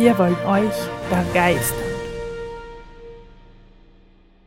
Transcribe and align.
Wir 0.00 0.16
wollen 0.16 0.36
euch 0.46 0.72
begeistern. 1.10 1.76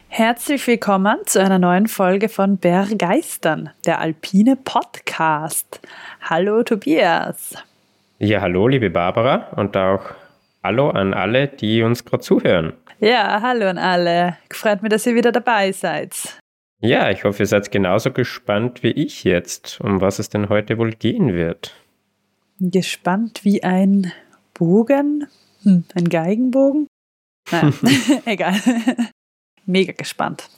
Herzlich 0.07 0.65
willkommen 0.65 1.17
zu 1.27 1.43
einer 1.43 1.59
neuen 1.59 1.85
Folge 1.85 2.27
von 2.27 2.57
Bergeistern, 2.57 3.69
der 3.85 3.99
alpine 3.99 4.55
Podcast. 4.55 5.79
Hallo 6.21 6.63
Tobias. 6.63 7.53
Ja, 8.17 8.41
hallo 8.41 8.67
liebe 8.67 8.89
Barbara 8.89 9.49
und 9.55 9.77
auch 9.77 10.01
hallo 10.63 10.89
an 10.89 11.13
alle, 11.13 11.49
die 11.49 11.83
uns 11.83 12.03
gerade 12.03 12.23
zuhören. 12.23 12.73
Ja, 12.99 13.39
hallo 13.43 13.67
an 13.67 13.77
alle. 13.77 14.37
Freut 14.51 14.81
mich, 14.81 14.89
dass 14.89 15.05
ihr 15.05 15.13
wieder 15.13 15.31
dabei 15.31 15.71
seid. 15.71 16.15
Ja, 16.79 17.11
ich 17.11 17.25
hoffe, 17.25 17.43
ihr 17.43 17.47
seid 17.47 17.71
genauso 17.71 18.11
gespannt 18.11 18.81
wie 18.81 18.93
ich 18.93 19.23
jetzt, 19.23 19.79
um 19.81 20.01
was 20.01 20.17
es 20.17 20.29
denn 20.29 20.49
heute 20.49 20.79
wohl 20.79 20.93
gehen 20.93 21.31
wird. 21.31 21.75
Gespannt 22.59 23.41
wie 23.43 23.61
ein 23.61 24.11
Bogen? 24.55 25.27
Hm, 25.63 25.85
ein 25.95 26.09
Geigenbogen? 26.09 26.87
Nein, 27.51 27.73
egal. 28.25 28.59
Mega 29.65 29.93
gespannt. 29.93 30.49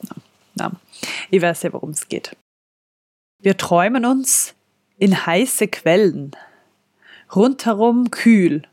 Ja. 0.60 0.72
Ich 1.30 1.42
weiß 1.42 1.64
ja, 1.64 1.74
worum 1.74 1.92
es 1.92 2.08
geht. 2.08 2.36
Wir 3.40 3.58
träumen 3.58 4.06
uns 4.06 4.56
in 4.98 5.26
heiße 5.26 5.68
Quellen, 5.68 6.32
rundherum 7.36 8.10
kühl, 8.12 8.64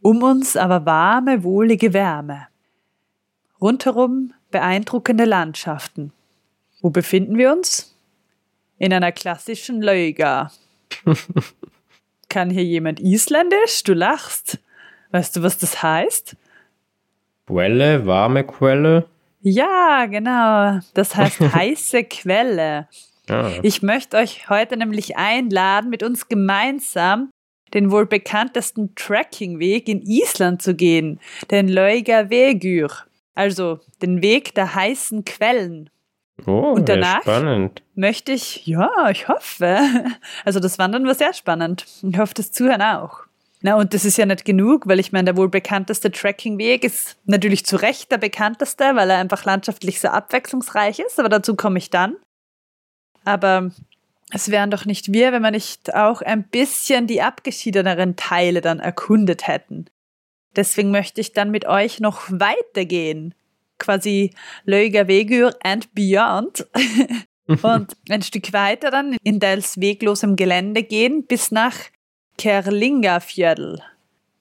um 0.00 0.22
uns 0.22 0.56
aber 0.56 0.86
warme, 0.86 1.44
wohlige 1.44 1.92
Wärme. 1.92 2.48
Rundherum 3.60 4.32
beeindruckende 4.50 5.24
Landschaften. 5.24 6.12
Wo 6.80 6.90
befinden 6.90 7.36
wir 7.36 7.52
uns? 7.52 7.94
In 8.78 8.92
einer 8.92 9.12
klassischen 9.12 9.82
Löga. 9.82 10.52
Kann 12.28 12.50
hier 12.50 12.64
jemand 12.64 13.00
Isländisch? 13.00 13.82
Du 13.84 13.94
lachst. 13.94 14.58
Weißt 15.10 15.36
du, 15.36 15.42
was 15.42 15.58
das 15.58 15.82
heißt? 15.82 16.36
Quelle, 17.46 18.06
warme 18.06 18.44
Quelle. 18.44 19.06
Ja, 19.40 20.06
genau. 20.06 20.80
Das 20.94 21.14
heißt 21.14 21.40
heiße 21.54 22.04
Quelle. 22.04 22.88
Ah. 23.28 23.50
Ich 23.62 23.82
möchte 23.82 24.16
euch 24.16 24.48
heute 24.48 24.76
nämlich 24.76 25.16
einladen, 25.16 25.90
mit 25.90 26.02
uns 26.02 26.28
gemeinsam 26.28 27.30
den 27.74 27.90
wohl 27.90 28.06
bekanntesten 28.06 28.94
Trekkingweg 28.94 29.88
in 29.88 30.02
Island 30.02 30.62
zu 30.62 30.74
gehen, 30.74 31.20
den 31.50 31.68
Laugavegur, 31.68 32.90
also 33.34 33.80
den 34.02 34.22
Weg 34.22 34.54
der 34.54 34.74
heißen 34.74 35.24
Quellen. 35.24 35.90
Oh, 36.46 36.72
Und 36.74 36.88
danach? 36.88 37.22
spannend. 37.22 37.82
Möchte 37.94 38.32
ich, 38.32 38.66
ja, 38.66 38.90
ich 39.10 39.28
hoffe. 39.28 39.78
Also 40.44 40.60
das 40.60 40.78
Wandern 40.78 41.06
war 41.06 41.14
sehr 41.14 41.32
spannend. 41.32 41.86
Ich 42.02 42.18
hoffe, 42.18 42.34
das 42.34 42.52
Zuhören 42.52 42.82
auch. 42.82 43.25
Na, 43.62 43.76
und 43.76 43.94
das 43.94 44.04
ist 44.04 44.18
ja 44.18 44.26
nicht 44.26 44.44
genug, 44.44 44.86
weil 44.86 45.00
ich 45.00 45.12
meine, 45.12 45.26
der 45.26 45.36
wohl 45.36 45.48
bekannteste 45.48 46.10
Trekkingweg 46.10 46.84
ist 46.84 47.16
natürlich 47.24 47.64
zu 47.64 47.76
Recht 47.76 48.10
der 48.10 48.18
bekannteste, 48.18 48.94
weil 48.94 49.10
er 49.10 49.18
einfach 49.18 49.44
landschaftlich 49.44 49.98
so 49.98 50.08
abwechslungsreich 50.08 50.98
ist, 50.98 51.18
aber 51.18 51.28
dazu 51.28 51.56
komme 51.56 51.78
ich 51.78 51.90
dann. 51.90 52.16
Aber 53.24 53.70
es 54.30 54.50
wären 54.50 54.70
doch 54.70 54.84
nicht 54.84 55.12
wir, 55.12 55.32
wenn 55.32 55.42
wir 55.42 55.50
nicht 55.50 55.94
auch 55.94 56.20
ein 56.20 56.44
bisschen 56.44 57.06
die 57.06 57.22
abgeschiedeneren 57.22 58.16
Teile 58.16 58.60
dann 58.60 58.78
erkundet 58.78 59.48
hätten. 59.48 59.86
Deswegen 60.54 60.90
möchte 60.90 61.20
ich 61.20 61.32
dann 61.32 61.50
mit 61.50 61.66
euch 61.66 62.00
noch 62.00 62.22
weitergehen. 62.30 63.34
Quasi 63.78 64.32
Lögavegur 64.64 65.54
and 65.62 65.94
beyond. 65.94 66.66
und 67.46 67.96
ein 68.08 68.22
Stück 68.22 68.52
weiter 68.52 68.90
dann 68.90 69.16
in 69.22 69.38
teils 69.38 69.80
weglosem 69.80 70.34
Gelände 70.34 70.82
gehen 70.82 71.26
bis 71.26 71.50
nach 71.50 71.76
Kerlingafjörl. 72.38 73.82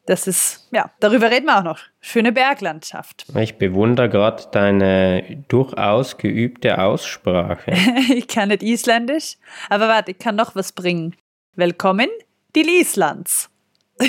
Das 0.05 0.27
ist, 0.27 0.67
ja, 0.71 0.91
darüber 0.99 1.31
reden 1.31 1.47
wir 1.47 1.57
auch 1.57 1.63
noch. 1.63 1.79
Schöne 1.99 2.31
Berglandschaft. 2.31 3.25
Ich 3.35 3.57
bewundere 3.57 4.07
gerade 4.07 4.43
deine 4.51 5.43
durchaus 5.47 6.17
geübte 6.17 6.77
Aussprache. 6.77 7.71
ich 8.13 8.27
kann 8.27 8.49
nicht 8.49 8.61
Isländisch, 8.61 9.37
aber 9.69 9.87
warte, 9.87 10.11
ich 10.11 10.19
kann 10.19 10.35
noch 10.35 10.55
was 10.55 10.73
bringen. 10.73 11.15
Willkommen, 11.55 12.09
die 12.55 12.81
Islands. 12.81 13.49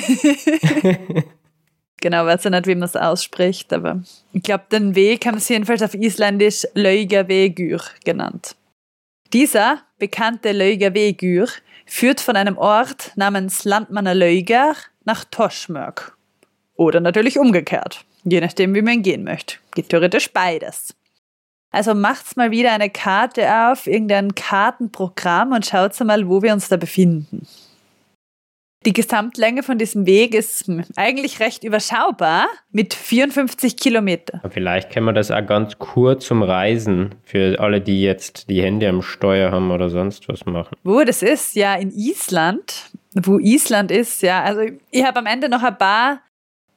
genau, 2.00 2.26
weiß 2.26 2.44
ja 2.44 2.50
nicht, 2.50 2.66
wie 2.66 2.74
man 2.74 2.84
es 2.84 2.96
ausspricht, 2.96 3.72
aber 3.72 4.02
ich 4.32 4.42
glaube, 4.42 4.64
den 4.70 4.94
Weg 4.94 5.24
haben 5.24 5.38
sie 5.38 5.54
jedenfalls 5.54 5.82
auf 5.82 5.94
Isländisch 5.94 6.66
Laugavegur 6.74 7.80
genannt. 8.04 8.56
Dieser 9.32 9.82
bekannte 9.98 10.52
Laugavegur 10.52 11.48
führt 11.86 12.20
von 12.20 12.36
einem 12.36 12.58
Ort 12.58 13.12
namens 13.16 13.64
Landmannalaugar 13.64 14.76
nach 15.04 15.24
Toschmörk. 15.24 16.16
Oder 16.74 17.00
natürlich 17.00 17.38
umgekehrt, 17.38 18.04
je 18.24 18.40
nachdem, 18.40 18.74
wie 18.74 18.82
man 18.82 19.02
gehen 19.02 19.24
möchte. 19.24 19.56
Geht 19.74 19.88
theoretisch 19.88 20.32
beides. 20.32 20.94
Also 21.70 21.94
macht's 21.94 22.36
mal 22.36 22.50
wieder 22.50 22.72
eine 22.72 22.90
Karte 22.90 23.70
auf, 23.70 23.86
irgendein 23.86 24.34
Kartenprogramm 24.34 25.52
und 25.52 25.66
schaut 25.66 25.98
mal, 26.00 26.28
wo 26.28 26.42
wir 26.42 26.52
uns 26.52 26.68
da 26.68 26.76
befinden. 26.76 27.46
Die 28.86 28.92
Gesamtlänge 28.92 29.64
von 29.64 29.78
diesem 29.78 30.06
Weg 30.06 30.32
ist 30.32 30.70
eigentlich 30.94 31.40
recht 31.40 31.64
überschaubar 31.64 32.46
mit 32.70 32.94
54 32.94 33.76
Kilometer. 33.76 34.40
Vielleicht 34.48 34.92
können 34.92 35.06
wir 35.06 35.12
das 35.12 35.32
auch 35.32 35.44
ganz 35.44 35.76
kurz 35.80 36.26
zum 36.26 36.44
Reisen 36.44 37.16
für 37.24 37.58
alle, 37.58 37.80
die 37.80 38.00
jetzt 38.00 38.48
die 38.48 38.62
Hände 38.62 38.88
am 38.88 39.02
Steuer 39.02 39.50
haben 39.50 39.72
oder 39.72 39.90
sonst 39.90 40.28
was 40.28 40.46
machen. 40.46 40.76
Wo 40.84 41.02
das 41.02 41.22
ist, 41.22 41.56
ja, 41.56 41.74
in 41.74 41.90
Island. 41.90 42.92
Wo 43.12 43.40
Island 43.40 43.90
ist, 43.90 44.22
ja. 44.22 44.44
Also 44.44 44.60
ich 44.92 45.04
habe 45.04 45.18
am 45.18 45.26
Ende 45.26 45.48
noch 45.48 45.64
ein 45.64 45.76
paar 45.76 46.20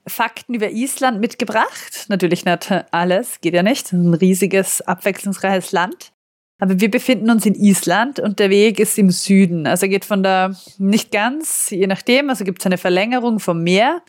Fakten 0.08 0.56
über 0.56 0.72
Island 0.72 1.22
mitgebracht. 1.22 2.08
Natürlich 2.08 2.44
nicht 2.44 2.74
alles, 2.90 3.40
geht 3.40 3.53
ja 3.53 3.62
nicht. 3.62 3.94
Ein 3.94 4.16
riesiges, 4.16 4.81
abwechslungsreiches 4.81 5.72
Land. 5.74 6.12
Aber 6.59 6.80
wir 6.80 6.92
befinden 6.92 7.30
uns 7.30 7.46
in 7.46 7.56
Island 7.56 8.20
und 8.20 8.40
der 8.40 8.50
Weg 8.50 8.80
ist 8.80 8.97
im 9.00 9.09
Süden. 9.12 9.66
Also 9.66 9.86
er 9.86 9.90
geht 9.90 10.06
von 10.06 10.24
der, 10.24 10.56
nicht 10.78 11.12
ganz, 11.12 11.70
je 11.70 11.88
nachdem, 11.88 12.30
also 12.30 12.44
gibt 12.44 12.59
es 12.59 12.66
eine 12.66 12.78
Verlängerung 12.78 13.40
vom 13.40 13.64
Meer. 13.64 14.02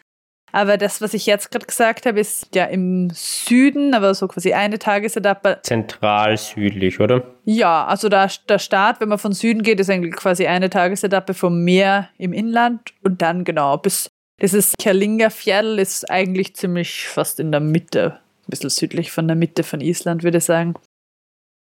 Aber 0.53 0.77
das, 0.77 1.01
was 1.01 1.15
ich 1.15 1.27
jetzt 1.27 1.53
gerade 1.53 1.67
gesagt 1.67 2.07
habe, 2.07 2.19
ist 2.19 2.55
ja 2.57 2.65
im 2.65 3.11
Süden, 3.13 3.95
aber 3.95 4.15
so 4.15 4.27
quasi 4.27 4.53
eine 4.53 4.81
Tagesetappe. 4.81 5.61
Zentral 5.63 6.37
südlich, 6.37 6.99
oder? 6.99 7.23
Ja, 7.45 7.87
also 7.87 8.09
da, 8.09 8.27
der 8.49 8.59
Start, 8.59 9.01
wenn 9.01 9.09
man 9.09 9.19
von 9.19 9.33
Süden 9.33 9.63
geht, 9.63 9.79
ist 9.79 9.89
eigentlich 9.89 10.17
quasi 10.17 10.49
eine 10.49 10.69
Tagesetappe 10.69 11.35
vom 11.35 11.63
Meer 11.63 12.09
im 12.19 12.33
Inland 12.33 12.81
und 13.05 13.23
dann 13.23 13.45
genau 13.45 13.77
bis 13.77 14.11
dieses 14.43 14.75
Kerlingafjell 14.79 15.79
ist 15.79 16.11
eigentlich 16.11 16.57
ziemlich 16.57 17.07
fast 17.07 17.41
in 17.41 17.53
der 17.53 17.61
Mitte, 17.61 18.19
ein 18.41 18.51
bisschen 18.51 18.71
südlich 18.71 19.13
von 19.13 19.29
der 19.29 19.37
Mitte 19.37 19.63
von 19.63 19.81
Island, 19.81 20.23
würde 20.23 20.39
ich 20.39 20.45
sagen. 20.45 20.75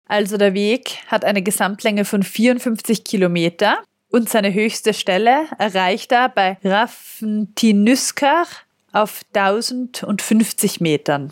Also 0.07 0.37
der 0.37 0.53
Weg 0.53 0.97
hat 1.07 1.25
eine 1.25 1.41
Gesamtlänge 1.41 2.05
von 2.05 2.23
54 2.23 3.03
Kilometer 3.03 3.79
und 4.09 4.29
seine 4.29 4.53
höchste 4.53 4.93
Stelle 4.93 5.45
erreicht 5.57 6.11
er 6.11 6.29
bei 6.29 6.57
Rafntinuskar 6.63 8.45
auf 8.91 9.21
1050 9.33 10.81
Metern. 10.81 11.31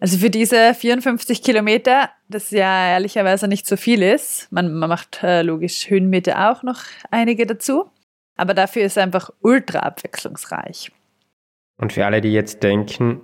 Also 0.00 0.18
für 0.18 0.30
diese 0.30 0.74
54 0.74 1.42
Kilometer, 1.42 2.10
das 2.28 2.50
ja 2.50 2.88
ehrlicherweise 2.92 3.48
nicht 3.48 3.66
so 3.66 3.76
viel 3.76 4.02
ist, 4.02 4.50
man, 4.50 4.72
man 4.72 4.88
macht 4.88 5.22
äh, 5.22 5.42
logisch 5.42 5.90
Höhenmeter 5.90 6.50
auch 6.50 6.62
noch 6.62 6.80
einige 7.10 7.46
dazu, 7.46 7.90
aber 8.36 8.54
dafür 8.54 8.82
ist 8.82 8.96
er 8.96 9.02
einfach 9.02 9.30
ultra 9.40 9.80
abwechslungsreich. 9.80 10.90
Und 11.76 11.92
für 11.92 12.06
alle, 12.06 12.22
die 12.22 12.32
jetzt 12.32 12.62
denken, 12.62 13.20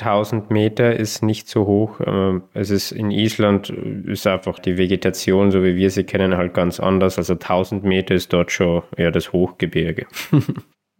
1000 0.00 0.50
Meter 0.50 0.96
ist 0.96 1.22
nicht 1.22 1.48
so 1.48 1.66
hoch. 1.66 2.00
Ähm, 2.04 2.42
Es 2.54 2.70
ist 2.70 2.92
in 2.92 3.10
Island 3.10 3.70
ist 3.70 4.26
einfach 4.26 4.58
die 4.58 4.78
Vegetation, 4.78 5.50
so 5.50 5.62
wie 5.62 5.76
wir 5.76 5.90
sie 5.90 6.04
kennen, 6.04 6.36
halt 6.36 6.54
ganz 6.54 6.80
anders. 6.80 7.18
Also 7.18 7.34
1000 7.34 7.84
Meter 7.84 8.14
ist 8.14 8.32
dort 8.32 8.52
schon 8.52 8.82
eher 8.96 9.10
das 9.10 9.32
Hochgebirge. 9.32 10.06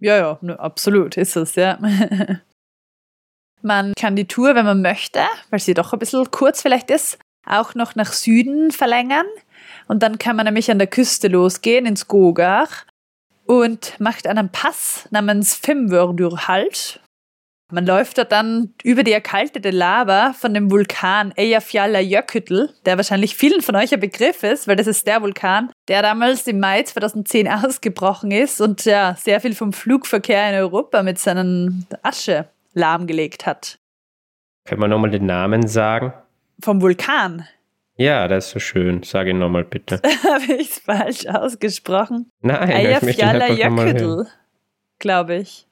Ja, 0.00 0.16
ja, 0.16 0.38
ne, 0.42 0.58
absolut 0.60 1.16
ist 1.16 1.34
es, 1.34 1.56
ja. 1.56 1.76
Man 3.62 3.94
kann 3.98 4.14
die 4.14 4.28
Tour, 4.28 4.54
wenn 4.54 4.64
man 4.64 4.80
möchte, 4.80 5.20
weil 5.50 5.58
sie 5.58 5.74
doch 5.74 5.92
ein 5.92 5.98
bisschen 5.98 6.30
kurz 6.30 6.62
vielleicht 6.62 6.90
ist, 6.90 7.18
auch 7.44 7.74
noch 7.74 7.96
nach 7.96 8.12
Süden 8.12 8.70
verlängern. 8.70 9.26
Und 9.88 10.04
dann 10.04 10.18
kann 10.18 10.36
man 10.36 10.44
nämlich 10.44 10.70
an 10.70 10.78
der 10.78 10.86
Küste 10.86 11.26
losgehen, 11.26 11.84
ins 11.84 12.06
Gogar, 12.06 12.68
und 13.46 13.98
macht 13.98 14.28
einen 14.28 14.50
Pass 14.50 15.08
namens 15.10 15.56
Fimmvördur 15.56 16.46
halt. 16.46 17.00
Man 17.70 17.84
läuft 17.84 18.16
dort 18.16 18.32
dann 18.32 18.72
über 18.82 19.02
die 19.02 19.12
erkaltete 19.12 19.70
Lava 19.70 20.32
von 20.32 20.54
dem 20.54 20.70
Vulkan 20.70 21.34
Eyjafjallajökull, 21.36 22.70
der 22.86 22.96
wahrscheinlich 22.96 23.36
vielen 23.36 23.60
von 23.60 23.76
euch 23.76 23.92
ein 23.92 24.00
Begriff 24.00 24.42
ist, 24.42 24.66
weil 24.66 24.76
das 24.76 24.86
ist 24.86 25.06
der 25.06 25.20
Vulkan, 25.20 25.70
der 25.86 26.00
damals 26.00 26.46
im 26.46 26.60
Mai 26.60 26.82
2010 26.82 27.46
ausgebrochen 27.64 28.30
ist 28.30 28.62
und 28.62 28.86
ja 28.86 29.16
sehr 29.18 29.40
viel 29.42 29.54
vom 29.54 29.74
Flugverkehr 29.74 30.48
in 30.48 30.54
Europa 30.54 31.02
mit 31.02 31.18
seinen 31.18 31.86
Asche 32.02 32.48
lahmgelegt 32.72 33.44
hat. 33.44 33.78
Können 34.64 34.80
wir 34.80 34.88
nochmal 34.88 35.10
den 35.10 35.26
Namen 35.26 35.66
sagen? 35.66 36.14
Vom 36.62 36.80
Vulkan. 36.80 37.46
Ja, 37.96 38.28
das 38.28 38.46
ist 38.46 38.52
so 38.52 38.58
schön. 38.60 39.02
Sag 39.02 39.26
ihn 39.26 39.38
nochmal 39.38 39.64
bitte. 39.64 40.00
Habe 40.24 40.54
ich 40.54 40.70
es 40.70 40.78
falsch 40.78 41.26
ausgesprochen? 41.26 42.30
Nein, 42.40 42.70
Eyjafjallajökull, 42.70 44.26
glaube 44.98 45.36
ich. 45.36 45.67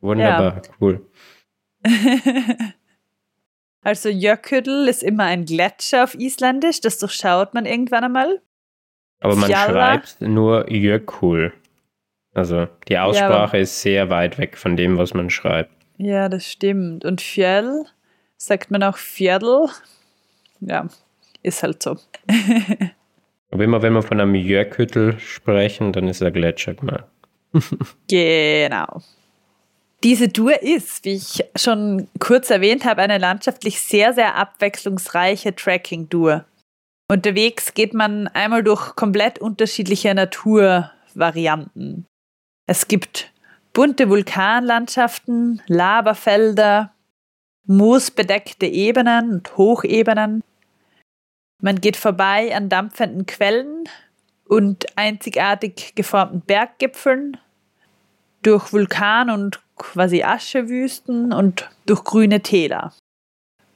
Wunderbar, 0.00 0.56
ja. 0.56 0.62
cool. 0.80 1.06
also 3.82 4.08
Jökull 4.08 4.88
ist 4.88 5.02
immer 5.02 5.24
ein 5.24 5.44
Gletscher 5.44 6.04
auf 6.04 6.14
Isländisch, 6.14 6.80
das 6.80 6.98
durchschaut 6.98 7.54
man 7.54 7.66
irgendwann 7.66 8.04
einmal. 8.04 8.40
Aber 9.20 9.36
man 9.36 9.48
Fjalla. 9.48 9.72
schreibt 9.72 10.20
nur 10.20 10.70
Jökull. 10.70 11.52
Also 12.34 12.68
die 12.88 12.98
Aussprache 12.98 13.56
ja, 13.56 13.62
ist 13.62 13.80
sehr 13.82 14.10
weit 14.10 14.38
weg 14.38 14.56
von 14.56 14.76
dem, 14.76 14.96
was 14.96 15.14
man 15.14 15.30
schreibt. 15.30 15.72
Ja, 15.96 16.28
das 16.28 16.46
stimmt. 16.46 17.04
Und 17.04 17.20
Fjell 17.20 17.86
sagt 18.36 18.70
man 18.70 18.84
auch 18.84 18.96
Fjell. 18.96 19.68
Ja, 20.60 20.86
ist 21.42 21.62
halt 21.62 21.82
so. 21.82 21.96
Aber 23.50 23.64
immer 23.64 23.82
wenn 23.82 23.94
wir 23.94 24.02
von 24.02 24.20
einem 24.20 24.34
Jökull 24.34 25.18
sprechen, 25.18 25.92
dann 25.92 26.06
ist 26.06 26.20
er 26.20 26.30
Gletscher 26.30 26.74
gemeint. 26.74 27.04
genau. 28.08 29.02
Diese 30.04 30.32
Tour 30.32 30.62
ist, 30.62 31.04
wie 31.04 31.14
ich 31.14 31.44
schon 31.56 32.08
kurz 32.20 32.50
erwähnt 32.50 32.84
habe, 32.84 33.02
eine 33.02 33.18
landschaftlich 33.18 33.80
sehr, 33.80 34.12
sehr 34.14 34.36
abwechslungsreiche 34.36 35.56
Trekking-Tour. 35.56 36.44
Unterwegs 37.10 37.74
geht 37.74 37.94
man 37.94 38.28
einmal 38.28 38.62
durch 38.62 38.94
komplett 38.94 39.40
unterschiedliche 39.40 40.14
Naturvarianten. 40.14 42.06
Es 42.66 42.86
gibt 42.86 43.32
bunte 43.72 44.08
Vulkanlandschaften, 44.08 45.62
Lavafelder, 45.66 46.92
moosbedeckte 47.66 48.66
Ebenen 48.66 49.30
und 49.32 49.56
Hochebenen. 49.56 50.44
Man 51.60 51.80
geht 51.80 51.96
vorbei 51.96 52.54
an 52.54 52.68
dampfenden 52.68 53.26
Quellen 53.26 53.88
und 54.46 54.96
einzigartig 54.96 55.94
geformten 55.96 56.42
Berggipfeln, 56.42 57.36
durch 58.42 58.72
Vulkan- 58.72 59.30
und 59.30 59.60
quasi 59.78 60.22
Aschewüsten 60.22 61.32
und 61.32 61.68
durch 61.86 62.04
grüne 62.04 62.40
Täler. 62.40 62.92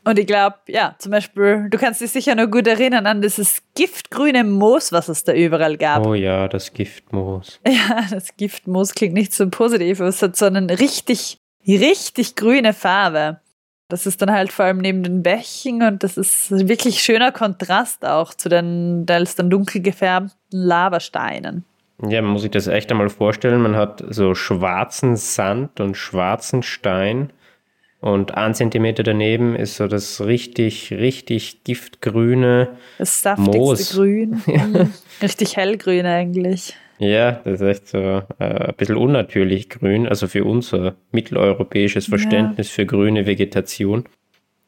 Und 0.05 0.19
ich 0.19 0.27
glaube, 0.27 0.57
ja, 0.67 0.97
zum 0.99 1.13
Beispiel, 1.13 1.69
du 1.71 1.79
kannst 1.79 2.01
dich 2.01 2.11
sicher 2.11 2.35
noch 2.35 2.51
gut 2.51 2.67
erinnern 2.67 3.07
an 3.07 3.23
dieses 3.23 3.63
giftgrüne 3.77 4.43
Moos, 4.43 4.91
was 4.91 5.09
es 5.09 5.23
da 5.23 5.33
überall 5.33 5.77
gab. 5.77 6.05
Oh 6.05 6.15
ja, 6.15 6.49
das 6.49 6.73
Giftmoos. 6.73 7.61
Ja, 7.67 8.05
das 8.11 8.37
Giftmoos 8.37 8.95
klingt 8.95 9.15
nicht 9.15 9.33
so 9.33 9.49
positiv, 9.49 10.01
aber 10.01 10.09
es 10.09 10.21
hat 10.21 10.35
so 10.35 10.47
eine 10.47 10.81
richtig, 10.81 11.39
richtig 11.67 12.35
grüne 12.35 12.73
Farbe. 12.73 13.41
Das 13.89 14.07
ist 14.07 14.23
dann 14.23 14.33
halt 14.33 14.51
vor 14.51 14.65
allem 14.65 14.79
neben 14.79 15.03
den 15.03 15.23
Bächen 15.23 15.83
und 15.83 16.03
das 16.03 16.17
ist 16.17 16.51
wirklich 16.51 17.03
schöner 17.03 17.31
Kontrast 17.31 18.05
auch 18.05 18.35
zu 18.35 18.49
den 18.49 19.05
teils 19.07 19.37
dann 19.37 19.51
dunkel 19.51 19.83
gefärbten 19.83 20.33
Lavasteinen. 20.51 21.65
Ja, 22.09 22.21
man 22.23 22.33
muss 22.33 22.43
sich 22.43 22.51
das 22.51 22.67
echt 22.67 22.91
einmal 22.91 23.09
vorstellen. 23.09 23.63
Man 23.63 23.77
hat 23.77 24.05
so 24.09 24.35
schwarzen 24.35 25.17
Sand 25.17 25.81
und 25.81 25.97
schwarzen 25.97 26.63
Stein 26.63 27.33
und 28.03 28.35
ein 28.35 28.53
Zentimeter 28.53 29.05
daneben 29.05 29.55
ist 29.55 29.77
so 29.77 29.87
das 29.87 30.21
richtig, 30.21 30.93
richtig 30.93 31.63
giftgrüne 31.63 32.71
Das 32.99 33.23
saftigste 33.23 33.59
Moos. 33.59 33.95
Grün. 33.95 34.43
Mhm. 34.47 34.93
richtig 35.23 35.57
hellgrün 35.57 36.05
eigentlich. 36.05 36.75
Ja, 36.99 37.41
das 37.45 37.61
ist 37.61 37.63
echt 37.63 37.89
so 37.89 37.99
äh, 37.99 38.23
ein 38.39 38.75
bisschen 38.77 38.97
unnatürlich 38.97 39.69
grün, 39.69 40.09
also 40.09 40.27
für 40.27 40.45
unser 40.45 40.97
mitteleuropäisches 41.13 42.07
Verständnis 42.07 42.69
ja. 42.71 42.75
für 42.75 42.87
grüne 42.87 43.27
Vegetation. 43.27 44.05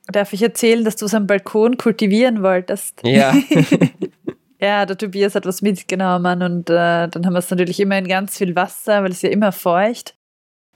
Darf 0.06 0.32
ich 0.32 0.42
erzählen, 0.42 0.84
dass 0.84 0.94
du 0.94 1.06
es 1.06 1.14
am 1.14 1.26
Balkon 1.26 1.76
kultivieren 1.76 2.42
wolltest? 2.42 3.00
Ja. 3.02 3.34
Ja, 4.60 4.86
der 4.86 4.96
Tobias 4.96 5.34
hat 5.34 5.46
was 5.46 5.62
mitgenommen 5.62 6.42
und 6.42 6.70
äh, 6.70 7.08
dann 7.08 7.26
haben 7.26 7.32
wir 7.32 7.38
es 7.38 7.50
natürlich 7.50 7.80
immer 7.80 7.98
in 7.98 8.08
ganz 8.08 8.38
viel 8.38 8.54
Wasser, 8.56 9.02
weil 9.02 9.10
es 9.10 9.22
ja 9.22 9.30
immer 9.30 9.52
feucht. 9.52 10.14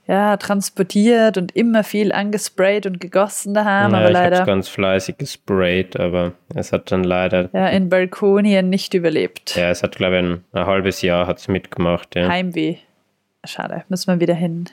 Ja, 0.05 0.37
transportiert 0.37 1.37
und 1.37 1.55
immer 1.55 1.83
viel 1.83 2.11
angesprayt 2.11 2.87
und 2.87 2.99
gegossen 2.99 3.53
daheim, 3.53 3.91
naja, 3.91 4.05
aber 4.05 4.11
leider. 4.11 4.39
Ich 4.39 4.45
ganz 4.47 4.67
fleißig 4.67 5.19
gesprayt, 5.19 5.99
aber 5.99 6.33
es 6.55 6.73
hat 6.73 6.91
dann 6.91 7.03
leider. 7.03 7.49
Ja, 7.53 7.67
in 7.67 7.89
Balkonien 7.89 8.69
nicht 8.69 8.95
überlebt. 8.95 9.55
Ja, 9.55 9.69
es 9.69 9.83
hat, 9.83 9.97
glaube 9.97 10.15
ich, 10.15 10.23
ein, 10.23 10.43
ein 10.51 10.65
halbes 10.65 11.03
Jahr 11.03 11.27
hat's 11.27 11.47
mitgemacht. 11.47 12.15
Ja. 12.15 12.27
Heimweh. 12.27 12.77
Schade, 13.45 13.83
muss 13.89 14.07
man 14.07 14.19
wieder 14.19 14.33
hin. 14.33 14.65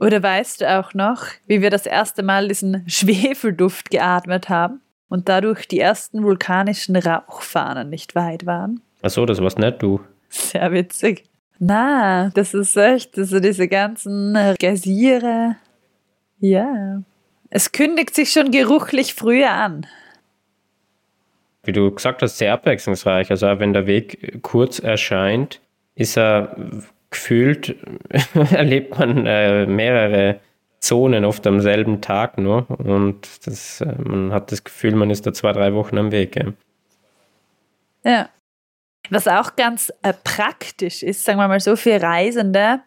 Oder 0.00 0.20
weißt 0.20 0.62
du 0.62 0.76
auch 0.76 0.94
noch, 0.94 1.26
wie 1.46 1.62
wir 1.62 1.70
das 1.70 1.86
erste 1.86 2.24
Mal 2.24 2.48
diesen 2.48 2.82
Schwefelduft 2.88 3.90
geatmet 3.90 4.48
haben? 4.48 4.80
Und 5.12 5.28
dadurch 5.28 5.68
die 5.68 5.78
ersten 5.78 6.22
vulkanischen 6.22 6.96
Rauchfahnen 6.96 7.90
nicht 7.90 8.14
weit 8.14 8.46
waren. 8.46 8.80
Ach 9.02 9.10
so, 9.10 9.26
das 9.26 9.42
war's 9.42 9.58
nicht 9.58 9.82
du. 9.82 10.00
Sehr 10.30 10.72
witzig. 10.72 11.24
Na, 11.58 12.30
das 12.30 12.54
ist 12.54 12.74
echt, 12.78 13.18
also 13.18 13.38
diese 13.38 13.68
ganzen 13.68 14.56
Gasiere. 14.58 15.56
Ja. 16.40 17.02
Es 17.50 17.72
kündigt 17.72 18.14
sich 18.14 18.32
schon 18.32 18.50
geruchlich 18.50 19.12
früher 19.12 19.50
an. 19.50 19.86
Wie 21.64 21.72
du 21.72 21.90
gesagt 21.90 22.22
hast, 22.22 22.38
sehr 22.38 22.54
abwechslungsreich. 22.54 23.30
Also 23.30 23.48
auch 23.48 23.58
wenn 23.58 23.74
der 23.74 23.86
Weg 23.86 24.40
kurz 24.42 24.78
erscheint, 24.78 25.60
ist 25.94 26.16
er 26.16 26.56
gefühlt, 27.10 27.76
erlebt 28.50 28.98
man 28.98 29.26
äh, 29.26 29.66
mehrere 29.66 30.40
Zonen 30.82 31.24
oft 31.24 31.46
am 31.46 31.60
selben 31.60 32.00
Tag 32.00 32.38
nur 32.38 32.68
und 32.68 33.46
das, 33.46 33.80
äh, 33.80 33.94
man 34.02 34.32
hat 34.32 34.50
das 34.50 34.64
Gefühl, 34.64 34.96
man 34.96 35.10
ist 35.10 35.24
da 35.24 35.32
zwei, 35.32 35.52
drei 35.52 35.72
Wochen 35.74 35.96
am 35.96 36.10
Weg. 36.10 36.36
Ja. 36.36 36.52
ja. 38.04 38.28
Was 39.08 39.28
auch 39.28 39.56
ganz 39.56 39.92
äh, 40.02 40.12
praktisch 40.24 41.02
ist, 41.02 41.24
sagen 41.24 41.38
wir 41.38 41.46
mal 41.46 41.60
so, 41.60 41.76
für 41.76 42.02
Reisende, 42.02 42.80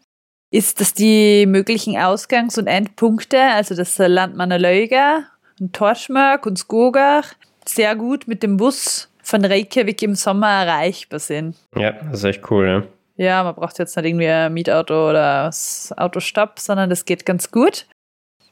ist, 0.52 0.82
dass 0.82 0.94
die 0.94 1.46
möglichen 1.46 1.98
Ausgangs- 1.98 2.58
und 2.58 2.68
Endpunkte, 2.68 3.42
also 3.42 3.76
das 3.76 3.98
Landmannalöga 3.98 5.24
und 5.60 5.74
Torsmörk 5.74 6.46
und 6.46 6.58
Skogach, 6.58 7.34
sehr 7.66 7.96
gut 7.96 8.28
mit 8.28 8.44
dem 8.44 8.58
Bus 8.58 9.10
von 9.24 9.44
Reykjavik 9.44 10.02
im 10.02 10.16
Sommer 10.16 10.50
erreichbar 10.50 11.20
sind. 11.20 11.56
Ja, 11.76 11.94
das 11.94 12.20
ist 12.20 12.24
echt 12.26 12.52
cool, 12.52 12.68
ja. 12.68 12.84
Ja, 13.18 13.44
man 13.44 13.56
braucht 13.56 13.80
jetzt 13.80 13.96
nicht 13.96 14.06
irgendwie 14.06 14.28
ein 14.28 14.54
Mietauto 14.54 15.10
oder 15.10 15.50
Autostopp, 15.96 16.60
sondern 16.60 16.90
das 16.90 17.06
geht 17.06 17.26
ganz 17.26 17.50
gut. 17.50 17.88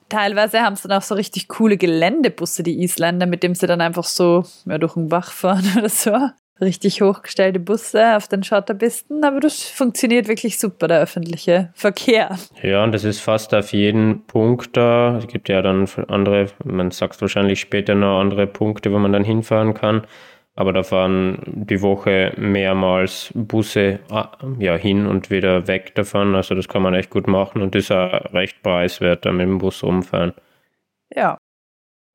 Teilweise 0.10 0.62
haben 0.62 0.76
sie 0.76 0.88
dann 0.88 0.98
auch 0.98 1.04
so 1.04 1.16
richtig 1.16 1.48
coole 1.48 1.78
Geländebusse, 1.78 2.64
die 2.64 2.84
Isländer, 2.84 3.26
mit 3.26 3.44
dem 3.44 3.56
sie 3.56 3.68
dann 3.68 3.82
einfach 3.82 4.04
so 4.04 4.44
ja, 4.66 4.78
durch 4.78 4.94
den 4.94 5.10
Bach 5.10 5.32
fahren 5.32 5.66
oder 5.78 5.90
so. 5.90 6.18
Richtig 6.62 7.02
hochgestellte 7.02 7.60
Busse 7.60 8.16
auf 8.16 8.28
den 8.28 8.44
Schotterpisten, 8.44 9.24
aber 9.24 9.40
das 9.40 9.64
funktioniert 9.64 10.28
wirklich 10.28 10.60
super, 10.60 10.88
der 10.88 11.02
öffentliche 11.02 11.72
Verkehr. 11.74 12.38
Ja, 12.62 12.84
und 12.84 12.92
das 12.92 13.04
ist 13.04 13.22
fast 13.22 13.56
auf 13.56 13.74
jeden 13.74 14.26
Punkt 14.28 14.78
da. 14.78 15.18
Es 15.18 15.28
gibt 15.28 15.50
ja 15.50 15.64
dann 15.64 15.90
andere, 16.08 16.48
man 16.64 16.92
sagt 16.92 17.20
wahrscheinlich 17.22 17.60
später 17.60 17.96
noch 17.96 18.20
andere 18.20 18.46
Punkte, 18.46 18.94
wo 18.94 19.00
man 19.00 19.12
dann 19.12 19.24
hinfahren 19.24 19.74
kann. 19.74 20.06
Aber 20.56 20.72
da 20.72 20.84
fahren 20.84 21.40
die 21.46 21.82
Woche 21.82 22.34
mehrmals 22.38 23.32
Busse 23.34 24.00
ah, 24.10 24.38
ja, 24.60 24.76
hin 24.76 25.08
und 25.08 25.32
wieder 25.32 25.68
weg 25.68 25.96
davon. 25.96 26.36
Also 26.36 26.54
das 26.54 26.68
kann 26.68 26.84
man 26.84 26.94
echt 26.94 27.10
gut 27.10 27.28
machen 27.28 27.62
und 27.62 27.76
ist 27.76 27.92
auch 27.92 28.34
recht 28.34 28.62
preiswert, 28.62 29.26
da 29.26 29.32
mit 29.32 29.48
dem 29.48 29.58
Bus 29.58 29.84
rumfahren. 29.84 30.34
Ja. 31.16 31.38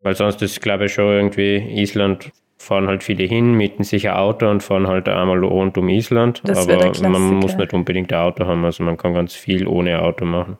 Weil 0.03 0.15
sonst 0.15 0.41
ist, 0.43 0.61
glaube 0.61 0.87
ich, 0.87 0.93
schon 0.93 1.07
irgendwie 1.07 1.57
Island 1.81 2.31
fahren 2.59 2.89
halt 2.89 3.03
viele 3.03 3.25
hin, 3.25 3.55
mieten 3.55 3.85
sich 3.85 4.09
ein 4.09 4.17
Auto 4.17 4.49
und 4.49 4.63
fahren 4.63 4.87
halt 4.87 5.09
einmal 5.09 5.43
rund 5.43 5.79
um 5.79 5.89
Island. 5.89 6.43
Das 6.45 6.69
aber 6.69 6.93
man 7.09 7.37
muss 7.37 7.57
nicht 7.57 7.73
unbedingt 7.73 8.13
ein 8.13 8.19
Auto 8.21 8.47
haben, 8.47 8.65
also 8.65 8.83
man 8.85 8.97
kann 8.97 9.15
ganz 9.15 9.35
viel 9.35 9.67
ohne 9.67 10.03
Auto 10.03 10.25
machen. 10.25 10.59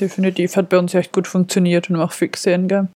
Definitiv 0.00 0.56
hat 0.56 0.68
bei 0.68 0.78
uns 0.78 0.94
echt 0.94 1.12
gut 1.12 1.26
funktioniert 1.26 1.90
und 1.90 1.96
auch 1.96 2.12
fix 2.12 2.42
sehen, 2.42 2.68
gell? 2.68 2.88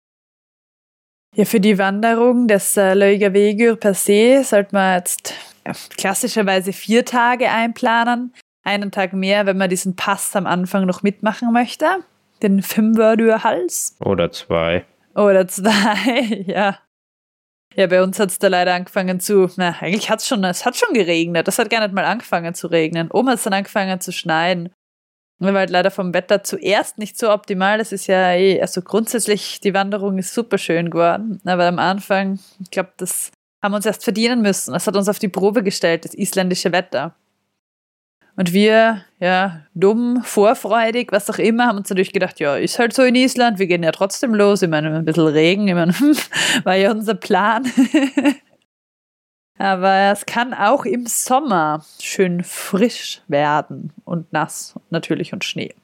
Ja, 1.37 1.45
für 1.45 1.59
die 1.59 1.79
Wanderung 1.79 2.47
des 2.47 2.77
äh, 2.77 2.95
Vegur 3.35 3.77
per 3.77 3.95
se 3.95 4.45
sollte 4.45 4.73
man 4.73 4.99
jetzt 4.99 5.35
ja, 5.67 5.73
klassischerweise 5.97 6.73
vier 6.73 7.05
Tage 7.05 7.51
einplanen. 7.51 8.33
Einen 8.63 8.93
Tag 8.93 9.13
mehr, 9.13 9.45
wenn 9.45 9.59
man 9.59 9.69
diesen 9.69 9.97
Pass 9.97 10.37
am 10.37 10.47
Anfang 10.47 10.87
noch 10.87 11.03
mitmachen 11.03 11.53
möchte. 11.53 11.87
Den 12.43 12.63
Fimvördur-Hals. 12.63 13.97
Oder 14.01 14.31
zwei. 14.31 14.85
Oder 15.17 15.49
zwei, 15.49 16.45
ja. 16.47 16.79
Ja, 17.75 17.87
bei 17.89 18.01
uns 18.01 18.21
hat 18.21 18.31
es 18.31 18.39
da 18.39 18.47
leider 18.47 18.73
angefangen 18.73 19.19
zu, 19.19 19.51
na, 19.57 19.75
eigentlich 19.81 20.11
hat 20.11 20.21
es 20.21 20.29
schon, 20.29 20.45
es 20.45 20.65
hat 20.65 20.77
schon 20.77 20.95
geregnet. 20.95 21.49
Das 21.49 21.59
hat 21.59 21.69
gar 21.69 21.81
nicht 21.81 21.93
mal 21.93 22.05
angefangen 22.05 22.55
zu 22.55 22.69
regnen. 22.69 23.11
Oben 23.11 23.29
hat 23.29 23.39
es 23.39 23.43
dann 23.43 23.55
angefangen 23.55 24.01
zu 24.01 24.13
schneiden. 24.13 24.73
War 25.53 25.61
halt 25.61 25.71
leider 25.71 25.91
vom 25.91 26.15
Wetter 26.15 26.43
zuerst 26.43 26.99
nicht 26.99 27.19
so 27.19 27.31
optimal. 27.33 27.79
Das 27.79 27.93
ist 27.93 28.07
ja 28.07 28.33
eh, 28.33 28.61
also 28.61 28.83
grundsätzlich, 28.83 29.61
die 29.61 29.75
Wanderung 29.75 30.19
ist 30.19 30.33
super 30.33 30.59
schön 30.59 30.91
geworden. 30.91 31.41
Aber 31.45 31.67
am 31.67 31.79
Anfang, 31.79 32.39
ich 32.61 32.71
glaube, 32.71 32.93
das 32.97 33.33
haben 33.63 33.73
wir 33.73 33.77
uns 33.77 33.87
erst 33.87 34.05
verdienen 34.05 34.43
müssen. 34.43 34.73
Das 34.73 34.87
hat 34.87 34.97
uns 34.97 35.09
auf 35.09 35.19
die 35.19 35.29
Probe 35.29 35.63
gestellt, 35.63 36.05
das 36.05 36.15
isländische 36.15 36.73
Wetter. 36.73 37.15
Und 38.37 38.53
wir, 38.53 39.05
ja, 39.21 39.61
dumm, 39.75 40.23
vorfreudig, 40.25 41.13
was 41.13 41.31
auch 41.31 41.39
immer, 41.39 41.67
haben 41.67 41.79
uns 41.79 41.89
natürlich 41.89 42.13
gedacht, 42.13 42.41
ja, 42.41 42.57
ist 42.57 42.79
halt 42.79 42.93
so 42.93 43.03
in 43.03 43.15
Island, 43.15 43.61
wir 43.61 43.67
gehen 43.69 43.85
ja 43.85 43.93
trotzdem 43.93 44.35
los. 44.35 44.63
Ich 44.63 44.69
meine, 44.69 44.97
ein 44.97 45.05
bisschen 45.05 45.29
Regen, 45.29 45.69
ich 45.69 45.75
meine, 45.75 45.93
war 46.65 46.75
ja 46.75 46.91
unser 46.91 47.15
Plan. 47.15 47.65
Aber 49.59 50.11
es 50.13 50.27
kann 50.27 50.53
auch 50.53 50.85
im 50.85 51.07
Sommer 51.07 51.85
schön 52.01 52.43
frisch 52.43 53.23
werden 53.29 53.93
und 54.05 54.33
nass 54.33 54.79
natürlich 54.91 55.33
und 55.33 55.45
Schnee. 55.45 55.75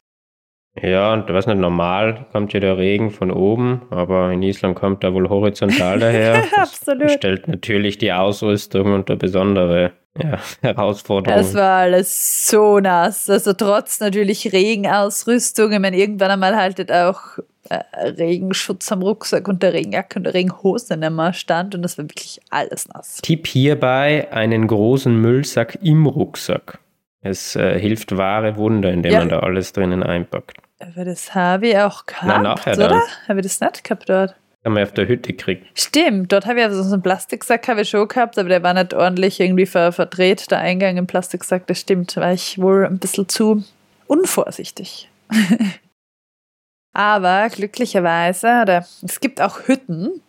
Ja, 0.81 1.13
und 1.13 1.29
du 1.29 1.35
weißt 1.35 1.49
nicht, 1.49 1.59
normal 1.59 2.27
kommt 2.33 2.53
ja 2.53 2.61
der 2.61 2.79
Regen 2.79 3.11
von 3.11 3.31
oben, 3.31 3.83
aber 3.91 4.31
in 4.33 4.43
Island 4.43 4.77
kommt 4.77 5.03
er 5.03 5.13
wohl 5.15 5.29
horizontal 5.29 5.99
daher. 5.99 6.45
Absolut. 6.57 7.03
Das 7.03 7.15
stellt 7.15 7.49
natürlich 7.49 7.99
die 7.99 8.13
Ausrüstung 8.13 8.95
unter 8.95 9.17
besondere 9.17 9.93
ja, 10.19 10.39
Herausforderungen. 10.63 11.41
Es 11.41 11.55
war 11.55 11.81
alles 11.81 12.49
so 12.49 12.81
nass. 12.81 13.31
Also 13.31 13.53
trotz 13.53 14.01
natürlich 14.01 14.53
Regenausrüstung. 14.53 15.73
Ich 15.73 15.79
meine, 15.79 15.97
irgendwann 15.97 16.31
einmal 16.31 16.57
haltet 16.57 16.91
auch 16.91 17.39
äh, 17.69 17.83
Regenschutz 17.99 18.91
am 18.91 19.03
Rucksack 19.03 19.47
und 19.49 19.63
der 19.63 19.73
Regenjacke 19.73 20.19
und 20.19 20.25
der 20.25 20.35
Regenhose 20.35 20.97
nicht 20.97 21.13
mehr 21.13 21.33
stand 21.33 21.75
und 21.75 21.83
das 21.83 21.99
war 21.99 22.05
wirklich 22.05 22.41
alles 22.51 22.89
nass. 22.89 23.19
Tipp 23.23 23.47
hierbei, 23.47 24.29
einen 24.33 24.67
großen 24.67 25.15
Müllsack 25.15 25.79
im 25.83 26.07
Rucksack. 26.07 26.79
Es 27.23 27.55
äh, 27.55 27.79
hilft 27.79 28.17
wahre 28.17 28.57
Wunder, 28.57 28.91
indem 28.91 29.13
ja. 29.13 29.19
man 29.21 29.29
da 29.29 29.41
alles 29.41 29.73
drinnen 29.73 30.03
einpackt. 30.03 30.57
Aber 30.81 31.05
das 31.05 31.35
habe 31.35 31.69
ich 31.69 31.79
auch 31.79 32.07
gehabt, 32.07 32.27
Nein, 32.27 32.43
nachher 32.43 32.75
oder? 32.75 33.03
Habe 33.29 33.41
ich 33.41 33.47
das 33.47 33.61
nicht 33.61 33.85
gehabt 33.85 34.09
dort? 34.09 34.35
Haben 34.65 34.77
wir 34.77 34.83
auf 34.83 34.93
der 34.93 35.09
Hütte 35.09 35.33
gekriegt. 35.33 35.67
Stimmt, 35.75 36.33
dort 36.33 36.45
habe 36.45 36.59
ich 36.59 36.65
also 36.67 36.83
so 36.83 36.93
einen 36.93 37.03
Plastiksack 37.03 37.67
habe 37.69 37.81
ich 37.81 37.89
schon 37.89 38.07
gehabt, 38.07 38.39
aber 38.39 38.51
der 38.51 38.63
war 38.63 38.75
nicht 38.75 38.93
ordentlich 38.93 39.41
irgendwie 39.41 39.67
ver 39.67 39.91
verdreht, 39.93 40.51
der 40.51 40.59
Eingang 40.59 40.99
im 40.99 41.07
Plastiksack, 41.07 41.67
das 41.67 41.81
stimmt, 41.81 42.17
war 42.17 42.33
ich 42.33 42.59
wohl 42.61 42.85
ein 42.85 42.99
bisschen 42.99 43.29
zu 43.29 43.65
unvorsichtig. 44.07 45.09
aber 46.93 47.49
glücklicherweise, 47.49 48.61
oder 48.63 48.87
es 49.03 49.21
gibt 49.21 49.41
auch 49.41 49.67
Hütten, 49.67 50.21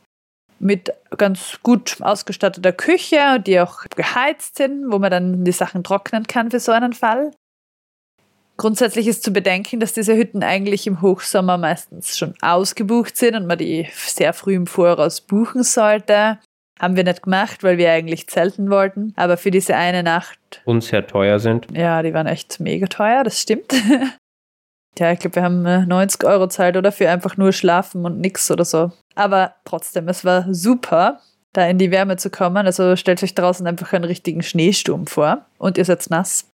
mit 0.61 0.93
ganz 1.17 1.59
gut 1.63 1.97
ausgestatteter 2.01 2.71
Küche, 2.71 3.39
die 3.45 3.59
auch 3.59 3.83
geheizt 3.95 4.57
sind, 4.57 4.91
wo 4.91 4.99
man 4.99 5.11
dann 5.11 5.43
die 5.43 5.51
Sachen 5.51 5.83
trocknen 5.83 6.27
kann 6.27 6.51
für 6.51 6.59
so 6.59 6.71
einen 6.71 6.93
Fall. 6.93 7.31
Grundsätzlich 8.61 9.07
ist 9.07 9.23
zu 9.23 9.33
bedenken, 9.33 9.79
dass 9.79 9.93
diese 9.93 10.15
Hütten 10.15 10.43
eigentlich 10.43 10.85
im 10.85 11.01
Hochsommer 11.01 11.57
meistens 11.57 12.15
schon 12.15 12.35
ausgebucht 12.41 13.17
sind 13.17 13.35
und 13.35 13.47
man 13.47 13.57
die 13.57 13.87
sehr 13.95 14.33
früh 14.33 14.53
im 14.53 14.67
Voraus 14.67 15.21
buchen 15.21 15.63
sollte. 15.63 16.37
Haben 16.79 16.95
wir 16.95 17.03
nicht 17.03 17.23
gemacht, 17.23 17.63
weil 17.63 17.79
wir 17.79 17.91
eigentlich 17.91 18.27
zelten 18.27 18.69
wollten. 18.69 19.13
Aber 19.15 19.37
für 19.37 19.49
diese 19.49 19.75
eine 19.75 20.03
Nacht. 20.03 20.61
Und 20.65 20.83
sehr 20.83 21.07
teuer 21.07 21.39
sind. 21.39 21.75
Ja, 21.75 22.03
die 22.03 22.13
waren 22.13 22.27
echt 22.27 22.59
mega 22.59 22.85
teuer, 22.85 23.23
das 23.23 23.41
stimmt. 23.41 23.73
Ja, 24.99 25.13
ich 25.13 25.19
glaube, 25.19 25.37
wir 25.37 25.43
haben 25.43 25.63
90 25.63 26.21
äh, 26.21 26.25
Euro 26.27 26.49
Zeit 26.49 26.75
oder 26.75 26.91
für 26.91 27.09
einfach 27.09 27.37
nur 27.37 27.53
schlafen 27.53 28.03
und 28.03 28.19
nix 28.19 28.51
oder 28.51 28.65
so. 28.65 28.91
Aber 29.15 29.55
trotzdem, 29.63 30.09
es 30.09 30.25
war 30.25 30.53
super, 30.53 31.21
da 31.53 31.65
in 31.65 31.77
die 31.77 31.91
Wärme 31.91 32.17
zu 32.17 32.29
kommen. 32.29 32.65
Also 32.65 32.97
stellt 32.97 33.23
euch 33.23 33.33
draußen 33.33 33.65
einfach 33.65 33.93
einen 33.93 34.03
richtigen 34.03 34.43
Schneesturm 34.43 35.07
vor 35.07 35.45
und 35.57 35.77
ihr 35.77 35.85
seid 35.85 36.09
nass. 36.09 36.50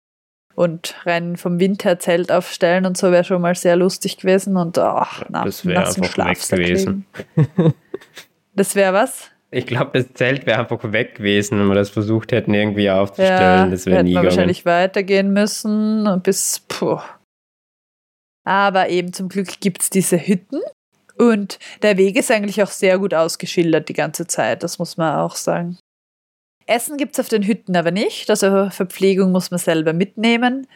Und 0.56 0.96
rein 1.04 1.36
vom 1.36 1.60
Winter 1.60 1.98
Zelt 1.98 2.32
aufstellen 2.32 2.86
und 2.86 2.96
so 2.96 3.12
wäre 3.12 3.24
schon 3.24 3.42
mal 3.42 3.54
sehr 3.54 3.76
lustig 3.76 4.16
gewesen 4.16 4.56
und 4.56 4.78
oh, 4.78 5.04
na, 5.28 5.44
das 5.44 5.64
wäre 5.64 5.86
einfach 5.86 6.16
weg 6.16 6.38
gewesen. 6.48 7.04
das 8.54 8.74
wäre 8.74 8.94
was? 8.94 9.30
Ich 9.50 9.66
glaube, 9.66 9.90
das 9.92 10.14
Zelt 10.14 10.46
wäre 10.46 10.58
einfach 10.58 10.80
weg 10.92 11.16
gewesen, 11.16 11.60
wenn 11.60 11.66
wir 11.66 11.74
das 11.74 11.90
versucht 11.90 12.32
hätten, 12.32 12.54
irgendwie 12.54 12.90
aufzustellen. 12.90 13.66
Ja, 13.66 13.66
das 13.68 13.86
wäre 13.86 14.02
nie 14.02 14.10
gegangen. 14.10 14.26
wahrscheinlich 14.28 14.64
weitergehen 14.64 15.32
müssen 15.32 16.20
bis, 16.24 16.64
puh, 16.66 17.00
aber 18.46 18.88
eben 18.88 19.12
zum 19.12 19.28
Glück 19.28 19.60
gibt 19.60 19.82
es 19.82 19.90
diese 19.90 20.16
Hütten. 20.18 20.60
Und 21.18 21.58
der 21.82 21.96
Weg 21.96 22.16
ist 22.16 22.30
eigentlich 22.30 22.62
auch 22.62 22.70
sehr 22.70 22.98
gut 22.98 23.12
ausgeschildert 23.12 23.88
die 23.88 23.94
ganze 23.94 24.26
Zeit, 24.26 24.62
das 24.62 24.78
muss 24.78 24.96
man 24.96 25.16
auch 25.16 25.34
sagen. 25.34 25.78
Essen 26.66 26.96
gibt 26.96 27.14
es 27.14 27.20
auf 27.20 27.28
den 27.28 27.44
Hütten 27.44 27.76
aber 27.76 27.90
nicht, 27.90 28.28
also 28.28 28.70
Verpflegung 28.70 29.32
muss 29.32 29.50
man 29.50 29.58
selber 29.58 29.92
mitnehmen. 29.92 30.66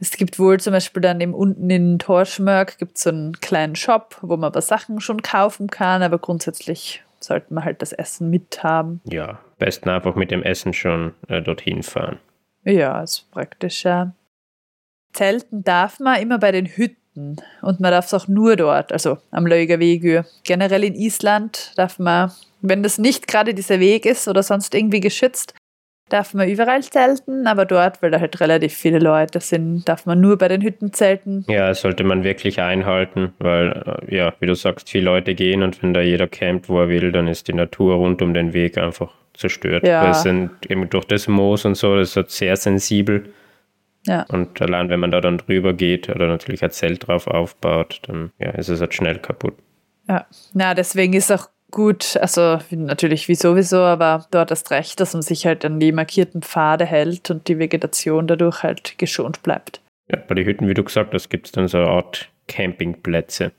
Es 0.00 0.12
gibt 0.12 0.38
wohl 0.38 0.58
zum 0.58 0.72
Beispiel 0.72 1.02
dann 1.02 1.20
eben 1.20 1.34
unten 1.34 1.68
in 1.68 1.98
Torschmörk 1.98 2.78
gibt 2.78 2.96
so 2.96 3.10
einen 3.10 3.38
kleinen 3.40 3.76
Shop, 3.76 4.16
wo 4.22 4.36
man 4.36 4.46
aber 4.46 4.62
Sachen 4.62 5.00
schon 5.00 5.22
kaufen 5.22 5.68
kann, 5.68 6.02
aber 6.02 6.18
grundsätzlich 6.18 7.04
sollte 7.20 7.52
man 7.52 7.64
halt 7.64 7.82
das 7.82 7.92
Essen 7.92 8.30
mithaben. 8.30 9.02
Ja, 9.04 9.40
besten 9.58 9.90
einfach 9.90 10.14
mit 10.14 10.30
dem 10.30 10.42
Essen 10.42 10.72
schon 10.72 11.14
äh, 11.28 11.42
dorthin 11.42 11.82
fahren. 11.82 12.18
Ja, 12.64 13.02
ist 13.02 13.30
praktisch, 13.30 13.84
ja. 13.84 14.14
Zelten 15.12 15.64
darf 15.64 16.00
man 16.00 16.20
immer 16.20 16.38
bei 16.38 16.52
den 16.52 16.66
Hütten 16.66 16.99
und 17.62 17.80
man 17.80 17.90
darf 17.90 18.06
es 18.06 18.14
auch 18.14 18.28
nur 18.28 18.56
dort, 18.56 18.92
also 18.92 19.18
am 19.30 19.46
Löiger 19.46 19.78
Generell 20.44 20.84
in 20.84 20.94
Island 20.94 21.72
darf 21.76 21.98
man, 21.98 22.32
wenn 22.60 22.82
das 22.82 22.98
nicht 22.98 23.26
gerade 23.26 23.54
dieser 23.54 23.80
Weg 23.80 24.06
ist 24.06 24.28
oder 24.28 24.42
sonst 24.42 24.74
irgendwie 24.74 25.00
geschützt, 25.00 25.54
darf 26.12 26.34
man 26.34 26.48
überall 26.48 26.82
zelten, 26.82 27.46
aber 27.46 27.64
dort, 27.64 28.02
weil 28.02 28.10
da 28.10 28.20
halt 28.20 28.40
relativ 28.40 28.74
viele 28.74 28.98
Leute 28.98 29.40
sind, 29.40 29.88
darf 29.88 30.06
man 30.06 30.20
nur 30.20 30.36
bei 30.36 30.48
den 30.48 30.62
Hütten 30.62 30.92
zelten. 30.92 31.44
Ja, 31.48 31.68
das 31.68 31.80
sollte 31.80 32.04
man 32.04 32.24
wirklich 32.24 32.60
einhalten, 32.60 33.32
weil, 33.38 34.00
äh, 34.08 34.16
ja, 34.16 34.34
wie 34.40 34.46
du 34.46 34.54
sagst, 34.54 34.90
viele 34.90 35.04
Leute 35.04 35.34
gehen 35.34 35.62
und 35.62 35.82
wenn 35.82 35.94
da 35.94 36.00
jeder 36.00 36.28
campt, 36.28 36.68
wo 36.68 36.80
er 36.80 36.88
will, 36.88 37.12
dann 37.12 37.28
ist 37.28 37.48
die 37.48 37.54
Natur 37.54 37.94
rund 37.94 38.22
um 38.22 38.34
den 38.34 38.52
Weg 38.52 38.76
einfach 38.76 39.14
zerstört. 39.34 39.86
Ja. 39.86 40.02
Weil 40.04 40.10
es 40.10 40.22
sind 40.22 40.50
eben 40.68 40.88
durch 40.90 41.04
das 41.06 41.28
Moos 41.28 41.64
und 41.64 41.76
so, 41.76 41.96
das 41.96 42.16
ist 42.16 42.30
sehr 42.30 42.56
sensibel. 42.56 43.32
Ja. 44.06 44.24
Und 44.28 44.60
allein 44.62 44.88
wenn 44.88 45.00
man 45.00 45.10
da 45.10 45.20
dann 45.20 45.38
drüber 45.38 45.72
geht 45.72 46.08
oder 46.08 46.26
natürlich 46.26 46.62
ein 46.62 46.70
Zelt 46.70 47.06
drauf 47.06 47.26
aufbaut, 47.26 48.00
dann 48.06 48.32
ja, 48.38 48.50
ist 48.50 48.68
es 48.68 48.80
halt 48.80 48.94
schnell 48.94 49.18
kaputt. 49.18 49.54
Ja, 50.08 50.26
na, 50.54 50.74
deswegen 50.74 51.12
ist 51.12 51.30
auch 51.30 51.48
gut, 51.70 52.16
also 52.16 52.58
natürlich 52.70 53.28
wie 53.28 53.34
sowieso, 53.34 53.78
aber 53.78 54.26
dort 54.30 54.50
hast 54.50 54.70
recht, 54.70 55.00
dass 55.00 55.12
man 55.12 55.22
sich 55.22 55.46
halt 55.46 55.64
an 55.64 55.78
die 55.80 55.92
markierten 55.92 56.42
Pfade 56.42 56.84
hält 56.84 57.30
und 57.30 57.48
die 57.48 57.58
Vegetation 57.58 58.26
dadurch 58.26 58.62
halt 58.62 58.98
geschont 58.98 59.42
bleibt. 59.42 59.80
Ja, 60.10 60.18
bei 60.26 60.34
den 60.34 60.46
Hütten, 60.46 60.68
wie 60.68 60.74
du 60.74 60.82
gesagt 60.82 61.14
hast, 61.14 61.28
gibt 61.28 61.46
es 61.46 61.52
dann 61.52 61.68
so 61.68 61.78
eine 61.78 61.88
Art 61.88 62.28
Campingplätze. 62.48 63.52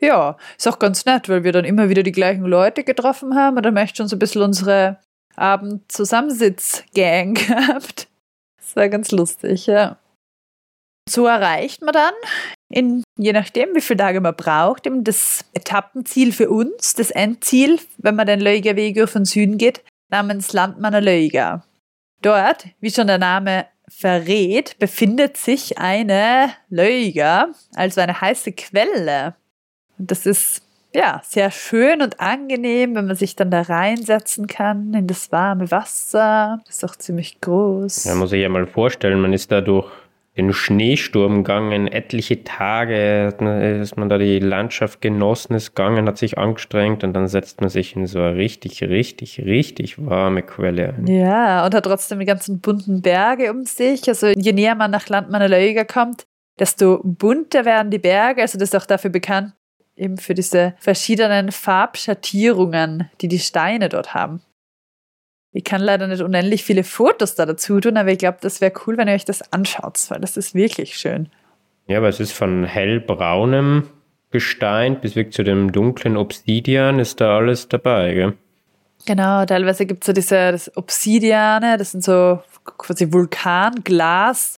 Ja, 0.00 0.36
ist 0.58 0.66
auch 0.66 0.80
ganz 0.80 1.06
nett, 1.06 1.28
weil 1.28 1.44
wir 1.44 1.52
dann 1.52 1.64
immer 1.64 1.88
wieder 1.88 2.02
die 2.02 2.10
gleichen 2.10 2.44
Leute 2.44 2.82
getroffen 2.82 3.36
haben 3.36 3.56
und 3.56 3.62
dann 3.62 3.74
möchte 3.74 3.98
schon 3.98 4.08
so 4.08 4.16
ein 4.16 4.18
bisschen 4.18 4.42
unsere 4.42 4.98
Abend-Zusammensitz-Gang 5.36 7.34
gehabt. 7.46 8.08
Das 8.72 8.76
war 8.76 8.88
ganz 8.88 9.10
lustig, 9.10 9.66
ja. 9.66 9.98
So 11.06 11.26
erreicht 11.26 11.82
man 11.82 11.92
dann, 11.92 12.14
in, 12.72 13.04
je 13.18 13.34
nachdem, 13.34 13.74
wie 13.74 13.82
viele 13.82 13.98
Tage 13.98 14.22
man 14.22 14.34
braucht, 14.34 14.86
eben 14.86 15.04
das 15.04 15.44
Etappenziel 15.52 16.32
für 16.32 16.48
uns, 16.48 16.94
das 16.94 17.10
Endziel, 17.10 17.78
wenn 17.98 18.16
man 18.16 18.26
den 18.26 18.40
Löiger 18.40 19.06
von 19.06 19.26
Süden 19.26 19.58
geht, 19.58 19.84
namens 20.08 20.54
Landmanner 20.54 21.02
Löiger. 21.02 21.66
Dort, 22.22 22.66
wie 22.80 22.90
schon 22.90 23.08
der 23.08 23.18
Name 23.18 23.66
verrät, 23.88 24.78
befindet 24.78 25.36
sich 25.36 25.76
eine 25.76 26.54
Löiger, 26.70 27.50
also 27.74 28.00
eine 28.00 28.22
heiße 28.22 28.52
Quelle. 28.52 29.34
Das 29.98 30.24
ist 30.24 30.62
ja, 30.94 31.20
sehr 31.24 31.50
schön 31.50 32.02
und 32.02 32.20
angenehm, 32.20 32.94
wenn 32.94 33.06
man 33.06 33.16
sich 33.16 33.36
dann 33.36 33.50
da 33.50 33.62
reinsetzen 33.62 34.46
kann 34.46 34.92
in 34.94 35.06
das 35.06 35.32
warme 35.32 35.70
Wasser. 35.70 36.60
Das 36.66 36.76
ist 36.76 36.84
auch 36.84 36.96
ziemlich 36.96 37.40
groß. 37.40 38.04
Ja, 38.04 38.14
muss 38.14 38.32
ich 38.32 38.42
ja 38.42 38.48
mal 38.48 38.66
vorstellen, 38.66 39.20
man 39.20 39.32
ist 39.32 39.50
da 39.52 39.60
durch 39.60 39.90
den 40.36 40.54
Schneesturm 40.54 41.44
gegangen, 41.44 41.86
etliche 41.88 42.42
Tage, 42.42 43.34
ist 43.82 43.98
man 43.98 44.08
da 44.08 44.16
die 44.16 44.38
Landschaft 44.38 45.02
genossen, 45.02 45.54
ist 45.54 45.74
gegangen, 45.74 46.08
hat 46.08 46.16
sich 46.16 46.38
angestrengt 46.38 47.04
und 47.04 47.12
dann 47.12 47.28
setzt 47.28 47.60
man 47.60 47.68
sich 47.68 47.94
in 47.96 48.06
so 48.06 48.18
eine 48.18 48.36
richtig, 48.36 48.82
richtig, 48.82 49.40
richtig 49.44 50.06
warme 50.06 50.42
Quelle 50.42 50.94
ein. 50.94 51.06
Ja, 51.06 51.66
und 51.66 51.74
hat 51.74 51.84
trotzdem 51.84 52.18
die 52.18 52.24
ganzen 52.24 52.60
bunten 52.60 53.02
Berge 53.02 53.50
um 53.50 53.64
sich. 53.64 54.08
Also 54.08 54.28
je 54.28 54.52
näher 54.52 54.74
man 54.74 54.90
nach 54.90 55.10
Landmanner 55.10 55.48
Löger 55.48 55.84
kommt, 55.84 56.24
desto 56.58 57.00
bunter 57.04 57.66
werden 57.66 57.90
die 57.90 57.98
Berge. 57.98 58.40
Also 58.40 58.58
das 58.58 58.70
ist 58.70 58.74
auch 58.74 58.86
dafür 58.86 59.10
bekannt, 59.10 59.52
eben 59.96 60.18
für 60.18 60.34
diese 60.34 60.74
verschiedenen 60.78 61.52
Farbschattierungen, 61.52 63.10
die 63.20 63.28
die 63.28 63.38
Steine 63.38 63.88
dort 63.88 64.14
haben. 64.14 64.42
Ich 65.52 65.64
kann 65.64 65.82
leider 65.82 66.06
nicht 66.06 66.22
unendlich 66.22 66.64
viele 66.64 66.82
Fotos 66.82 67.34
da 67.34 67.44
dazu 67.44 67.78
tun, 67.78 67.98
aber 67.98 68.10
ich 68.10 68.18
glaube, 68.18 68.38
das 68.40 68.60
wäre 68.60 68.72
cool, 68.86 68.96
wenn 68.96 69.08
ihr 69.08 69.14
euch 69.14 69.26
das 69.26 69.52
anschaut, 69.52 69.98
weil 70.08 70.20
das 70.20 70.36
ist 70.36 70.54
wirklich 70.54 70.96
schön. 70.96 71.28
Ja, 71.86 71.98
aber 71.98 72.08
es 72.08 72.20
ist 72.20 72.32
von 72.32 72.64
hellbraunem 72.64 73.88
Gestein 74.30 75.00
bis 75.00 75.14
wirklich 75.14 75.34
zu 75.34 75.44
dem 75.44 75.72
dunklen 75.72 76.16
Obsidian 76.16 76.98
ist 76.98 77.20
da 77.20 77.36
alles 77.36 77.68
dabei, 77.68 78.14
gell? 78.14 78.32
Genau, 79.04 79.44
teilweise 79.44 79.84
gibt 79.84 80.04
es 80.04 80.06
so 80.06 80.12
diese 80.12 80.52
das 80.52 80.74
Obsidiane, 80.76 81.76
das 81.76 81.90
sind 81.90 82.02
so 82.02 82.40
quasi 82.64 83.12
Vulkanglas 83.12 84.56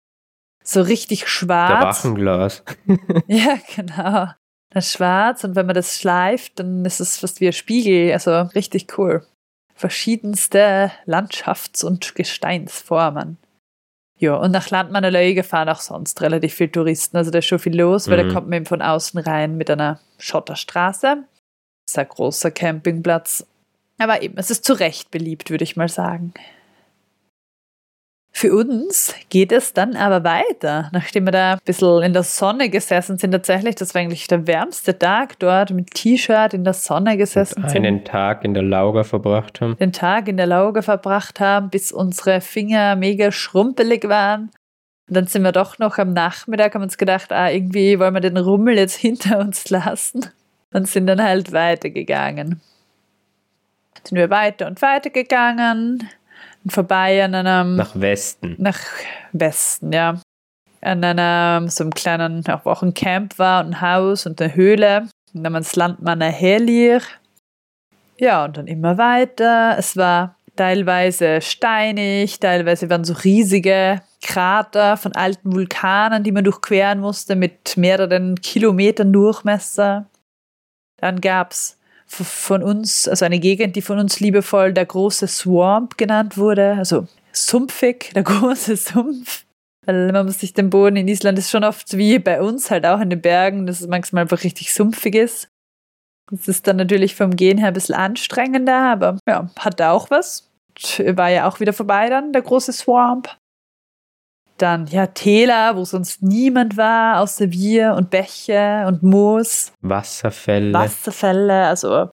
so 0.64 0.82
richtig 0.82 1.28
schwarz. 1.28 1.70
Der 1.70 1.88
Wachenglas. 1.88 2.64
ja, 3.26 3.58
genau. 3.74 4.28
Das 4.72 4.92
schwarz 4.92 5.44
und 5.44 5.54
wenn 5.54 5.66
man 5.66 5.74
das 5.74 5.98
schleift, 6.00 6.58
dann 6.58 6.84
ist 6.84 7.00
es 7.00 7.18
fast 7.18 7.40
wie 7.40 7.46
ein 7.46 7.52
Spiegel. 7.52 8.12
Also 8.12 8.42
richtig 8.54 8.98
cool. 8.98 9.26
Verschiedenste 9.74 10.90
Landschafts- 11.06 11.84
und 11.84 12.14
Gesteinsformen. 12.14 13.36
Ja, 14.18 14.36
und 14.36 14.52
nach 14.52 14.70
Landmannelöge 14.70 15.42
fahren 15.42 15.68
auch 15.68 15.80
sonst 15.80 16.20
relativ 16.22 16.54
viele 16.54 16.70
Touristen. 16.70 17.16
Also 17.16 17.30
da 17.30 17.40
ist 17.40 17.46
schon 17.46 17.58
viel 17.58 17.76
los, 17.78 18.08
weil 18.08 18.22
Mhm. 18.22 18.28
da 18.28 18.34
kommt 18.34 18.48
man 18.48 18.58
eben 18.58 18.66
von 18.66 18.80
außen 18.80 19.20
rein 19.20 19.56
mit 19.56 19.68
einer 19.68 19.98
Schotterstraße. 20.18 21.24
Ist 21.86 21.98
ein 21.98 22.08
großer 22.08 22.50
Campingplatz. 22.52 23.44
Aber 23.98 24.22
eben, 24.22 24.38
es 24.38 24.50
ist 24.50 24.64
zu 24.64 24.74
Recht 24.74 25.10
beliebt, 25.10 25.50
würde 25.50 25.64
ich 25.64 25.76
mal 25.76 25.88
sagen. 25.88 26.32
Für 28.34 28.54
uns 28.54 29.14
geht 29.28 29.52
es 29.52 29.74
dann 29.74 29.94
aber 29.94 30.24
weiter, 30.24 30.88
nachdem 30.92 31.26
wir 31.26 31.32
da 31.32 31.52
ein 31.52 31.58
bisschen 31.64 32.02
in 32.02 32.14
der 32.14 32.22
Sonne 32.22 32.70
gesessen 32.70 33.18
sind. 33.18 33.32
Tatsächlich, 33.32 33.74
das 33.74 33.94
war 33.94 34.00
eigentlich 34.00 34.26
der 34.26 34.46
wärmste 34.46 34.98
Tag 34.98 35.38
dort 35.38 35.70
mit 35.70 35.90
T-Shirt 35.92 36.54
in 36.54 36.64
der 36.64 36.72
Sonne 36.72 37.18
gesessen 37.18 37.62
sind 37.68 37.84
Einen 37.84 38.04
Tag 38.04 38.42
in 38.42 38.54
der 38.54 38.62
Lauga 38.62 39.04
verbracht 39.04 39.60
haben. 39.60 39.76
den 39.76 39.92
Tag 39.92 40.28
in 40.28 40.38
der 40.38 40.46
Lauge 40.46 40.82
verbracht 40.82 41.40
haben, 41.40 41.68
bis 41.68 41.92
unsere 41.92 42.40
Finger 42.40 42.96
mega 42.96 43.30
schrumpelig 43.30 44.08
waren. 44.08 44.50
Und 45.08 45.16
dann 45.16 45.26
sind 45.26 45.42
wir 45.42 45.52
doch 45.52 45.78
noch 45.78 45.98
am 45.98 46.14
Nachmittag, 46.14 46.74
haben 46.74 46.82
uns 46.82 46.96
gedacht, 46.96 47.32
ah, 47.32 47.50
irgendwie 47.50 47.98
wollen 47.98 48.14
wir 48.14 48.20
den 48.20 48.38
Rummel 48.38 48.78
jetzt 48.78 48.96
hinter 48.98 49.40
uns 49.40 49.68
lassen 49.68 50.26
und 50.72 50.88
sind 50.88 51.06
dann 51.06 51.22
halt 51.22 51.52
weitergegangen. 51.52 52.62
Sind 54.04 54.16
wir 54.16 54.30
weiter 54.30 54.66
und 54.66 54.80
weiter 54.80 55.10
gegangen 55.10 56.08
und 56.64 56.72
vorbei 56.72 57.24
an 57.24 57.34
einem 57.34 57.76
Nach 57.76 57.98
Westen. 57.98 58.56
nach 58.58 58.78
Westen, 59.32 59.92
ja. 59.92 60.20
An 60.80 61.04
einem 61.04 61.68
so 61.68 61.84
einem 61.84 61.92
kleinen, 61.92 62.46
auch 62.48 62.64
wo 62.64 62.70
auch 62.70 62.82
ein 62.82 62.94
Camp 62.94 63.38
war, 63.38 63.64
und 63.64 63.70
ein 63.74 63.80
Haus 63.80 64.26
und 64.26 64.40
eine 64.40 64.54
Höhle. 64.54 65.08
Und 65.34 65.44
dann 65.44 65.52
das 65.54 65.76
Landmann 65.76 66.20
Helir. 66.20 67.00
Ja, 68.18 68.44
und 68.44 68.56
dann 68.56 68.66
immer 68.66 68.98
weiter. 68.98 69.76
Es 69.78 69.96
war 69.96 70.36
teilweise 70.56 71.40
steinig, 71.40 72.38
teilweise 72.40 72.90
waren 72.90 73.04
so 73.04 73.14
riesige 73.14 74.02
Krater 74.22 74.96
von 74.96 75.14
alten 75.14 75.52
Vulkanen, 75.52 76.22
die 76.22 76.32
man 76.32 76.44
durchqueren 76.44 77.00
musste, 77.00 77.34
mit 77.36 77.76
mehreren 77.76 78.34
Kilometern 78.40 79.12
Durchmesser. 79.12 80.06
Dann 80.98 81.20
gab's 81.20 81.78
v- 81.80 81.81
von 82.12 82.62
uns, 82.62 83.08
also 83.08 83.24
eine 83.24 83.38
Gegend, 83.38 83.76
die 83.76 83.82
von 83.82 83.98
uns 83.98 84.20
liebevoll 84.20 84.72
der 84.72 84.86
große 84.86 85.26
Swamp 85.26 85.96
genannt 85.96 86.36
wurde, 86.36 86.74
also 86.74 87.06
sumpfig, 87.32 88.10
der 88.14 88.22
große 88.22 88.76
Sumpf. 88.76 89.44
Weil 89.84 90.12
man 90.12 90.26
muss 90.26 90.40
sich 90.40 90.54
den 90.54 90.70
Boden 90.70 90.96
in 90.96 91.08
Island 91.08 91.38
ist 91.38 91.50
schon 91.50 91.64
oft 91.64 91.96
wie 91.96 92.18
bei 92.18 92.40
uns, 92.40 92.70
halt 92.70 92.86
auch 92.86 93.00
in 93.00 93.10
den 93.10 93.20
Bergen, 93.20 93.66
dass 93.66 93.80
es 93.80 93.88
manchmal 93.88 94.22
einfach 94.22 94.44
richtig 94.44 94.72
sumpfig 94.72 95.16
ist. 95.16 95.48
Das 96.30 96.46
ist 96.46 96.66
dann 96.66 96.76
natürlich 96.76 97.16
vom 97.16 97.34
Gehen 97.34 97.58
her 97.58 97.68
ein 97.68 97.74
bisschen 97.74 97.96
anstrengender, 97.96 98.92
aber 98.92 99.18
ja, 99.28 99.50
hat 99.58 99.82
auch 99.82 100.08
was. 100.10 100.50
War 100.98 101.28
ja 101.28 101.48
auch 101.48 101.60
wieder 101.60 101.72
vorbei 101.72 102.08
dann, 102.08 102.32
der 102.32 102.42
große 102.42 102.72
Swamp. 102.72 103.36
Dann 104.62 104.86
ja 104.86 105.08
Täler, 105.08 105.74
wo 105.74 105.84
sonst 105.84 106.22
niemand 106.22 106.76
war, 106.76 107.20
außer 107.20 107.50
wir 107.50 107.94
und 107.94 108.10
Bäche 108.10 108.84
und 108.86 109.02
Moos. 109.02 109.72
Wasserfälle. 109.80 110.72
Wasserfälle, 110.72 111.66
also 111.66 112.10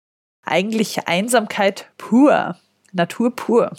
eigentlich 0.44 1.08
Einsamkeit 1.08 1.90
pur, 1.96 2.58
Natur 2.92 3.34
pur. 3.34 3.72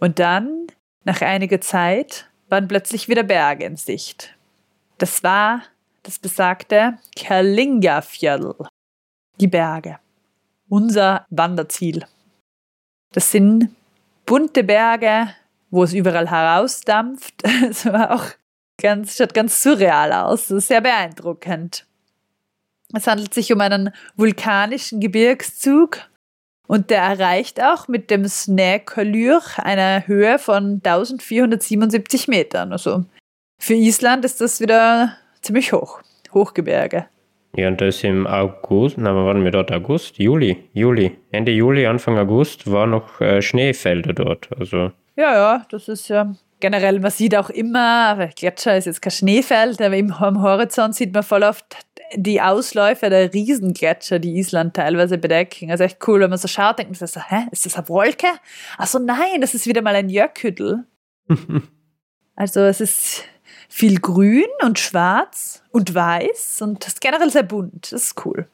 Und 0.00 0.18
dann, 0.18 0.66
nach 1.04 1.20
einiger 1.20 1.60
Zeit, 1.60 2.28
waren 2.48 2.66
plötzlich 2.66 3.06
wieder 3.08 3.22
Berge 3.22 3.64
in 3.64 3.76
Sicht. 3.76 4.34
Das 4.98 5.22
war 5.22 5.62
das 6.02 6.18
besagte 6.18 6.98
Kerlingafjall, 7.14 8.56
die 9.38 9.46
Berge, 9.46 10.00
unser 10.68 11.24
Wanderziel. 11.30 12.04
Das 13.12 13.30
sind 13.30 13.70
bunte 14.24 14.64
Berge, 14.64 15.28
wo 15.70 15.82
es 15.82 15.92
überall 15.92 16.30
herausdampft. 16.30 17.42
Es 17.68 17.86
war 17.86 18.12
auch 18.12 18.24
ganz, 18.80 19.16
schaut 19.16 19.34
ganz 19.34 19.62
surreal 19.62 20.12
aus, 20.12 20.48
das 20.48 20.58
ist 20.58 20.68
sehr 20.68 20.80
beeindruckend. 20.80 21.86
Es 22.94 23.06
handelt 23.06 23.34
sich 23.34 23.52
um 23.52 23.60
einen 23.60 23.90
vulkanischen 24.16 25.00
Gebirgszug 25.00 25.98
und 26.68 26.90
der 26.90 27.02
erreicht 27.02 27.62
auch 27.62 27.88
mit 27.88 28.10
dem 28.10 28.26
Snækolur 28.26 29.42
eine 29.56 30.06
Höhe 30.06 30.38
von 30.38 30.80
1477 30.84 32.28
Metern. 32.28 32.72
Also 32.72 33.04
für 33.58 33.74
Island 33.74 34.24
ist 34.24 34.40
das 34.40 34.60
wieder 34.60 35.16
ziemlich 35.42 35.72
hoch. 35.72 36.00
Hochgebirge. 36.32 37.06
Ja, 37.56 37.68
und 37.68 37.80
das 37.80 38.04
im 38.04 38.26
August, 38.26 38.98
na, 38.98 39.14
waren 39.14 39.42
wir 39.42 39.50
dort? 39.50 39.72
August? 39.72 40.18
Juli? 40.18 40.68
Juli. 40.74 41.16
Ende 41.30 41.52
Juli, 41.52 41.86
Anfang 41.86 42.18
August 42.18 42.70
war 42.70 42.86
noch 42.86 43.20
äh, 43.22 43.40
Schneefelder 43.40 44.12
dort. 44.12 44.50
Also, 44.58 44.92
Ja, 45.16 45.34
ja, 45.34 45.66
das 45.70 45.88
ist 45.88 46.08
ja 46.08 46.34
generell, 46.60 47.00
man 47.00 47.10
sieht 47.10 47.36
auch 47.36 47.50
immer, 47.50 48.28
Gletscher 48.36 48.76
ist 48.76 48.86
jetzt 48.86 49.02
kein 49.02 49.10
Schneefeld, 49.10 49.80
aber 49.80 49.96
im, 49.96 50.12
am 50.12 50.42
Horizont 50.42 50.94
sieht 50.94 51.12
man 51.12 51.22
voll 51.22 51.42
oft 51.42 51.64
die 52.14 52.40
Ausläufer 52.40 53.10
der 53.10 53.32
Riesengletscher, 53.32 54.18
die 54.18 54.38
Island 54.38 54.74
teilweise 54.74 55.18
bedecken. 55.18 55.70
Also 55.70 55.84
echt 55.84 56.06
cool, 56.06 56.20
wenn 56.20 56.30
man 56.30 56.38
so 56.38 56.48
schaut, 56.48 56.78
denkt 56.78 56.92
man 56.92 56.98
sich 56.98 57.10
so, 57.10 57.20
hä, 57.20 57.46
ist 57.50 57.66
das 57.66 57.76
eine 57.76 57.88
Wolke? 57.88 58.28
Ach 58.78 58.86
so, 58.86 58.98
nein, 58.98 59.40
das 59.40 59.54
ist 59.54 59.66
wieder 59.66 59.82
mal 59.82 59.94
ein 59.94 60.08
Jökull. 60.08 60.84
Also 62.38 62.60
es 62.60 62.82
ist 62.82 63.24
viel 63.66 63.98
grün 63.98 64.44
und 64.62 64.78
schwarz 64.78 65.62
und 65.70 65.94
weiß 65.94 66.60
und 66.60 66.82
das 66.82 66.88
ist 66.88 67.00
generell 67.00 67.30
sehr 67.30 67.44
bunt. 67.44 67.90
Das 67.92 68.04
ist 68.04 68.26
cool. 68.26 68.46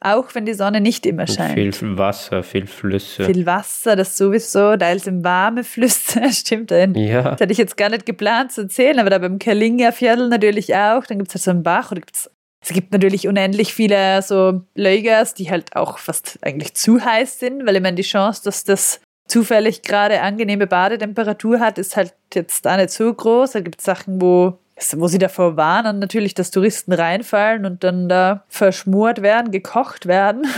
Auch 0.00 0.34
wenn 0.34 0.44
die 0.44 0.52
Sonne 0.52 0.80
nicht 0.80 1.06
immer 1.06 1.26
scheint. 1.26 1.54
viel 1.54 1.96
Wasser, 1.96 2.42
viel 2.42 2.66
Flüsse. 2.66 3.24
Viel 3.24 3.46
Wasser, 3.46 3.96
das 3.96 4.16
sowieso, 4.16 4.76
da 4.76 4.96
sind 4.98 5.24
warme 5.24 5.64
Flüsse, 5.64 6.20
stimmt. 6.32 6.70
Ein, 6.70 6.94
ja, 6.94 7.22
das 7.22 7.40
hätte 7.40 7.52
ich 7.52 7.58
jetzt 7.58 7.78
gar 7.78 7.88
nicht 7.88 8.04
geplant 8.04 8.52
zu 8.52 8.62
erzählen, 8.62 8.98
aber 8.98 9.08
da 9.08 9.18
beim 9.18 9.38
Kerlingafjell 9.38 10.28
natürlich 10.28 10.74
auch. 10.74 11.06
Dann 11.06 11.18
gibt 11.18 11.28
es 11.28 11.34
halt 11.34 11.42
so 11.42 11.50
einen 11.50 11.62
Bach 11.62 11.92
oder 11.92 12.00
gibt's, 12.00 12.30
es 12.62 12.72
gibt 12.72 12.92
natürlich 12.92 13.26
unendlich 13.26 13.72
viele 13.72 14.20
so 14.22 14.62
Lögers, 14.74 15.32
die 15.34 15.50
halt 15.50 15.74
auch 15.74 15.98
fast 15.98 16.38
eigentlich 16.42 16.74
zu 16.74 17.02
heiß 17.02 17.38
sind, 17.38 17.66
weil 17.66 17.76
ich 17.76 17.82
meine, 17.82 17.96
die 17.96 18.02
Chance, 18.02 18.42
dass 18.44 18.64
das 18.64 19.00
zufällig 19.28 19.82
gerade 19.82 20.20
angenehme 20.20 20.66
Badetemperatur 20.66 21.60
hat, 21.60 21.78
ist 21.78 21.96
halt 21.96 22.14
jetzt 22.34 22.66
auch 22.66 22.76
nicht 22.76 22.90
so 22.90 23.12
groß. 23.12 23.52
Da 23.52 23.60
gibt 23.60 23.78
es 23.78 23.84
Sachen, 23.84 24.20
wo, 24.20 24.58
wo 24.96 25.08
sie 25.08 25.18
davor 25.18 25.56
warnen, 25.56 25.98
natürlich, 25.98 26.34
dass 26.34 26.50
Touristen 26.50 26.92
reinfallen 26.92 27.64
und 27.64 27.82
dann 27.82 28.08
da 28.08 28.44
verschmort 28.48 29.22
werden, 29.22 29.50
gekocht 29.50 30.06
werden. 30.06 30.46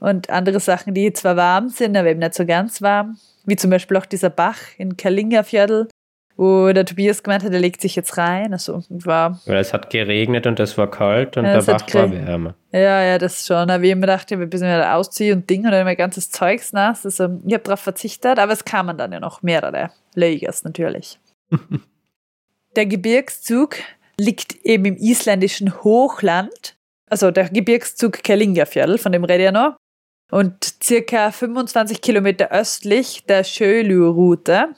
Und 0.00 0.30
andere 0.30 0.60
Sachen, 0.60 0.94
die 0.94 1.12
zwar 1.12 1.36
warm 1.36 1.70
sind, 1.70 1.96
aber 1.96 2.08
eben 2.08 2.20
nicht 2.20 2.34
so 2.34 2.46
ganz 2.46 2.80
warm. 2.82 3.18
Wie 3.46 3.56
zum 3.56 3.70
Beispiel 3.70 3.96
auch 3.96 4.06
dieser 4.06 4.30
Bach 4.30 4.58
in 4.76 4.96
Kerlingafjell, 4.96 5.88
wo 6.36 6.72
der 6.72 6.84
Tobias 6.84 7.24
gemeint 7.24 7.42
hat, 7.42 7.52
er 7.52 7.58
legt 7.58 7.80
sich 7.80 7.96
jetzt 7.96 8.16
rein. 8.16 8.52
Also 8.52 8.84
war, 8.90 9.40
weil 9.46 9.56
es 9.56 9.74
hat 9.74 9.90
geregnet 9.90 10.46
und 10.46 10.60
es 10.60 10.78
war 10.78 10.88
kalt 10.88 11.36
und 11.36 11.46
Ja, 11.46 11.54
der 11.54 11.62
Bach 11.72 11.94
war 11.94 12.12
wärmer. 12.12 12.54
ja, 12.70 13.02
ja, 13.02 13.18
das 13.18 13.44
schon. 13.44 13.68
Aber 13.70 13.82
ich 13.82 13.90
hab 13.90 13.98
mir 13.98 14.02
gedacht, 14.02 14.30
ich 14.30 14.38
müssen 14.38 14.68
wir 14.68 14.94
ausziehen 14.94 15.38
und 15.38 15.50
Ding 15.50 15.64
und 15.64 15.72
dann 15.72 15.84
mein 15.84 15.96
ganzes 15.96 16.30
Zeugs 16.30 16.72
nass. 16.72 17.04
Also 17.04 17.40
ich 17.44 17.54
habe 17.54 17.64
darauf 17.64 17.80
verzichtet, 17.80 18.38
aber 18.38 18.52
es 18.52 18.64
kamen 18.64 18.96
dann 18.96 19.10
ja 19.10 19.18
noch 19.18 19.42
mehrere 19.42 19.90
Lagers 20.14 20.62
natürlich. 20.62 21.18
der 22.78 22.86
Gebirgszug 22.86 23.74
liegt 24.20 24.64
eben 24.64 24.84
im 24.84 24.96
isländischen 24.96 25.82
Hochland. 25.82 26.76
Also 27.10 27.32
der 27.32 27.48
Gebirgszug 27.48 28.22
Kerlingafjall, 28.22 28.98
von 28.98 29.10
dem 29.10 29.24
rede 29.24 29.46
ich 29.46 29.50
noch. 29.50 29.76
Und 30.30 30.76
circa 30.80 31.32
25 31.32 32.00
Kilometer 32.00 32.52
östlich 32.52 33.24
der 33.28 33.42
Sjölu-Route. 33.42 34.68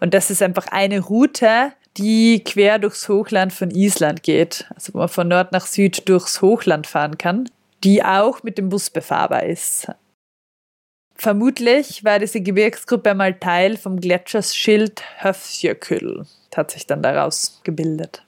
Und 0.00 0.12
das 0.12 0.30
ist 0.30 0.42
einfach 0.42 0.66
eine 0.66 1.00
Route, 1.00 1.72
die 1.96 2.44
quer 2.44 2.78
durchs 2.78 3.08
Hochland 3.08 3.54
von 3.54 3.70
Island 3.70 4.22
geht. 4.22 4.66
Also 4.74 4.92
wo 4.92 4.98
man 4.98 5.08
von 5.08 5.28
Nord 5.28 5.52
nach 5.52 5.64
Süd 5.64 6.06
durchs 6.10 6.42
Hochland 6.42 6.86
fahren 6.86 7.16
kann, 7.16 7.48
die 7.84 8.04
auch 8.04 8.42
mit 8.42 8.58
dem 8.58 8.68
Bus 8.68 8.90
befahrbar 8.90 9.44
ist. 9.44 9.88
Vermutlich 11.18 12.04
war 12.04 12.18
diese 12.18 12.40
Gebirgsgruppe 12.40 13.14
mal 13.14 13.34
Teil 13.34 13.76
vom 13.76 13.98
Gletscherschild 13.98 15.02
Höfsjökull. 15.22 16.26
Hat 16.54 16.70
sich 16.70 16.86
dann 16.86 17.02
daraus 17.02 17.60
gebildet. 17.64 18.24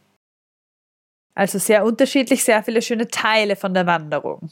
Also 1.34 1.58
sehr 1.58 1.84
unterschiedlich, 1.84 2.44
sehr 2.44 2.62
viele 2.62 2.82
schöne 2.82 3.08
Teile 3.08 3.56
von 3.56 3.72
der 3.72 3.86
Wanderung. 3.86 4.50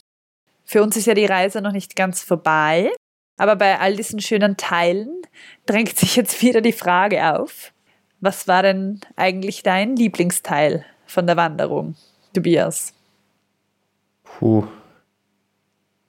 Für 0.64 0.82
uns 0.82 0.96
ist 0.96 1.06
ja 1.06 1.14
die 1.14 1.26
Reise 1.26 1.60
noch 1.60 1.72
nicht 1.72 1.94
ganz 1.94 2.22
vorbei, 2.22 2.90
aber 3.38 3.56
bei 3.56 3.78
all 3.78 3.96
diesen 3.96 4.20
schönen 4.20 4.56
Teilen 4.56 5.22
drängt 5.66 5.96
sich 5.98 6.16
jetzt 6.16 6.40
wieder 6.42 6.60
die 6.60 6.72
Frage 6.72 7.36
auf, 7.36 7.72
was 8.20 8.48
war 8.48 8.62
denn 8.62 9.00
eigentlich 9.14 9.62
dein 9.62 9.96
Lieblingsteil 9.96 10.86
von 11.06 11.26
der 11.26 11.36
Wanderung, 11.36 11.96
Tobias? 12.32 12.94
Puh. 14.24 14.66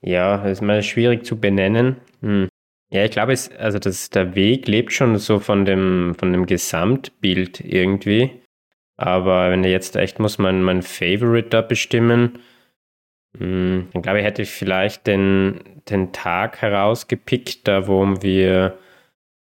Ja, 0.02 0.44
ist 0.46 0.62
mal 0.62 0.84
schwierig 0.84 1.26
zu 1.26 1.40
benennen. 1.40 1.98
Hm. 2.22 2.50
Ja, 2.90 3.04
ich 3.04 3.12
glaube, 3.12 3.34
also 3.60 3.80
das, 3.80 4.10
der 4.10 4.36
Weg 4.36 4.68
lebt 4.68 4.94
schon 4.94 5.18
so 5.18 5.40
von 5.40 5.66
dem, 5.66 6.16
von 6.18 6.32
dem 6.32 6.46
Gesamtbild 6.46 7.60
irgendwie. 7.60 8.32
Aber 8.98 9.52
wenn 9.52 9.64
ich 9.64 9.72
jetzt 9.72 9.96
echt 9.96 10.20
muss 10.20 10.38
mein, 10.38 10.64
mein 10.64 10.82
Favorite 10.82 11.50
da 11.50 11.62
bestimmen, 11.62 12.40
hm, 13.38 13.90
dann 13.94 14.02
glaube 14.02 14.20
ich, 14.20 14.26
hätte 14.26 14.42
ich 14.42 14.52
vielleicht 14.52 15.06
den, 15.06 15.60
den 15.90 16.14
Tag 16.14 16.62
herausgepickt, 16.62 17.68
da 17.68 17.88
wo 17.88 18.06
wir 18.22 18.78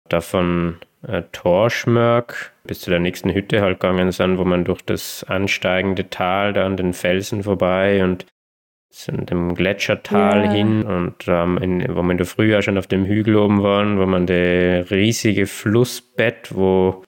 da 0.09 0.21
von 0.21 0.79
äh, 1.07 1.23
Torschmörk 1.33 2.53
bis 2.65 2.81
zu 2.81 2.91
der 2.91 2.99
nächsten 2.99 3.33
Hütte 3.33 3.61
halt 3.61 3.81
gegangen 3.81 4.11
sind, 4.11 4.39
wo 4.39 4.45
man 4.45 4.65
durch 4.65 4.83
das 4.83 5.25
ansteigende 5.25 6.09
Tal 6.11 6.53
da 6.53 6.67
an 6.67 6.77
den 6.77 6.93
Felsen 6.93 7.43
vorbei 7.43 8.03
und 8.03 8.27
sind 8.95 9.31
dem 9.31 9.55
Gletschertal 9.55 10.45
yeah. 10.45 10.53
hin 10.53 10.83
und 10.85 11.15
ähm, 11.27 11.59
in, 11.59 11.97
wo 11.97 12.03
wir 12.03 12.13
in 12.13 12.17
der 12.17 12.27
Frühjahr 12.27 12.63
schon 12.63 12.79
auf 12.79 12.87
dem 12.87 13.05
Hügel 13.05 13.37
oben 13.37 13.63
waren, 13.63 13.99
wo 13.99 14.07
man 14.07 14.27
das 14.27 14.91
riesige 14.91 15.47
Flussbett, 15.47 16.55
wo 16.55 17.03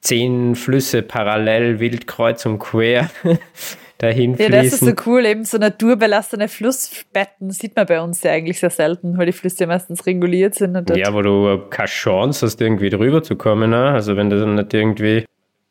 zehn 0.00 0.54
Flüsse 0.54 1.02
parallel 1.02 1.80
wild 1.80 2.06
kreuz 2.06 2.44
und 2.44 2.58
quer 2.58 3.08
dahin 3.98 4.36
fließen. 4.36 4.52
Ja, 4.52 4.62
das 4.62 4.72
ist 4.74 4.80
so 4.80 4.92
cool, 5.06 5.24
eben 5.24 5.44
so 5.44 5.56
naturbelassene 5.56 6.48
Flussbetten 6.48 7.50
sieht 7.50 7.76
man 7.76 7.86
bei 7.86 8.00
uns 8.00 8.22
ja 8.22 8.32
eigentlich 8.32 8.60
sehr 8.60 8.70
selten, 8.70 9.16
weil 9.16 9.26
die 9.26 9.32
Flüsse 9.32 9.60
ja 9.60 9.66
meistens 9.68 10.04
reguliert 10.04 10.54
sind. 10.54 10.90
ja, 10.94 11.14
wo 11.14 11.22
du 11.22 11.62
keine 11.70 11.88
Chance 11.88 12.44
hast, 12.44 12.60
irgendwie 12.60 12.90
drüber 12.90 13.22
zu 13.22 13.36
kommen. 13.36 13.70
Ne? 13.70 13.90
Also 13.90 14.16
wenn 14.16 14.28
du 14.28 14.38
dann 14.38 14.56
nicht 14.56 14.74
irgendwie 14.74 15.24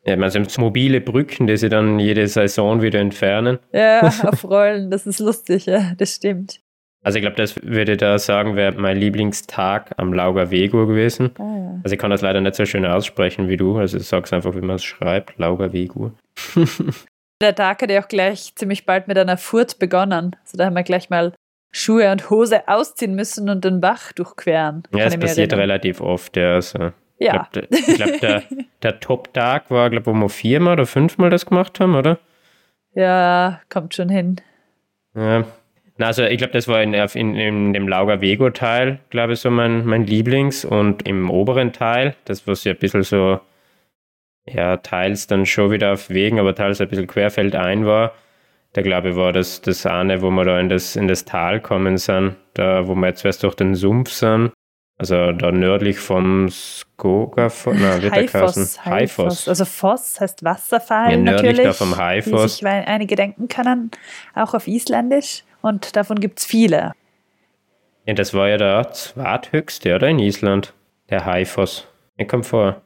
ja, 0.06 0.16
man 0.16 0.32
sind 0.32 0.56
mobile 0.58 1.02
Brücken, 1.02 1.48
die 1.48 1.58
sie 1.58 1.70
dann 1.70 2.00
jede 2.00 2.28
Saison 2.28 2.82
wieder 2.82 3.00
entfernen. 3.00 3.60
Ja, 3.72 4.02
auf 4.24 4.44
Rollen, 4.44 4.90
das 4.90 5.06
ist 5.06 5.20
lustig, 5.20 5.68
ja, 5.68 5.94
das 5.98 6.16
stimmt. 6.16 6.60
Also 7.04 7.18
ich 7.18 7.24
glaube, 7.24 7.36
das 7.36 7.56
würde 7.64 7.98
da 7.98 8.20
sagen, 8.20 8.56
wäre 8.56 8.74
mein 8.80 8.98
Lieblingstag 8.98 9.92
am 9.98 10.14
Lauger 10.14 10.52
Vego 10.52 10.86
gewesen. 10.86 11.32
Ah, 11.40 11.44
ja. 11.44 11.80
Also 11.84 11.94
ich 11.94 12.00
kann 12.00 12.12
das 12.12 12.22
leider 12.22 12.42
nicht 12.42 12.56
so 12.56 12.66
schön 12.66 12.86
aussprechen 12.86 13.48
wie 13.48 13.58
du, 13.58 13.78
also 13.78 13.98
ich 13.98 14.06
sag's 14.06 14.34
einfach, 14.34 14.56
wie 14.56 14.62
man 14.62 14.76
es 14.76 14.84
schreibt, 14.84 15.38
Lauger 15.38 15.74
Vego. 15.74 16.12
Der 17.42 17.56
Tag 17.56 17.82
hat 17.82 17.90
ja 17.90 18.04
auch 18.04 18.08
gleich 18.08 18.54
ziemlich 18.56 18.86
bald 18.86 19.08
mit 19.08 19.18
einer 19.18 19.38
Furt 19.38 19.80
begonnen. 19.80 20.36
Also 20.44 20.58
da 20.58 20.66
haben 20.66 20.76
wir 20.76 20.84
gleich 20.84 21.10
mal 21.10 21.34
Schuhe 21.72 22.12
und 22.12 22.30
Hose 22.30 22.68
ausziehen 22.68 23.16
müssen 23.16 23.50
und 23.50 23.66
den 23.66 23.82
Bach 23.82 24.12
durchqueren. 24.12 24.84
Ja, 24.94 25.06
es 25.06 25.18
passiert 25.18 25.52
erinnern. 25.52 25.72
relativ 25.72 26.02
oft, 26.02 26.38
ja. 26.38 26.56
Also. 26.56 26.92
Ja. 27.22 27.48
Ich 27.54 27.86
glaube, 27.86 28.18
glaub, 28.18 28.20
der, 28.20 28.44
der 28.82 29.00
Top-Tag 29.00 29.70
war, 29.70 29.90
glaube 29.92 30.10
ich, 30.10 30.16
wo 30.16 30.20
wir 30.20 30.30
viermal 30.30 30.74
oder 30.74 30.88
fünfmal 30.88 31.30
das 31.30 31.46
gemacht 31.46 31.80
haben, 31.80 31.96
oder? 31.96 32.18
Ja, 32.96 33.62
kommt 33.70 33.94
schon 33.94 34.10
hin. 34.10 34.38
Ja. 35.16 35.46
Na, 35.98 36.08
also 36.08 36.24
ich 36.24 36.40
glaube, 36.40 36.54
das 36.54 36.68
war 36.68 36.82
in, 36.82 36.96
in, 36.96 37.36
in 37.36 37.74
dem 37.74 37.88
Lauger 37.88 38.22
Vego-Teil, 38.22 39.00
glaube 39.12 39.34
ich, 39.34 39.40
so 39.40 39.52
mein, 39.52 39.86
mein 39.86 40.08
Lieblings. 40.08 40.66
Und 40.66 41.08
im 41.08 41.30
oberen 41.30 41.74
Teil, 41.74 42.16
das 42.26 42.48
was 42.48 42.64
ja 42.64 42.72
ein 42.72 42.80
bisschen 42.80 43.04
so, 43.04 43.40
ja, 44.48 44.78
teils 44.78 45.28
dann 45.28 45.46
schon 45.46 45.70
wieder 45.70 45.94
auf 45.94 46.10
Wegen, 46.10 46.40
aber 46.40 46.56
teils 46.56 46.82
ein 46.82 46.88
bisschen 46.88 47.06
querfeldein 47.06 47.86
war, 47.86 48.14
da 48.74 48.82
glaube 48.82 49.10
ich 49.10 49.16
war 49.16 49.32
das, 49.32 49.62
das 49.62 49.86
eine, 49.86 50.24
wo 50.24 50.32
wir 50.32 50.46
da 50.46 50.60
in 50.60 50.70
das, 50.70 50.96
in 50.96 51.08
das 51.08 51.26
Tal 51.26 51.60
kommen 51.60 51.98
sind, 51.98 52.36
da 52.56 52.88
wo 52.88 52.96
wir 52.96 53.10
jetzt 53.10 53.22
zuerst 53.22 53.44
durch 53.44 53.54
den 53.54 53.76
Sumpf 53.76 54.10
sind 54.10 54.52
also 55.02 55.32
da 55.32 55.52
nördlich 55.52 55.98
vom 55.98 56.48
Skoga, 56.52 57.52
na, 57.66 58.04
wird 58.04 58.14
Haifoss, 58.14 58.86
Haifoss. 58.86 59.48
Also 59.48 59.66
Foss 59.66 60.22
heißt 60.22 60.44
Wasserfall 60.44 61.10
ja, 61.10 61.18
nördlich 61.18 61.58
natürlich, 61.58 61.66
da 61.66 61.74
vom 61.74 61.98
Haifoss. 61.98 62.62
Wie 62.62 62.68
sich 62.68 62.68
einige 62.68 63.16
denken 63.16 63.48
können, 63.48 63.90
auch 64.36 64.54
auf 64.54 64.68
Isländisch. 64.68 65.44
Und 65.64 65.96
davon 65.96 66.20
gibt 66.20 66.38
es 66.38 66.46
viele. 66.46 66.92
Ja, 68.06 68.14
das 68.14 68.36
war 68.36 68.48
ja 68.48 68.58
der 68.58 68.92
zweithöchste, 68.92 69.96
oder? 69.96 70.08
In 70.08 70.20
Island, 70.20 70.76
der 71.10 71.26
Haifoss. 71.26 71.88
Mir 72.18 72.28
kommt 72.28 72.46
vor. 72.46 72.84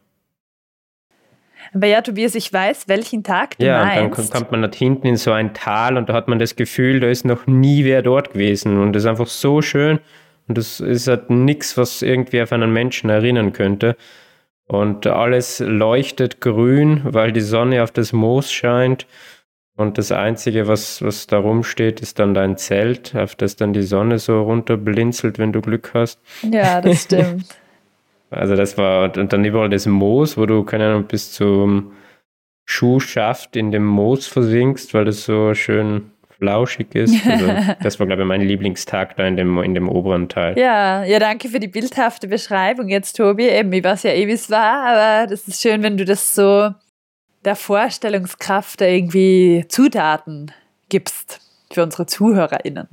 Aber 1.74 1.88
ja, 1.88 2.00
Tobias, 2.00 2.34
ich 2.36 2.54
weiß, 2.54 2.88
welchen 2.88 3.24
Tag 3.24 3.58
du 3.58 3.66
ja, 3.66 3.84
meinst. 3.84 4.18
Ja, 4.18 4.24
dann 4.24 4.32
kommt 4.32 4.52
man 4.52 4.62
da 4.62 4.70
hinten 4.74 5.08
in 5.08 5.18
so 5.18 5.34
ein 5.34 5.54
Tal 5.54 5.98
und 5.98 6.08
da 6.08 6.14
hat 6.14 6.30
man 6.30 6.40
das 6.40 6.56
Gefühl, 6.56 7.02
da 7.02 7.08
ist 7.08 7.26
noch 7.26 7.46
nie 7.46 7.84
wer 7.84 8.02
dort 8.02 8.32
gewesen. 8.32 8.78
Und 8.78 8.94
das 8.94 9.04
ist 9.04 9.10
einfach 9.10 9.28
so 9.28 9.62
schön. 9.62 10.00
Und 10.48 10.58
das 10.58 10.80
ist 10.80 11.08
halt 11.08 11.30
nichts, 11.30 11.78
was 11.78 12.02
irgendwie 12.02 12.42
auf 12.42 12.52
einen 12.52 12.72
Menschen 12.72 13.10
erinnern 13.10 13.54
könnte. 13.54 13.96
Und 14.68 15.06
alles 15.08 15.60
leuchtet 15.60 16.42
grün, 16.42 17.02
weil 17.04 17.32
die 17.32 17.42
Sonne 17.42 17.84
auf 17.84 17.92
das 17.92 18.14
Moos 18.14 18.52
scheint. 18.52 19.06
Und 19.78 19.98
das 19.98 20.12
Einzige, 20.12 20.68
was, 20.68 21.02
was 21.02 21.28
da 21.28 21.38
rumsteht, 21.38 22.00
ist 22.00 22.20
dann 22.20 22.34
dein 22.34 22.58
Zelt, 22.58 23.16
auf 23.16 23.36
das 23.36 23.58
dann 23.58 23.74
die 23.74 23.84
Sonne 23.84 24.20
so 24.20 24.42
runterblinzelt, 24.42 25.38
wenn 25.38 25.52
du 25.52 25.62
Glück 25.62 25.92
hast. 25.94 26.20
Ja, 26.50 26.80
das 26.80 27.04
stimmt. 27.04 27.46
also 28.30 28.56
das 28.56 28.78
war, 28.78 29.16
und 29.18 29.34
dann 29.34 29.44
überall 29.44 29.70
das 29.70 29.86
Moos, 29.86 30.38
wo 30.38 30.46
du, 30.46 30.64
keine 30.64 30.88
Ahnung, 30.88 31.04
bis 31.06 31.34
zum 31.34 31.92
Schuhschaft 32.66 33.56
in 33.56 33.72
dem 33.72 33.86
Moos 33.86 34.28
versinkst, 34.28 34.94
weil 34.94 35.06
das 35.06 35.26
so 35.26 35.54
schön 35.54 36.12
flauschig 36.38 36.94
ist. 36.96 37.16
Also, 37.26 37.48
das 37.84 38.00
war, 38.00 38.08
glaube 38.08 38.24
ich, 38.24 38.28
mein 38.28 38.42
Lieblingstag 38.42 39.16
da 39.16 39.26
in 39.26 39.38
dem, 39.38 39.62
in 39.62 39.74
dem 39.74 39.90
oberen 39.90 40.30
Teil. 40.30 40.58
Ja, 40.58 41.04
ja, 41.04 41.20
danke 41.20 41.50
für 41.50 41.60
die 41.60 41.68
bildhafte 41.68 42.28
Beschreibung 42.28 42.90
jetzt, 42.90 43.18
Tobi. 43.18 43.48
Eben, 43.48 43.72
ich 43.74 43.84
weiß 43.84 44.04
ja 44.04 44.12
eh, 44.12 44.28
wie 44.28 44.32
es 44.32 44.50
war, 44.50 44.86
aber 44.86 45.28
das 45.28 45.48
ist 45.48 45.62
schön, 45.62 45.84
wenn 45.84 45.98
du 45.98 46.06
das 46.06 46.36
so 46.36 46.72
der 47.44 47.56
Vorstellungskraft 47.56 48.82
da 48.82 48.86
irgendwie 48.86 49.66
Zutaten 49.70 50.52
gibst 50.90 51.40
für 51.72 51.84
unsere 51.84 52.06
ZuhörerInnen. 52.06 52.88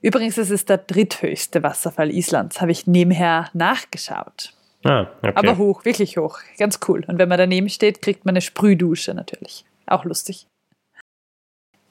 Übrigens 0.00 0.36
ist 0.36 0.50
es 0.50 0.64
der 0.64 0.78
dritthöchste 0.78 1.62
Wasserfall 1.62 2.10
Islands, 2.10 2.60
habe 2.60 2.72
ich 2.72 2.86
nebenher 2.86 3.48
nachgeschaut. 3.54 4.52
Ah, 4.84 5.08
okay. 5.22 5.32
Aber 5.34 5.56
hoch, 5.56 5.84
wirklich 5.86 6.18
hoch. 6.18 6.40
Ganz 6.58 6.78
cool. 6.88 7.04
Und 7.06 7.18
wenn 7.18 7.28
man 7.28 7.38
daneben 7.38 7.70
steht, 7.70 8.02
kriegt 8.02 8.26
man 8.26 8.34
eine 8.34 8.42
Sprühdusche 8.42 9.14
natürlich. 9.14 9.64
Auch 9.86 10.04
lustig. 10.04 10.46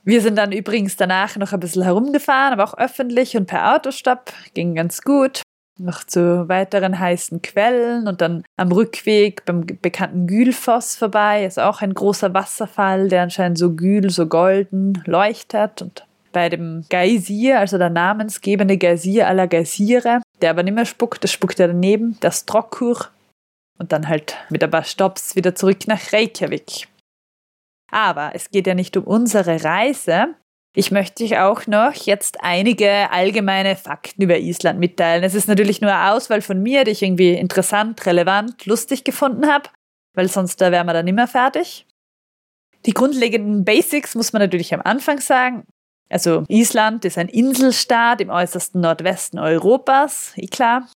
Wir 0.06 0.22
sind 0.22 0.36
dann 0.38 0.52
übrigens 0.52 0.98
danach 0.98 1.38
noch 1.38 1.54
ein 1.54 1.62
bisschen 1.62 1.84
herumgefahren, 1.84 2.54
aber 2.54 2.66
auch 2.66 2.78
öffentlich 2.78 3.38
und 3.38 3.46
per 3.46 3.74
Autostopp. 3.74 4.34
Ging 4.54 4.76
ganz 4.76 5.02
gut. 5.02 5.42
Noch 5.80 6.04
zu 6.04 6.48
weiteren 6.50 7.00
heißen 7.00 7.42
Quellen 7.42 8.08
und 8.08 8.22
dann 8.22 8.44
am 8.58 8.72
Rückweg 8.72 9.44
beim 9.46 9.66
bekannten 9.66 10.28
Gülfoss 10.28 10.98
vorbei. 10.98 11.46
Ist 11.46 11.58
auch 11.58 11.82
ein 11.82 11.94
großer 11.94 12.34
Wasserfall, 12.34 13.08
der 13.08 13.24
anscheinend 13.24 13.58
so 13.58 13.74
gül, 13.74 14.10
so 14.10 14.28
golden 14.28 15.02
leuchtet. 15.06 15.82
Und 15.82 16.06
bei 16.34 16.50
dem 16.50 16.84
Geysir, 16.90 17.60
also 17.60 17.78
der 17.78 17.90
namensgebende 17.90 18.78
Geysir 18.78 19.28
aller 19.28 19.48
Geysire, 19.48 20.22
der 20.42 20.50
aber 20.50 20.64
nicht 20.64 20.76
mehr 20.76 20.86
spuckt, 20.86 21.24
das 21.24 21.32
spuckt 21.32 21.58
ja 21.60 21.68
daneben, 21.68 22.18
das 22.20 22.42
Strokkur. 22.42 23.08
Und 23.80 23.92
dann 23.92 24.08
halt 24.08 24.36
mit 24.50 24.64
ein 24.64 24.70
paar 24.70 24.84
Stops 24.84 25.36
wieder 25.36 25.56
zurück 25.56 25.88
nach 25.88 26.14
Reykjavik. 26.14 26.88
Aber 27.94 28.32
es 28.34 28.50
geht 28.50 28.66
ja 28.66 28.74
nicht 28.74 28.98
um 28.98 29.04
unsere 29.04 29.64
Reise. 29.64 30.36
Ich 30.76 30.90
möchte 30.90 31.24
euch 31.24 31.38
auch 31.38 31.68
noch 31.68 31.94
jetzt 31.94 32.38
einige 32.42 33.12
allgemeine 33.12 33.76
Fakten 33.76 34.24
über 34.24 34.40
Island 34.40 34.80
mitteilen. 34.80 35.24
Es 35.24 35.36
ist 35.36 35.48
natürlich 35.48 35.80
nur 35.80 35.94
eine 35.94 36.12
Auswahl 36.12 36.42
von 36.42 36.60
mir, 36.64 36.86
die 36.86 36.92
ich 36.92 37.04
irgendwie 37.04 37.34
interessant, 37.34 38.04
relevant, 38.08 38.66
lustig 38.66 39.04
gefunden 39.04 39.46
habe, 39.46 39.70
weil 40.16 40.28
sonst 40.28 40.60
da 40.60 40.72
wären 40.72 40.88
wir 40.88 40.94
dann 40.94 41.08
immer 41.08 41.28
fertig. 41.28 41.86
Die 42.88 42.94
grundlegenden 42.94 43.64
Basics 43.64 44.16
muss 44.16 44.34
man 44.34 44.42
natürlich 44.42 44.74
am 44.74 44.82
Anfang 44.82 45.20
sagen. 45.20 45.64
Also 46.10 46.46
Island 46.48 47.06
ist 47.06 47.20
ein 47.20 47.30
Inselstaat 47.30 48.22
im 48.22 48.32
äußersten 48.32 48.82
Nordwesten 48.82 49.38
Europas, 49.38 50.34
eh 50.36 50.48
klar 50.48 50.88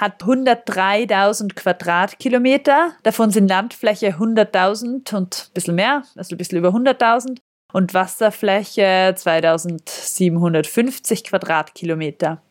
hat 0.00 0.22
103.000 0.22 1.54
Quadratkilometer. 1.54 2.92
Davon 3.02 3.30
sind 3.30 3.48
Landfläche 3.48 4.16
100.000 4.16 5.14
und 5.14 5.48
ein 5.48 5.52
bisschen 5.52 5.74
mehr, 5.74 6.02
also 6.16 6.34
ein 6.34 6.38
bisschen 6.38 6.58
über 6.58 6.70
100.000 6.70 7.38
und 7.72 7.94
Wasserfläche 7.94 9.14
2750 9.14 11.24
Quadratkilometer. 11.24 12.42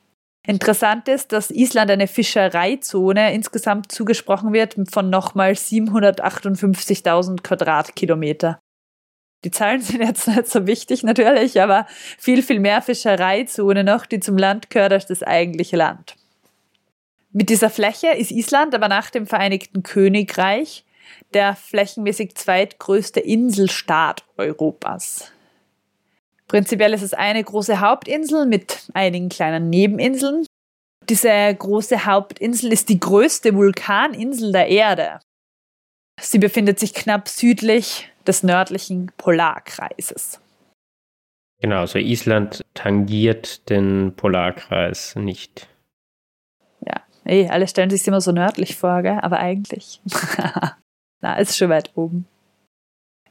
Interessant 0.48 1.08
ist, 1.08 1.32
dass 1.32 1.52
Island 1.52 1.92
eine 1.92 2.08
Fischereizone 2.08 3.34
insgesamt 3.34 3.92
zugesprochen 3.92 4.54
wird 4.54 4.76
von 4.90 5.10
nochmal 5.10 5.52
758.000 5.52 7.42
Quadratkilometer. 7.42 8.60
Die 9.44 9.52
Zahlen 9.52 9.82
sind 9.82 10.02
jetzt 10.02 10.28
nicht 10.28 10.48
so 10.48 10.68
wichtig 10.68 11.04
natürlich, 11.04 11.62
aber 11.62 11.86
viel, 12.18 12.44
viel 12.44 12.60
mehr 12.60 12.82
Fischereizone 12.82 13.84
noch, 13.84 14.06
die 14.06 14.20
zum 14.20 14.38
Land 14.38 14.70
gehört 14.70 14.94
als 14.94 15.08
das 15.08 15.24
eigentliche 15.24 15.78
Land. 15.78 16.16
Mit 17.32 17.50
dieser 17.50 17.70
Fläche 17.70 18.10
ist 18.10 18.32
Island 18.32 18.74
aber 18.74 18.88
nach 18.88 19.10
dem 19.10 19.28
Vereinigten 19.28 19.84
Königreich 19.84 20.86
der 21.34 21.56
flächenmäßig 21.56 22.36
zweitgrößte 22.36 23.20
Inselstaat 23.20 24.24
Europas. 24.38 25.32
Prinzipiell 26.48 26.94
ist 26.94 27.04
es 27.04 27.14
eine 27.14 27.44
große 27.44 27.80
Hauptinsel 27.80 28.48
mit 28.48 28.90
einigen 28.94 29.30
kleinen 29.30 29.70
Nebeninseln. 29.70 30.46
Diese 31.08 31.30
große 31.30 32.06
Hauptinsel 32.06 32.72
ist 32.72 32.90
die 32.90 33.00
größte 33.00 33.54
Vulkaninsel 33.54 34.52
der 34.52 34.68
Erde. 34.68 35.20
Sie 36.20 36.40
befindet 36.40 36.80
sich 36.80 36.94
knapp 36.94 37.28
südlich 37.28 38.12
des 38.26 38.44
nördlichen 38.44 39.12
Polarkreises. 39.18 40.42
Genau, 41.62 41.82
also 41.82 42.00
Island 42.00 42.62
tangiert 42.74 43.70
den 43.70 44.14
Polarkreis 44.16 45.16
nicht. 45.16 45.68
Ey, 47.30 47.48
alle 47.48 47.68
stellen 47.68 47.90
sich 47.90 48.08
immer 48.08 48.22
so 48.22 48.32
nördlich 48.32 48.76
vor, 48.76 49.02
gell? 49.04 49.20
aber 49.22 49.40
eigentlich. 49.40 50.02
Na, 51.22 51.38
ist 51.38 51.58
schon 51.58 51.70
weit 51.70 51.92
oben. 51.96 52.26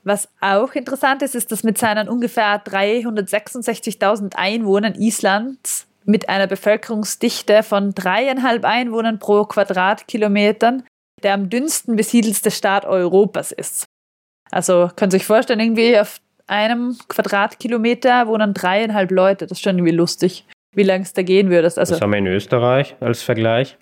Was 0.05 0.29
auch 0.41 0.75
interessant 0.75 1.23
ist, 1.23 1.35
ist, 1.35 1.51
dass 1.51 1.65
mit 1.65 1.79
seinen 1.79 2.09
ungefähr 2.09 2.65
366.000 2.65 4.37
Einwohnern 4.37 4.95
Islands 4.95 5.87
mit 6.05 6.29
einer 6.29 6.47
Bevölkerungsdichte 6.47 7.63
von 7.63 7.93
dreieinhalb 7.93 8.65
Einwohnern 8.65 9.19
pro 9.19 9.45
Quadratkilometern 9.45 10.85
der 11.23 11.35
am 11.35 11.51
dünnsten 11.51 11.97
besiedelste 11.97 12.51
Staat 12.51 12.85
Europas 12.85 13.53
ist. 13.53 13.87
Also 14.51 14.91
könnt 14.97 15.13
ihr 15.13 15.19
euch 15.19 15.27
vorstellen, 15.27 15.61
irgendwie 15.61 15.99
auf 15.99 16.21
einem 16.47 16.97
Quadratkilometer 17.09 18.27
wohnen 18.27 18.55
dreieinhalb 18.55 19.11
Leute. 19.11 19.47
Das 19.47 19.59
ist 19.59 19.65
schon 19.65 19.77
irgendwie 19.77 19.95
lustig, 19.95 20.47
wie 20.75 20.83
lange 20.83 21.03
es 21.03 21.13
da 21.13 21.23
gehen 21.23 21.51
würde. 21.51 21.67
Also, 21.67 21.95
Was 21.95 22.01
haben 22.01 22.13
wir 22.13 22.19
in 22.19 22.27
Österreich 22.27 22.97
als 23.01 23.23
Vergleich? 23.23 23.77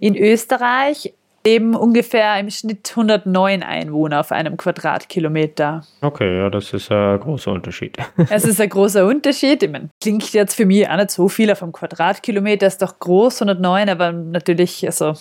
In 0.00 0.16
Österreich 0.16 1.12
leben 1.44 1.74
ungefähr 1.74 2.38
im 2.38 2.50
Schnitt 2.50 2.90
109 2.90 3.62
Einwohner 3.62 4.20
auf 4.20 4.32
einem 4.32 4.56
Quadratkilometer. 4.56 5.84
Okay, 6.00 6.38
ja, 6.38 6.50
das 6.50 6.72
ist 6.72 6.90
ein 6.90 7.20
großer 7.20 7.52
Unterschied. 7.52 7.96
Es 8.30 8.44
ist 8.44 8.60
ein 8.60 8.68
großer 8.68 9.06
Unterschied. 9.06 9.62
Ich 9.62 9.70
meine, 9.70 9.90
klingt 10.02 10.32
jetzt 10.32 10.54
für 10.54 10.66
mich 10.66 10.88
auch 10.88 10.96
nicht 10.96 11.10
so 11.10 11.28
viel 11.28 11.50
auf 11.50 11.62
einem 11.62 11.72
Quadratkilometer, 11.72 12.66
ist 12.66 12.82
doch 12.82 12.98
groß, 12.98 13.42
109, 13.42 13.88
aber 13.88 14.12
natürlich, 14.12 14.86
also 14.86 15.14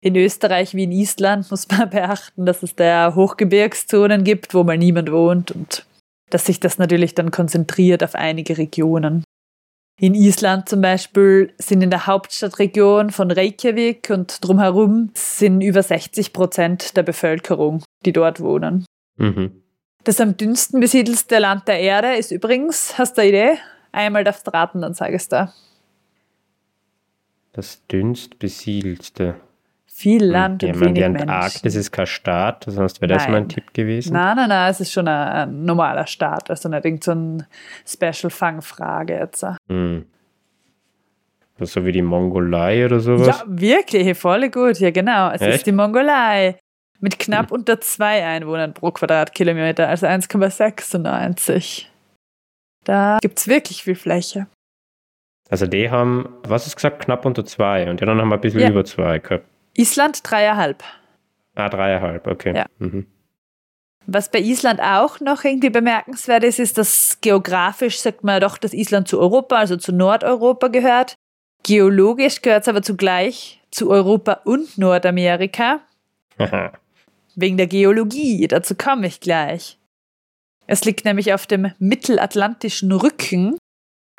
in 0.00 0.16
Österreich 0.16 0.74
wie 0.74 0.84
in 0.84 0.92
Island 0.92 1.50
muss 1.50 1.68
man 1.68 1.90
beachten, 1.90 2.44
dass 2.44 2.62
es 2.62 2.74
da 2.74 3.14
Hochgebirgszonen 3.14 4.24
gibt, 4.24 4.54
wo 4.54 4.64
mal 4.64 4.78
niemand 4.78 5.12
wohnt 5.12 5.52
und 5.52 5.86
dass 6.30 6.46
sich 6.46 6.60
das 6.60 6.78
natürlich 6.78 7.14
dann 7.14 7.30
konzentriert 7.30 8.02
auf 8.02 8.14
einige 8.14 8.58
Regionen. 8.58 9.22
In 10.02 10.16
Island 10.16 10.68
zum 10.68 10.80
Beispiel 10.80 11.54
sind 11.58 11.80
in 11.80 11.90
der 11.90 12.08
Hauptstadtregion 12.08 13.10
von 13.10 13.30
Reykjavik 13.30 14.10
und 14.10 14.44
drumherum 14.44 15.10
sind 15.14 15.60
über 15.60 15.80
60 15.80 16.32
Prozent 16.32 16.96
der 16.96 17.04
Bevölkerung, 17.04 17.84
die 18.04 18.12
dort 18.12 18.40
wohnen. 18.40 18.84
Mhm. 19.16 19.62
Das 20.02 20.20
am 20.20 20.36
dünnsten 20.36 20.80
besiedelste 20.80 21.38
Land 21.38 21.68
der 21.68 21.78
Erde 21.78 22.16
ist 22.16 22.32
übrigens, 22.32 22.98
hast 22.98 23.16
du 23.16 23.20
eine 23.20 23.28
Idee? 23.28 23.58
Einmal 23.92 24.24
darfst 24.24 24.44
du 24.44 24.52
raten, 24.52 24.80
dann 24.80 24.94
sag 24.94 25.12
es 25.12 25.28
da. 25.28 25.54
Das 27.52 27.86
dünnst 27.86 28.40
besiedelste. 28.40 29.36
Viel 30.02 30.24
Land 30.24 30.64
und 30.64 30.70
man, 30.70 30.80
wenig 30.80 30.94
die. 30.94 31.04
Antarktis 31.04 31.76
ist 31.76 31.92
kein 31.92 32.06
Staat, 32.06 32.64
sonst 32.66 33.00
wäre 33.00 33.12
das 33.12 33.28
mein 33.28 33.48
Tipp 33.48 33.72
gewesen. 33.72 34.14
Nein, 34.14 34.34
nein, 34.34 34.48
nein, 34.48 34.68
es 34.68 34.80
ist 34.80 34.90
schon 34.92 35.06
ein, 35.06 35.28
ein 35.28 35.64
normaler 35.64 36.08
Staat, 36.08 36.50
also 36.50 36.68
nicht 36.68 36.84
irgend 36.84 37.04
so 37.04 37.12
eine 37.12 37.46
Special-Fangfrage 37.86 39.14
jetzt. 39.14 39.46
Hm. 39.68 40.04
Das 41.56 41.68
ist 41.68 41.74
So 41.74 41.86
wie 41.86 41.92
die 41.92 42.02
Mongolei 42.02 42.84
oder 42.84 42.98
sowas. 42.98 43.28
Ja, 43.28 43.44
wirklich, 43.46 44.18
voll 44.18 44.50
gut, 44.50 44.80
ja 44.80 44.90
genau. 44.90 45.30
Es 45.30 45.40
ist 45.40 45.46
Echt? 45.46 45.66
die 45.66 45.72
Mongolei 45.72 46.58
mit 46.98 47.20
knapp 47.20 47.52
unter 47.52 47.80
zwei 47.80 48.24
Einwohnern 48.26 48.74
pro 48.74 48.90
Quadratkilometer, 48.90 49.88
also 49.88 50.06
1,96. 50.08 51.84
Da 52.84 53.18
gibt 53.22 53.38
es 53.38 53.46
wirklich 53.46 53.84
viel 53.84 53.94
Fläche. 53.94 54.48
Also 55.48 55.68
die 55.68 55.90
haben, 55.90 56.28
was 56.42 56.66
ist 56.66 56.74
gesagt, 56.74 57.04
knapp 57.04 57.24
unter 57.24 57.44
zwei 57.44 57.88
und 57.88 58.00
die 58.00 58.04
anderen 58.04 58.22
haben 58.22 58.32
ein 58.32 58.40
bisschen 58.40 58.60
Ja. 58.62 58.70
über 58.70 58.84
zwei 58.84 59.20
gehabt. 59.20 59.46
Island 59.74 60.20
dreieinhalb. 60.22 60.82
Ah, 61.54 61.68
dreieinhalb, 61.68 62.26
okay. 62.26 62.56
Ja. 62.56 62.66
Mhm. 62.78 63.06
Was 64.06 64.30
bei 64.30 64.40
Island 64.40 64.80
auch 64.80 65.20
noch 65.20 65.44
irgendwie 65.44 65.70
bemerkenswert 65.70 66.44
ist, 66.44 66.58
ist, 66.58 66.76
dass 66.76 67.18
geografisch 67.20 68.00
sagt 68.00 68.24
man 68.24 68.40
doch, 68.40 68.58
dass 68.58 68.72
Island 68.72 69.06
zu 69.06 69.20
Europa, 69.20 69.56
also 69.56 69.76
zu 69.76 69.92
Nordeuropa 69.92 70.68
gehört. 70.68 71.14
Geologisch 71.62 72.42
gehört 72.42 72.62
es 72.62 72.68
aber 72.68 72.82
zugleich 72.82 73.60
zu 73.70 73.90
Europa 73.90 74.40
und 74.44 74.76
Nordamerika, 74.76 75.80
wegen 77.36 77.56
der 77.56 77.68
Geologie. 77.68 78.46
Dazu 78.48 78.74
komme 78.74 79.06
ich 79.06 79.20
gleich. 79.20 79.78
Es 80.66 80.84
liegt 80.84 81.04
nämlich 81.04 81.32
auf 81.32 81.46
dem 81.46 81.72
mittelatlantischen 81.78 82.90
Rücken 82.92 83.56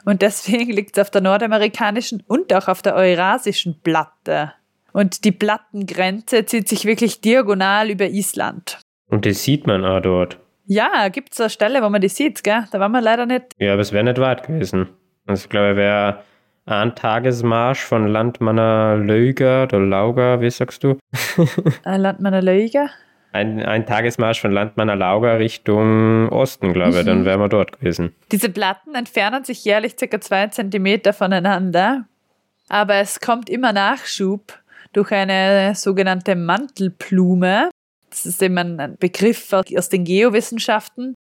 und 0.05 0.21
deswegen 0.21 0.71
liegt 0.73 0.97
es 0.97 1.01
auf 1.01 1.09
der 1.11 1.21
nordamerikanischen 1.21 2.23
und 2.27 2.53
auch 2.53 2.67
auf 2.69 2.81
der 2.81 2.95
eurasischen 2.95 3.81
Platte. 3.81 4.53
Und 4.93 5.25
die 5.25 5.31
Plattengrenze 5.31 6.45
zieht 6.45 6.69
sich 6.69 6.85
wirklich 6.85 7.19
diagonal 7.21 7.89
über 7.89 8.05
Island. 8.07 8.79
und 9.09 9.25
das 9.25 9.43
sieht 9.43 9.67
man 9.67 9.83
auch 9.85 9.99
dort. 10.01 10.39
Ja, 10.65 11.09
gibt 11.09 11.33
es 11.33 11.41
eine 11.41 11.49
Stelle, 11.49 11.81
wo 11.83 11.89
man 11.89 11.99
die 11.99 12.07
sieht, 12.09 12.43
gell? 12.43 12.63
Da 12.71 12.79
waren 12.79 12.91
wir 12.93 13.01
leider 13.01 13.25
nicht. 13.25 13.47
Ja, 13.57 13.73
aber 13.73 13.81
es 13.81 13.91
wäre 13.91 14.03
nicht 14.05 14.17
weit 14.19 14.47
gewesen. 14.47 14.87
Also 15.27 15.43
ich 15.43 15.49
glaube, 15.49 15.75
wäre 15.75 16.23
ein 16.65 16.95
Tagesmarsch 16.95 17.81
von 17.81 18.07
Landmanner 18.07 18.95
Löger 18.97 19.63
oder 19.63 19.79
Lauger, 19.81 20.39
wie 20.41 20.49
sagst 20.49 20.83
du? 20.83 20.97
Äh, 21.85 21.97
Land 21.97 22.21
meiner 22.21 22.41
Lüge. 22.41 22.89
Ein, 23.33 23.61
ein 23.65 23.85
Tagesmarsch 23.85 24.39
von 24.39 24.51
Landmanner 24.51 24.95
Lauger 24.95 25.39
Richtung 25.39 26.29
Osten, 26.29 26.71
glaube 26.71 26.99
ich, 26.99 27.05
dann 27.05 27.21
Mhm. 27.21 27.25
wären 27.25 27.39
wir 27.41 27.49
dort 27.49 27.79
gewesen. 27.79 28.15
Diese 28.31 28.49
Platten 28.49 28.95
entfernen 28.95 29.43
sich 29.43 29.65
jährlich 29.65 29.95
circa 29.99 30.21
zwei 30.21 30.47
Zentimeter 30.47 31.11
voneinander, 31.13 32.05
aber 32.69 32.95
es 32.95 33.19
kommt 33.19 33.49
immer 33.49 33.73
Nachschub 33.73 34.59
durch 34.93 35.11
eine 35.11 35.75
sogenannte 35.75 36.35
Mantelblume. 36.35 37.69
Das 38.09 38.25
ist 38.25 38.41
eben 38.41 38.57
ein 38.57 38.97
Begriff 38.99 39.51
aus 39.51 39.89
den 39.89 40.03
Geowissenschaften, 40.03 41.15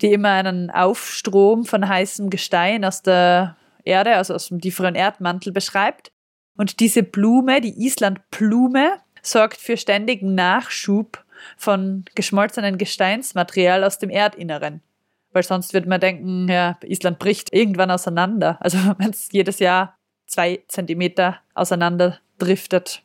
die 0.00 0.12
immer 0.12 0.30
einen 0.30 0.70
Aufstrom 0.70 1.64
von 1.64 1.88
heißem 1.88 2.30
Gestein 2.30 2.84
aus 2.84 3.02
der 3.02 3.56
Erde, 3.84 4.16
also 4.16 4.34
aus 4.34 4.48
dem 4.48 4.60
tieferen 4.60 4.94
Erdmantel 4.94 5.52
beschreibt. 5.52 6.10
Und 6.56 6.80
diese 6.80 7.02
Blume, 7.02 7.60
die 7.60 7.86
Islandblume, 7.86 8.98
sorgt 9.22 9.58
für 9.58 9.76
ständigen 9.76 10.34
Nachschub 10.34 11.24
von 11.56 12.04
geschmolzenem 12.14 12.78
Gesteinsmaterial 12.78 13.84
aus 13.84 13.98
dem 13.98 14.10
Erdinneren. 14.10 14.82
Weil 15.32 15.42
sonst 15.42 15.74
würde 15.74 15.88
man 15.88 16.00
denken, 16.00 16.48
ja, 16.48 16.76
Island 16.82 17.18
bricht 17.18 17.52
irgendwann 17.52 17.90
auseinander. 17.90 18.56
Also 18.60 18.78
wenn 18.98 19.10
es 19.10 19.28
jedes 19.30 19.58
Jahr 19.58 19.96
zwei 20.26 20.62
Zentimeter 20.68 21.38
auseinander 21.54 22.18
driftet. 22.38 23.02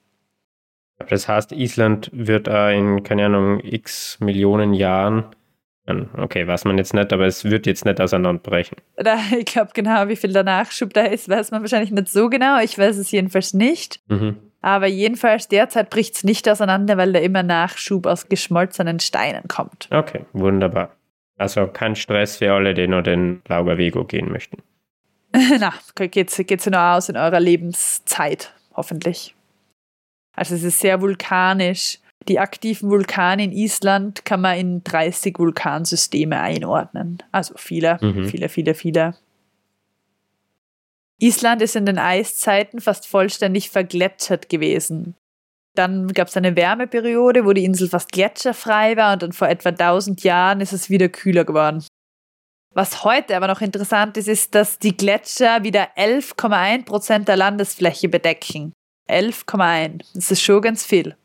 Das 1.10 1.28
heißt, 1.28 1.52
Island 1.52 2.10
wird 2.14 2.50
auch 2.50 2.70
in, 2.70 3.04
keine 3.04 3.26
Ahnung, 3.26 3.60
x 3.64 4.18
Millionen 4.20 4.74
Jahren, 4.74 5.26
okay, 6.18 6.48
weiß 6.48 6.66
man 6.66 6.78
jetzt 6.78 6.94
nicht, 6.94 7.12
aber 7.12 7.26
es 7.26 7.46
wird 7.46 7.66
jetzt 7.66 7.86
nicht 7.86 8.00
auseinanderbrechen. 8.00 8.78
Ich 9.38 9.46
glaube 9.46 9.72
genau, 9.74 10.08
wie 10.08 10.16
viel 10.16 10.34
der 10.34 10.44
Nachschub 10.44 10.94
da 10.94 11.04
ist, 11.04 11.30
weiß 11.30 11.52
man 11.52 11.62
wahrscheinlich 11.62 11.92
nicht 11.92 12.10
so 12.10 12.30
genau. 12.30 12.62
Ich 12.62 12.78
weiß 12.78 12.98
es 12.98 13.12
jedenfalls 13.12 13.54
nicht. 13.54 14.00
Mhm. 14.08 14.38
Aber 14.62 14.88
jedenfalls 14.88 15.50
derzeit 15.50 15.90
bricht 15.90 16.16
es 16.16 16.24
nicht 16.24 16.48
auseinander, 16.48 16.96
weil 16.96 17.12
da 17.12 17.20
immer 17.20 17.44
Nachschub 17.44 18.06
aus 18.06 18.30
geschmolzenen 18.30 19.02
Steinen 19.02 19.50
kommt. 19.50 19.90
Okay, 19.92 20.22
wunderbar. 20.32 20.96
Also 21.38 21.68
kein 21.68 21.98
Stress 21.98 22.38
für 22.38 22.54
alle, 22.54 22.74
die 22.74 22.88
noch 22.88 23.02
den 23.02 23.42
Laugerwego 23.50 24.06
gehen 24.06 24.32
möchten. 24.32 24.64
Na, 25.60 25.74
geht's, 25.96 26.38
geht's 26.38 26.66
ja 26.66 26.72
noch 26.72 26.98
aus 26.98 27.10
in 27.10 27.18
eurer 27.18 27.42
Lebenszeit, 27.42 28.54
hoffentlich. 28.74 29.36
Also 30.36 30.56
es 30.56 30.64
ist 30.64 30.80
sehr 30.80 31.02
vulkanisch. 31.02 32.00
Die 32.28 32.40
aktiven 32.40 32.90
Vulkane 32.90 33.44
in 33.44 33.52
Island 33.52 34.24
kann 34.24 34.42
man 34.42 34.58
in 34.58 34.84
30 34.84 35.38
Vulkansysteme 35.38 36.40
einordnen. 36.40 37.22
Also 37.32 37.54
viele, 37.58 37.98
Mhm. 38.02 38.26
viele, 38.30 38.50
viele, 38.50 38.74
viele. 38.76 39.16
Island 41.20 41.62
ist 41.62 41.76
in 41.76 41.86
den 41.86 41.98
Eiszeiten 41.98 42.82
fast 42.82 43.08
vollständig 43.08 43.70
vergletschert 43.70 44.50
gewesen. 44.50 45.16
Dann 45.76 46.08
gab 46.10 46.28
es 46.28 46.38
eine 46.38 46.56
Wärmeperiode, 46.56 47.46
wo 47.46 47.54
die 47.54 47.64
Insel 47.66 47.90
fast 47.90 48.12
gletscherfrei 48.12 48.96
war 48.96 49.14
und 49.14 49.24
dann 49.24 49.32
vor 49.34 49.48
etwa 49.50 49.70
1000 49.72 50.24
Jahren 50.24 50.62
ist 50.62 50.74
es 50.74 50.90
wieder 50.90 51.10
kühler 51.10 51.46
geworden. 51.46 51.84
Was 52.76 53.04
heute 53.04 53.36
aber 53.36 53.48
noch 53.48 53.62
interessant 53.62 54.18
ist, 54.18 54.28
ist, 54.28 54.56
dass 54.56 54.80
die 54.80 54.96
Gletscher 54.98 55.64
wieder 55.64 55.90
11,1 55.98 56.86
Prozent 56.86 57.28
der 57.28 57.38
Landesfläche 57.38 58.10
bedecken. 58.10 58.74
11,1. 59.10 60.04
Das 60.14 60.32
ist 60.32 60.42
schon 60.42 60.62
ganz 60.62 60.86
viel. 60.86 61.16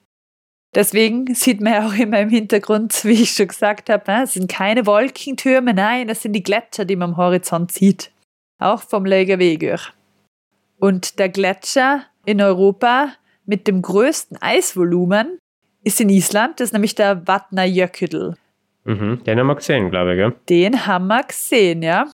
Deswegen 0.75 1.35
sieht 1.35 1.61
man 1.61 1.73
ja 1.73 1.87
auch 1.87 1.95
immer 1.95 2.21
im 2.21 2.29
Hintergrund, 2.29 2.93
wie 3.05 3.23
ich 3.23 3.33
schon 3.33 3.49
gesagt 3.49 3.91
habe, 3.91 4.11
ne, 4.11 4.25
es 4.25 4.35
sind 4.35 4.51
keine 4.51 4.87
Wolkentürme, 4.87 5.75
nein, 5.75 6.09
es 6.09 6.23
sind 6.23 6.35
die 6.35 6.43
Gletscher, 6.43 6.85
die 6.85 6.97
man 6.97 7.11
am 7.11 7.17
Horizont 7.17 7.73
sieht. 7.73 8.11
Auch 8.59 8.83
vom 8.83 9.05
Lägerweger. 9.05 9.81
Und 10.79 11.19
der 11.19 11.29
Gletscher 11.29 12.05
in 12.25 12.43
Europa 12.43 13.13
mit 13.47 13.67
dem 13.67 13.83
größten 13.83 14.37
Eisvolumen 14.43 15.39
ist 15.83 16.01
in 16.01 16.11
Island, 16.11 16.61
das 16.61 16.69
ist 16.69 16.73
nämlich 16.73 16.95
der 16.95 17.23
Vatnajökull. 17.27 18.37
Mhm. 18.85 19.23
Den 19.25 19.39
haben 19.39 19.47
wir 19.47 19.55
gesehen, 19.55 19.91
glaube 19.91 20.13
ich, 20.13 20.19
gell? 20.19 20.35
Den 20.49 20.87
haben 20.87 21.07
wir 21.07 21.23
gesehen, 21.23 21.83
ja. 21.83 22.11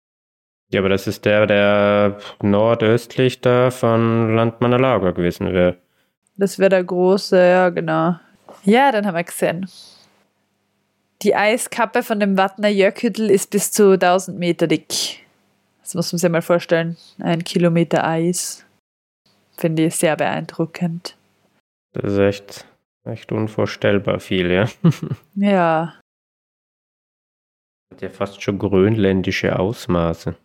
Ja, 0.73 0.79
aber 0.81 0.89
das 0.89 1.05
ist 1.05 1.23
der, 1.25 1.45
der 1.45 2.17
nordöstlich 2.41 3.41
da 3.41 3.69
von 3.69 4.35
Landmanner 4.35 4.79
Lager 4.79 5.13
gewesen 5.13 5.53
wäre. 5.53 5.77
Das 6.35 6.57
wäre 6.57 6.69
der 6.69 6.83
große, 6.83 7.37
ja, 7.37 7.69
genau. 7.69 8.15
Ja, 8.63 8.91
den 8.91 9.05
haben 9.05 9.15
wir 9.15 9.23
gesehen. 9.23 9.69
Die 11.21 11.35
Eiskappe 11.35 12.01
von 12.01 12.19
dem 12.19 12.37
Vatnajökull 12.37 13.29
ist 13.29 13.51
bis 13.51 13.71
zu 13.71 13.91
1000 13.91 14.39
Meter 14.39 14.65
dick. 14.65 15.23
Das 15.83 15.93
muss 15.93 16.11
man 16.11 16.17
sich 16.17 16.29
mal 16.31 16.41
vorstellen. 16.41 16.97
Ein 17.19 17.43
Kilometer 17.43 18.03
Eis. 18.03 18.65
Finde 19.55 19.85
ich 19.85 19.95
sehr 19.95 20.15
beeindruckend. 20.15 21.15
Das 21.93 22.13
ist 22.13 22.17
echt, 22.17 22.65
echt 23.03 23.31
unvorstellbar 23.31 24.19
viel, 24.19 24.49
ja. 24.49 24.67
Ja. 25.35 25.93
Hat 27.91 28.01
ja 28.01 28.09
fast 28.09 28.41
schon 28.41 28.57
grönländische 28.57 29.59
Ausmaße. 29.59 30.35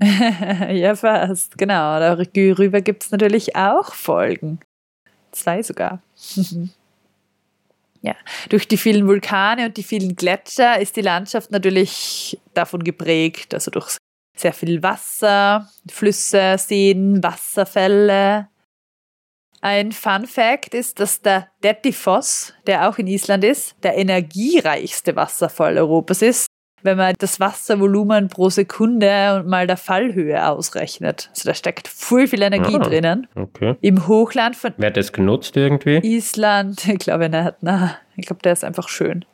ja, 0.70 0.96
fast, 0.96 1.56
genau. 1.56 2.00
Darüber 2.00 2.80
gibt 2.80 3.04
es 3.04 3.10
natürlich 3.10 3.54
auch 3.56 3.94
Folgen. 3.94 4.60
Zwei 5.30 5.62
sogar. 5.62 6.02
ja, 8.02 8.14
durch 8.48 8.66
die 8.66 8.76
vielen 8.76 9.06
Vulkane 9.06 9.66
und 9.66 9.76
die 9.76 9.82
vielen 9.82 10.16
Gletscher 10.16 10.80
ist 10.80 10.96
die 10.96 11.02
Landschaft 11.02 11.50
natürlich 11.50 12.40
davon 12.54 12.82
geprägt, 12.82 13.54
also 13.54 13.70
durch 13.70 13.96
sehr 14.36 14.52
viel 14.52 14.82
Wasser, 14.82 15.70
Flüsse, 15.88 16.56
Seen, 16.58 17.22
Wasserfälle. 17.22 18.48
Ein 19.60 19.92
Fun 19.92 20.26
Fact 20.26 20.74
ist, 20.74 21.00
dass 21.00 21.22
der 21.22 21.48
Dettifoss, 21.62 22.52
der 22.66 22.88
auch 22.88 22.98
in 22.98 23.06
Island 23.06 23.44
ist, 23.44 23.76
der 23.82 23.96
energiereichste 23.96 25.16
Wasserfall 25.16 25.78
Europas 25.78 26.20
ist 26.20 26.48
wenn 26.84 26.98
man 26.98 27.14
das 27.18 27.40
Wasservolumen 27.40 28.28
pro 28.28 28.50
Sekunde 28.50 29.36
und 29.36 29.48
mal 29.48 29.66
der 29.66 29.78
Fallhöhe 29.78 30.46
ausrechnet. 30.46 31.30
Also 31.30 31.48
da 31.48 31.54
steckt 31.54 31.88
voll 31.88 32.28
viel 32.28 32.42
Energie 32.42 32.76
ah, 32.76 32.78
drinnen. 32.78 33.26
Okay. 33.34 33.74
Im 33.80 34.06
Hochland 34.06 34.54
von. 34.54 34.74
Wer 34.76 34.88
hat 34.88 34.96
das 34.96 35.12
genutzt 35.12 35.56
irgendwie? 35.56 35.96
Island, 35.96 36.86
ich 36.88 36.98
glaube 36.98 37.28
nicht. 37.28 37.54
Na, 37.62 37.96
ich 38.16 38.26
glaube, 38.26 38.42
der 38.42 38.52
ist 38.52 38.64
einfach 38.64 38.88
schön. 38.88 39.24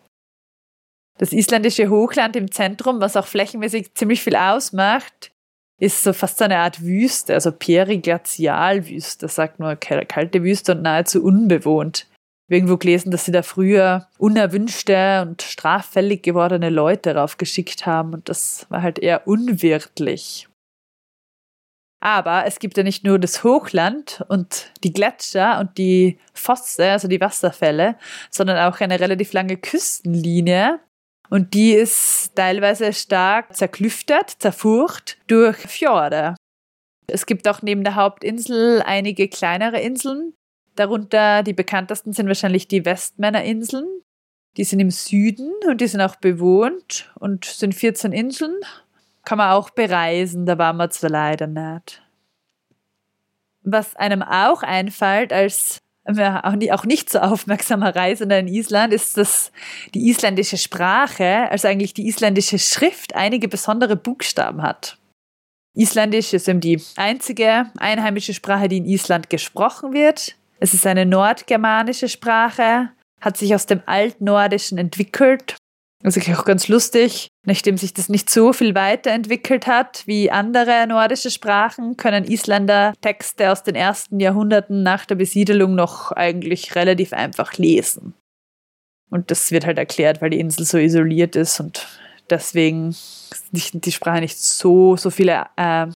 Das 1.19 1.33
isländische 1.33 1.91
Hochland 1.91 2.37
im 2.37 2.51
Zentrum, 2.51 3.01
was 3.01 3.17
auch 3.17 3.27
flächenmäßig 3.27 3.95
ziemlich 3.95 4.23
viel 4.23 4.37
ausmacht, 4.37 5.33
ist 5.79 6.03
so 6.03 6.13
fast 6.13 6.39
so 6.39 6.45
eine 6.45 6.59
Art 6.59 6.83
Wüste, 6.83 7.35
also 7.35 7.53
Periglazialwüste, 7.53 9.29
sagt 9.29 9.59
man, 9.59 9.79
kalte 9.81 10.43
Wüste 10.43 10.73
und 10.73 10.83
nahezu 10.83 11.23
unbewohnt 11.23 12.07
irgendwo 12.51 12.77
gelesen, 12.77 13.11
dass 13.11 13.25
sie 13.25 13.33
da 13.33 13.43
früher 13.43 14.09
unerwünschte 14.19 15.23
und 15.23 15.43
straffällig 15.43 16.23
gewordene 16.23 16.69
Leute 16.69 17.15
raufgeschickt 17.15 17.87
haben 17.87 18.13
und 18.13 18.29
das 18.29 18.67
war 18.69 18.83
halt 18.83 18.99
eher 18.99 19.27
unwirtlich. 19.27 20.49
Aber 22.03 22.47
es 22.47 22.59
gibt 22.59 22.79
ja 22.79 22.83
nicht 22.83 23.05
nur 23.05 23.19
das 23.19 23.45
Hochland 23.45 24.25
und 24.29 24.73
die 24.83 24.93
Gletscher 24.93 25.61
und 25.61 25.77
die 25.77 26.19
Fosse, 26.33 26.91
also 26.91 27.09
die 27.09 27.21
Wasserfälle, 27.21 27.97
sondern 28.31 28.57
auch 28.59 28.81
eine 28.81 28.99
relativ 28.99 29.35
lange 29.35 29.59
Küstenlinie. 29.59 30.81
Und 31.29 31.53
die 31.53 31.73
ist 31.73 32.35
teilweise 32.35 32.95
stark 32.95 33.55
zerklüftet, 33.55 34.31
zerfurcht 34.39 35.19
durch 35.27 35.59
Fjorde. 35.59 36.35
Es 37.07 37.27
gibt 37.27 37.47
auch 37.47 37.61
neben 37.61 37.85
der 37.85 37.97
Hauptinsel 37.97 38.83
einige 38.83 39.29
kleinere 39.29 39.81
Inseln, 39.81 40.33
Darunter 40.81 41.43
die 41.43 41.53
bekanntesten 41.53 42.15
sind 42.15 42.27
wahrscheinlich 42.27 42.67
die 42.67 42.87
Westmännerinseln. 42.87 43.85
Die 44.57 44.65
sind 44.65 44.81
im 44.81 44.91
Süden 44.91 45.53
und 45.69 45.83
die 45.83 45.87
sind 45.87 46.01
auch 46.01 46.17
bewohnt 46.17 47.13
und 47.17 47.45
sind 47.45 47.75
14 47.75 48.13
Inseln. 48.13 48.55
Kann 49.27 49.37
man 49.37 49.53
auch 49.53 49.69
bereisen, 49.69 50.47
da 50.47 50.57
waren 50.57 50.79
wir 50.79 50.89
zwar 50.89 51.11
leider 51.11 51.47
nicht. 51.47 52.03
Was 53.63 53.95
einem 53.95 54.23
auch 54.23 54.63
einfällt 54.63 55.35
als 55.35 55.81
auch 56.07 56.85
nicht 56.87 57.11
so 57.11 57.19
aufmerksamer 57.19 57.95
Reisender 57.95 58.39
in 58.39 58.49
Island, 58.49 58.95
ist, 58.95 59.19
dass 59.19 59.53
die 59.93 60.09
isländische 60.09 60.57
Sprache, 60.57 61.51
also 61.51 61.69
eigentlich 61.69 61.93
die 61.93 62.09
isländische 62.09 62.59
Schrift, 62.59 63.15
einige 63.15 63.49
besondere 63.49 63.97
Buchstaben 63.97 64.63
hat. 64.63 64.97
Isländisch 65.75 66.33
ist 66.33 66.49
eben 66.49 66.61
die 66.61 66.83
einzige 66.97 67.71
einheimische 67.77 68.33
Sprache, 68.33 68.69
die 68.69 68.79
in 68.79 68.87
Island 68.87 69.29
gesprochen 69.29 69.93
wird. 69.93 70.37
Es 70.61 70.75
ist 70.75 70.87
eine 70.87 71.07
nordgermanische 71.07 72.09
Sprache, 72.09 72.91
hat 73.21 73.37
sich 73.37 73.55
aus 73.55 73.67
dem 73.67 73.83
Altnordischen 73.87 74.79
entwickelt. 74.79 75.57
Also 76.03 76.21
auch 76.33 76.45
ganz 76.45 76.69
lustig, 76.69 77.29
nachdem 77.45 77.77
sich 77.77 77.93
das 77.93 78.09
nicht 78.09 78.31
so 78.31 78.55
viel 78.55 78.75
weiterentwickelt 78.75 79.67
hat 79.67 80.03
wie 80.07 80.31
andere 80.31 80.87
nordische 80.87 81.31
Sprachen, 81.31 81.97
können 81.97 82.25
Isländer 82.25 82.95
Texte 83.03 83.51
aus 83.51 83.63
den 83.63 83.75
ersten 83.75 84.19
Jahrhunderten 84.21 84.83
nach 84.83 85.05
der 85.05 85.17
Besiedelung 85.17 85.75
noch 85.75 86.13
eigentlich 86.13 86.75
relativ 86.75 87.13
einfach 87.13 87.55
lesen. 87.59 88.15
Und 89.11 89.31
das 89.31 89.51
wird 89.51 89.67
halt 89.67 89.77
erklärt, 89.77 90.23
weil 90.23 90.31
die 90.31 90.41
Insel 90.41 90.65
so 90.65 90.79
isoliert 90.79 91.37
ist 91.37 91.61
und 91.61 91.87
deswegen 92.31 92.95
die 93.53 93.93
Sprache 93.93 94.21
nicht 94.21 94.39
so, 94.39 94.97
so 94.97 95.11
viele 95.11 95.47
äh, 95.57 95.89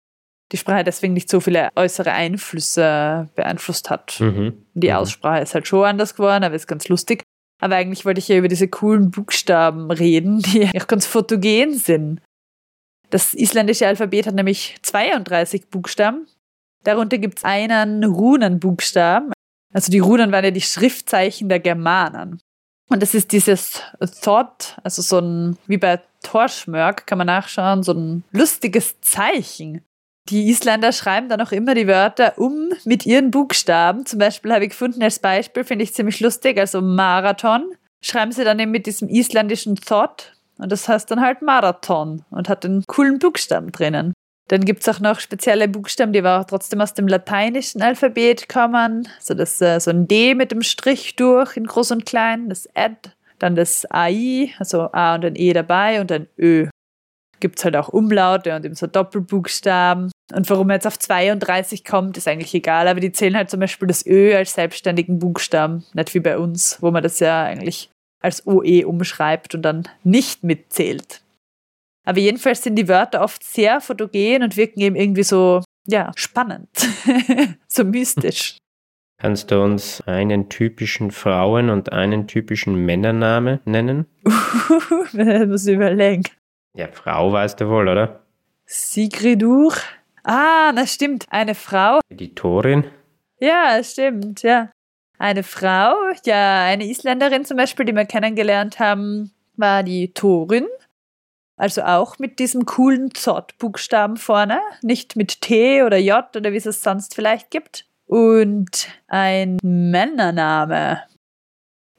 die 0.52 0.58
Sprache 0.58 0.84
deswegen 0.84 1.14
nicht 1.14 1.30
so 1.30 1.40
viele 1.40 1.70
äußere 1.76 2.12
Einflüsse 2.12 3.30
beeinflusst 3.36 3.90
hat. 3.90 4.20
Mhm. 4.20 4.66
Die 4.74 4.90
mhm. 4.90 4.96
Aussprache 4.96 5.42
ist 5.42 5.54
halt 5.54 5.68
schon 5.68 5.86
anders 5.86 6.16
geworden, 6.16 6.44
aber 6.44 6.56
ist 6.56 6.68
ganz 6.68 6.88
lustig. 6.90 7.24
Aber 7.60 7.76
eigentlich 7.76 8.06
wollte 8.06 8.20
ich 8.20 8.28
ja 8.28 8.38
über 8.38 8.50
diese 8.50 8.68
coolen 8.68 9.10
Buchstaben 9.10 9.90
reden, 9.90 10.42
die 10.42 10.70
auch 10.80 10.88
ganz 10.88 11.06
fotogen 11.06 11.74
sind. 11.74 12.22
Das 13.10 13.34
isländische 13.34 13.88
Alphabet 13.88 14.28
hat 14.28 14.36
nämlich 14.36 14.76
32 14.82 15.70
Buchstaben. 15.70 16.28
Darunter 16.84 17.18
gibt 17.18 17.40
es 17.40 17.44
einen 17.46 18.04
Runenbuchstaben. 18.04 19.32
Also 19.74 19.92
die 19.92 20.00
Runen 20.00 20.32
waren 20.32 20.44
ja 20.44 20.52
die 20.52 20.62
Schriftzeichen 20.62 21.50
der 21.50 21.60
Germanen. 21.60 22.40
Und 22.90 23.02
das 23.02 23.16
ist 23.16 23.32
dieses 23.32 23.82
Thought, 24.22 24.78
also 24.84 25.02
so 25.02 25.20
ein, 25.20 25.58
wie 25.68 25.78
bei 25.78 26.02
Torschmörk 26.22 27.08
kann 27.08 27.18
man 27.18 27.28
nachschauen, 27.28 27.84
so 27.84 27.94
ein 27.94 28.24
lustiges 28.32 29.00
Zeichen. 29.02 29.82
Die 30.30 30.50
Isländer 30.50 30.94
schreiben 30.94 31.28
dann 31.28 31.42
auch 31.42 31.52
immer 31.52 31.76
die 31.76 31.88
Wörter 31.88 32.38
um 32.38 32.70
mit 32.86 33.06
ihren 33.06 33.30
Buchstaben. 33.30 34.06
Zum 34.06 34.20
Beispiel 34.20 34.54
habe 34.54 34.64
ich 34.64 34.70
gefunden 34.70 35.04
als 35.04 35.20
Beispiel, 35.20 35.66
finde 35.66 35.84
ich 35.84 35.94
ziemlich 35.94 36.22
lustig, 36.22 36.58
also 36.58 36.82
Marathon. 36.82 37.76
Schreiben 38.02 38.32
sie 38.32 38.46
dann 38.46 38.60
eben 38.60 38.72
mit 38.72 38.86
diesem 38.86 39.10
isländischen 39.10 39.76
Thought 39.76 40.34
und 40.58 40.72
das 40.72 40.88
heißt 40.88 41.12
dann 41.12 41.22
halt 41.22 41.42
Marathon 41.42 42.24
und 42.30 42.48
hat 42.48 42.66
einen 42.66 42.84
coolen 42.88 43.20
Buchstaben 43.20 43.72
drinnen. 43.72 44.14
Dann 44.50 44.66
gibt 44.66 44.82
es 44.82 44.90
auch 44.90 45.00
noch 45.00 45.20
spezielle 45.20 45.68
Buchstaben, 45.68 46.14
die 46.14 46.20
aber 46.20 46.40
auch 46.40 46.46
trotzdem 46.46 46.82
aus 46.82 46.94
dem 46.94 47.08
lateinischen 47.08 47.82
Alphabet 47.82 48.50
kommen. 48.50 49.08
So, 49.20 49.34
das, 49.34 49.60
äh, 49.62 49.80
so 49.80 49.90
ein 49.92 50.08
D 50.08 50.36
mit 50.36 50.52
dem 50.52 50.62
Strich 50.62 51.16
durch 51.16 51.56
in 51.58 51.66
groß 51.66 51.92
und 51.92 52.06
klein, 52.06 52.50
das 52.50 52.68
Ad, 52.76 53.12
dann 53.40 53.56
das 53.56 53.90
AI, 53.90 54.54
also 54.60 54.90
A 54.92 55.16
und 55.16 55.26
ein 55.26 55.36
E 55.36 55.54
dabei 55.54 56.02
und 56.02 56.12
ein 56.12 56.28
Ö 56.38 56.68
gibt 57.44 57.60
es 57.60 57.66
halt 57.66 57.76
auch 57.76 57.90
Umlaute 57.90 58.56
und 58.56 58.64
eben 58.64 58.74
so 58.74 58.88
Doppelbuchstaben. 58.88 60.12
Und 60.34 60.50
warum 60.50 60.70
er 60.70 60.78
jetzt 60.78 60.88
auf 60.88 60.98
32 60.98 61.84
kommt, 61.84 62.16
ist 62.16 62.26
eigentlich 62.26 62.54
egal, 62.54 62.88
aber 62.88 63.02
die 63.02 63.12
zählen 63.12 63.36
halt 63.36 63.50
zum 63.50 63.60
Beispiel 63.60 63.88
das 63.88 64.06
Ö 64.06 64.34
als 64.34 64.54
selbstständigen 64.54 65.20
Buchstaben, 65.20 65.84
nicht 65.94 66.14
wie 66.14 66.22
bei 66.22 66.38
uns, 66.38 66.78
wo 66.82 66.90
man 66.90 67.04
das 67.04 67.20
ja 67.20 67.44
eigentlich 67.44 67.90
als 68.22 68.48
OE 68.48 68.86
umschreibt 68.86 69.54
und 69.54 69.62
dann 69.64 69.90
nicht 70.06 70.46
mitzählt. 70.46 71.22
Aber 72.06 72.20
jedenfalls 72.20 72.64
sind 72.64 72.76
die 72.76 72.88
Wörter 72.88 73.22
oft 73.22 73.44
sehr 73.44 73.82
fotogen 73.82 74.44
und 74.44 74.56
wirken 74.56 74.80
eben 74.80 74.96
irgendwie 74.96 75.24
so, 75.24 75.62
ja, 75.86 76.12
spannend, 76.16 76.70
so 77.68 77.84
mystisch. 77.84 78.56
Kannst 79.20 79.52
du 79.52 79.62
uns 79.62 80.00
einen 80.08 80.48
typischen 80.48 81.12
Frauen- 81.12 81.70
und 81.70 81.92
einen 81.92 82.28
typischen 82.28 82.86
Männername 82.86 83.60
nennen? 83.66 84.06
das 84.24 85.14
muss 85.48 85.68
ich 85.68 85.76
überlegen. 85.76 86.24
Ja, 86.76 86.88
Frau 86.92 87.32
weißt 87.32 87.62
du 87.62 87.70
wohl, 87.70 87.88
oder? 87.88 88.24
Sigridur. 88.66 89.74
Ah, 90.24 90.72
das 90.72 90.94
stimmt. 90.94 91.28
Eine 91.30 91.54
Frau. 91.54 92.00
Die 92.10 92.34
Torin. 92.34 92.86
Ja, 93.40 93.84
stimmt, 93.84 94.42
ja. 94.42 94.72
Eine 95.20 95.44
Frau, 95.44 95.96
ja, 96.26 96.64
eine 96.64 96.86
Isländerin 96.86 97.46
zum 97.46 97.58
Beispiel, 97.58 97.86
die 97.86 97.96
wir 97.96 98.06
kennengelernt 98.06 98.80
haben, 98.80 99.32
war 99.56 99.84
die 99.84 100.14
Torin. 100.14 100.68
Also 101.56 101.84
auch 101.84 102.18
mit 102.20 102.40
diesem 102.40 102.66
coolen 102.66 103.14
Zott-Buchstaben 103.14 104.18
vorne. 104.18 104.60
Nicht 104.82 105.16
mit 105.16 105.42
T 105.42 105.84
oder 105.84 105.98
J 105.98 106.26
oder 106.36 106.52
wie 106.52 106.58
es 106.58 106.66
es 106.66 106.82
sonst 106.82 107.14
vielleicht 107.14 107.52
gibt. 107.52 107.86
Und 108.06 108.88
ein 109.08 109.58
Männername. 109.62 111.04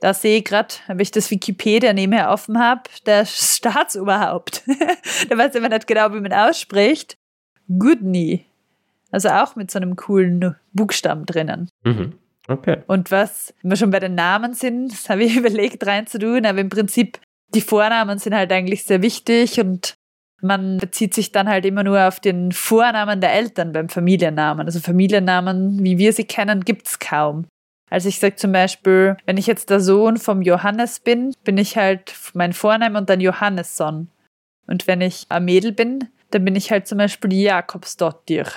Da 0.05 0.13
sehe 0.13 0.41
ich 0.41 0.45
gerade, 0.45 0.75
habe 0.87 1.01
ich 1.01 1.13
das 1.13 1.31
Wikipedia 1.31 1.95
nebenher 1.95 2.31
offen 2.31 2.59
habe, 2.59 2.83
der 3.07 3.25
Staatsoberhaupt. 3.25 4.63
da 5.31 5.39
weiß 5.39 5.55
ich 5.55 5.61
aber 5.63 5.75
nicht 5.75 5.87
genau, 5.87 6.13
wie 6.13 6.21
man 6.21 6.35
ausspricht. 6.35 7.17
Goodney. 7.79 8.45
Also 9.11 9.31
auch 9.31 9.57
mit 9.57 9.71
so 9.71 9.79
einem 9.79 9.97
coolen 9.97 10.57
Buchstaben 10.75 11.25
drinnen. 11.25 11.71
Mhm. 11.85 12.13
Okay. 12.49 12.83
Und 12.87 13.11
was, 13.11 13.55
wenn 13.63 13.71
wir 13.71 13.79
schon 13.79 13.93
bei 13.93 13.99
den 13.99 14.15
Namen 14.15 14.53
sind, 14.53 14.93
das 14.93 15.09
habe 15.09 15.25
ich 15.25 15.37
überlegt 15.39 15.87
reinzutun, 15.87 16.45
aber 16.45 16.59
im 16.59 16.69
Prinzip, 16.69 17.19
die 17.55 17.63
Vornamen 17.63 18.19
sind 18.19 18.35
halt 18.35 18.53
eigentlich 18.53 18.85
sehr 18.85 19.01
wichtig 19.01 19.59
und 19.59 19.95
man 20.43 20.77
bezieht 20.77 21.15
sich 21.15 21.33
dann 21.33 21.49
halt 21.49 21.65
immer 21.65 21.83
nur 21.83 22.07
auf 22.07 22.21
den 22.21 22.53
Vornamen 22.53 23.23
der 23.23 23.33
Eltern 23.33 23.73
beim 23.73 23.89
Familiennamen. 23.89 24.67
Also 24.67 24.81
Familiennamen, 24.81 25.83
wie 25.83 25.97
wir 25.97 26.13
sie 26.13 26.25
kennen, 26.25 26.63
gibt 26.63 26.89
es 26.89 26.99
kaum. 26.99 27.47
Also 27.95 28.09
ich 28.09 28.19
sage 28.19 28.35
zum 28.35 28.51
Beispiel, 28.51 29.17
wenn 29.25 29.37
ich 29.37 29.47
jetzt 29.47 29.71
der 29.71 29.79
Sohn 29.79 30.17
vom 30.17 30.43
Johannes 30.43 30.99
bin, 30.99 31.33
bin 31.45 31.57
ich 31.59 31.77
halt 31.77 32.13
mein 32.33 32.53
Vorname 32.53 32.99
und 32.99 33.09
dann 33.09 33.21
Johannesson. 33.21 34.09
Und 34.67 34.89
wenn 34.89 35.01
ich 35.01 35.27
ein 35.29 35.45
Mädel 35.45 35.71
bin, 35.71 36.09
dann 36.33 36.45
bin 36.45 36.57
ich 36.57 36.73
halt 36.73 36.89
zum 36.89 36.99
Beispiel 36.99 37.33
Jakobsdottir. 37.33 38.49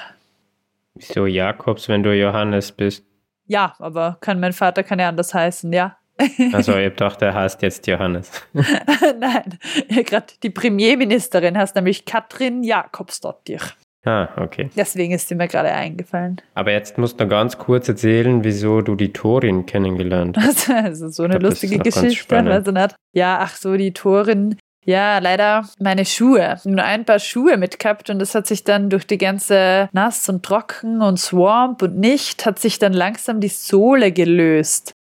Wieso 0.96 1.28
Jakobs, 1.28 1.88
wenn 1.88 2.02
du 2.02 2.16
Johannes 2.16 2.72
bist? 2.72 3.06
Ja, 3.46 3.76
aber 3.78 4.18
kann 4.22 4.40
mein 4.40 4.54
Vater 4.54 4.82
kann 4.82 4.98
ja 4.98 5.08
anders 5.08 5.36
heißen, 5.36 5.72
ja. 5.72 6.00
Also 6.52 6.76
ich 6.76 6.96
dachte, 6.96 7.26
er 7.26 7.36
heißt 7.36 7.62
jetzt 7.62 7.86
Johannes. 7.86 8.32
Nein, 8.54 9.60
gerade 10.04 10.34
die 10.42 10.50
Premierministerin 10.50 11.56
heißt 11.56 11.76
nämlich 11.76 12.06
Katrin 12.06 12.64
Jakobsdottir. 12.64 13.60
Ah, 14.08 14.30
okay. 14.38 14.70
Deswegen 14.74 15.14
ist 15.14 15.28
sie 15.28 15.36
mir 15.36 15.50
gerade 15.50 15.70
eingefallen. 15.70 16.42
Aber 16.54 16.72
jetzt 16.72 16.98
musst 16.98 17.20
du 17.20 17.28
ganz 17.28 17.58
kurz 17.58 17.90
erzählen, 17.90 18.42
wieso 18.42 18.82
du 18.82 18.96
die 18.96 19.12
Torin 19.12 19.66
kennengelernt 19.66 20.38
hast. 20.38 20.70
Also 20.78 21.10
so 21.10 21.24
eine 21.24 21.40
glaub, 21.40 21.52
lustige 21.52 21.80
Geschichte. 21.80 22.38
Also 22.38 22.72
nicht, 22.72 22.96
ja, 23.14 23.40
ach 23.42 23.58
so, 23.58 23.76
die 23.76 23.92
Torin. 23.92 24.58
Ja, 24.86 25.18
leider 25.18 25.68
meine 25.80 26.06
Schuhe. 26.06 26.58
Nur 26.64 26.86
ein 26.86 27.04
paar 27.04 27.20
Schuhe 27.20 27.58
mitgehabt 27.58 28.10
und 28.10 28.20
das 28.20 28.34
hat 28.34 28.48
sich 28.48 28.64
dann 28.64 28.90
durch 28.90 29.06
die 29.06 29.18
ganze 29.18 29.90
Nass 29.92 30.30
und 30.30 30.44
Trocken 30.44 31.02
und 31.02 31.20
Swamp 31.20 31.82
und 31.82 31.98
nicht, 31.98 32.46
hat 32.46 32.60
sich 32.60 32.80
dann 32.80 32.94
langsam 32.94 33.42
die 33.42 33.50
Sohle 33.50 34.14
gelöst. 34.14 34.94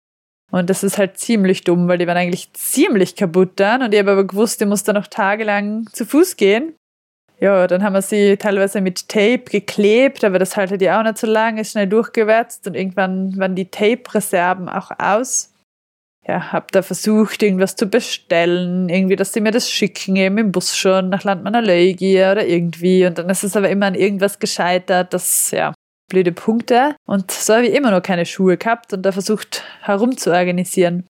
Und 0.51 0.71
das 0.71 0.83
ist 0.83 0.99
halt 0.99 1.19
ziemlich 1.19 1.63
dumm, 1.63 1.87
weil 1.87 1.99
die 1.99 2.09
waren 2.09 2.17
eigentlich 2.17 2.53
ziemlich 2.55 3.15
kaputt 3.15 3.53
dann 3.57 3.83
und 3.83 3.95
ich 3.95 4.01
habe 4.01 4.13
aber 4.13 4.27
gewusst, 4.27 4.61
ich 4.61 4.67
muss 4.67 4.83
da 4.83 4.93
noch 4.93 5.07
tagelang 5.07 5.87
zu 5.93 6.05
Fuß 6.05 6.37
gehen. 6.37 6.75
Ja, 7.39 7.67
dann 7.67 7.83
haben 7.83 7.93
wir 7.93 8.03
sie 8.03 8.37
teilweise 8.39 8.81
mit 8.81 9.09
Tape 9.09 9.45
geklebt, 9.45 10.25
aber 10.25 10.39
das 10.39 10.57
haltet 10.57 10.81
ja 10.81 10.99
auch 10.99 11.03
nicht 11.05 11.19
so 11.19 11.27
lange, 11.27 11.61
ist 11.61 11.73
schnell 11.73 11.87
durchgewetzt 11.87 12.67
und 12.67 12.75
irgendwann 12.75 13.37
waren 13.37 13.55
die 13.55 13.71
Tape-Reserven 13.71 14.69
auch 14.69 14.91
aus. 14.99 15.53
Ja, 16.27 16.53
hab 16.53 16.73
da 16.73 16.83
versucht, 16.83 17.43
irgendwas 17.43 17.77
zu 17.77 17.87
bestellen, 17.87 18.89
irgendwie, 18.89 19.15
dass 19.15 19.33
sie 19.33 19.41
mir 19.41 19.53
das 19.53 19.71
schicken, 19.71 20.17
eben 20.17 20.39
im 20.39 20.51
Bus 20.51 20.77
schon 20.77 21.09
nach 21.09 21.23
Landmannerleugie 21.23 22.17
oder 22.17 22.45
irgendwie. 22.45 23.07
Und 23.07 23.19
dann 23.19 23.31
ist 23.31 23.45
es 23.45 23.57
aber 23.57 23.69
immer 23.69 23.87
an 23.87 23.95
irgendwas 23.95 24.41
gescheitert, 24.41 25.15
das, 25.15 25.53
ja, 25.53 25.73
blöde 26.09 26.33
Punkte. 26.33 26.97
Und 27.07 27.31
so 27.31 27.55
habe 27.55 27.67
ich 27.67 27.75
immer 27.75 27.93
noch 27.93 28.03
keine 28.03 28.27
Schuhe 28.27 28.57
gehabt 28.57 28.93
und 28.93 29.03
da 29.03 29.13
versucht 29.13 29.63
herumzuorganisieren. 29.83 31.07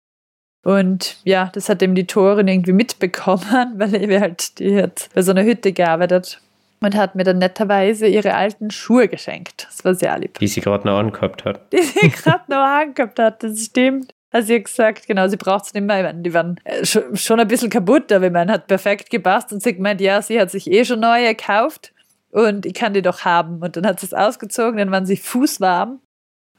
Und 0.66 1.18
ja, 1.22 1.48
das 1.54 1.68
hat 1.68 1.80
eben 1.80 1.94
die 1.94 2.08
Torin 2.08 2.48
irgendwie 2.48 2.72
mitbekommen, 2.72 3.74
weil 3.76 3.94
ich 3.94 4.20
halt, 4.20 4.58
die 4.58 4.82
hat 4.82 5.08
bei 5.14 5.22
so 5.22 5.30
einer 5.30 5.44
Hütte 5.44 5.72
gearbeitet 5.72 6.40
und 6.80 6.96
hat 6.96 7.14
mir 7.14 7.22
dann 7.22 7.38
netterweise 7.38 8.08
ihre 8.08 8.34
alten 8.34 8.72
Schuhe 8.72 9.06
geschenkt. 9.06 9.68
Das 9.68 9.84
war 9.84 9.94
sehr 9.94 10.18
lieb. 10.18 10.40
Die 10.40 10.48
sie 10.48 10.60
gerade 10.60 10.84
noch 10.88 10.98
angehabt 10.98 11.44
hat. 11.44 11.72
Die 11.72 11.82
sie 11.82 12.08
gerade 12.10 12.42
noch 12.48 12.56
angehabt 12.56 13.20
hat, 13.20 13.44
das 13.44 13.64
stimmt. 13.64 14.12
Also 14.32 14.48
sie 14.48 14.56
hat 14.56 14.64
gesagt, 14.64 15.06
genau, 15.06 15.28
sie 15.28 15.36
braucht 15.36 15.66
es 15.66 15.74
nicht 15.74 15.84
mehr. 15.84 15.98
Ich 15.98 16.04
meine, 16.04 16.22
die 16.22 16.34
waren 16.34 16.58
äh, 16.64 16.84
schon, 16.84 17.14
schon 17.14 17.38
ein 17.38 17.46
bisschen 17.46 17.70
kaputt, 17.70 18.10
aber 18.10 18.26
ich 18.26 18.32
meine, 18.32 18.52
hat 18.52 18.66
perfekt 18.66 19.08
gepasst 19.10 19.52
und 19.52 19.62
sie 19.62 19.68
hat 19.68 19.76
gemeint, 19.76 20.00
ja, 20.00 20.20
sie 20.20 20.40
hat 20.40 20.50
sich 20.50 20.68
eh 20.68 20.84
schon 20.84 20.98
neue 20.98 21.28
gekauft 21.36 21.92
und 22.32 22.66
ich 22.66 22.74
kann 22.74 22.92
die 22.92 23.02
doch 23.02 23.20
haben. 23.20 23.62
Und 23.62 23.76
dann 23.76 23.86
hat 23.86 24.00
sie 24.00 24.06
es 24.06 24.14
ausgezogen, 24.14 24.78
dann 24.78 24.90
waren 24.90 25.06
sie 25.06 25.16
fußwarm. 25.16 26.00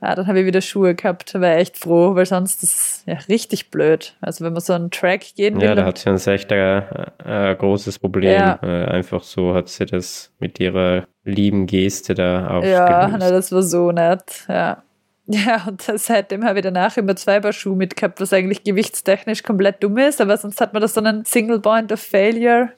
Ja, 0.01 0.13
dann 0.13 0.27
habe 0.27 0.39
ich 0.41 0.45
wieder 0.45 0.61
Schuhe 0.61 0.93
gehabt, 0.93 1.33
war 1.33 1.55
echt 1.55 1.77
froh, 1.77 2.13
weil 2.13 2.27
sonst 2.27 2.61
ist 2.61 2.75
es 2.75 3.03
ja 3.07 3.15
richtig 3.29 3.71
blöd. 3.71 4.15
Also 4.21 4.45
wenn 4.45 4.53
man 4.53 4.61
so 4.61 4.73
einen 4.73 4.91
Track 4.91 5.35
gehen 5.35 5.55
will, 5.59 5.63
Ja, 5.63 5.73
da 5.73 5.85
hat 5.85 5.97
sie 5.97 6.09
uns 6.11 6.27
echt 6.27 6.51
ein, 6.53 6.83
ein 7.25 7.57
großes 7.57 7.97
Problem. 7.97 8.33
Ja. 8.39 8.59
Äh, 8.61 8.85
Einfach 8.85 9.23
so 9.23 9.55
hat 9.55 9.69
sie 9.69 9.87
das 9.87 10.31
mit 10.39 10.59
ihrer 10.59 11.07
lieben 11.23 11.65
Geste 11.65 12.13
da 12.13 12.41
Ja, 12.41 12.47
aufgelöst. 13.07 13.15
na, 13.19 13.31
das 13.31 13.51
war 13.51 13.63
so 13.63 13.91
nett. 13.91 14.45
Ja. 14.47 14.83
Ja, 15.29 15.65
und 15.67 15.81
seitdem 15.81 16.45
habe 16.45 16.59
ich 16.59 16.63
danach 16.63 16.95
immer 16.95 17.13
zwei 17.17 17.41
Paar 17.41 17.51
Schuhe 17.51 17.75
mitgehabt, 17.75 18.21
was 18.21 18.31
eigentlich 18.31 18.63
gewichtstechnisch 18.63 19.43
komplett 19.43 19.83
dumm 19.83 19.97
ist, 19.97 20.21
aber 20.21 20.37
sonst 20.37 20.61
hat 20.61 20.71
man 20.71 20.81
das 20.81 20.93
so 20.93 21.01
einen 21.01 21.25
Single 21.25 21.59
Point 21.59 21.91
of 21.91 21.99
Failure. 21.99 22.69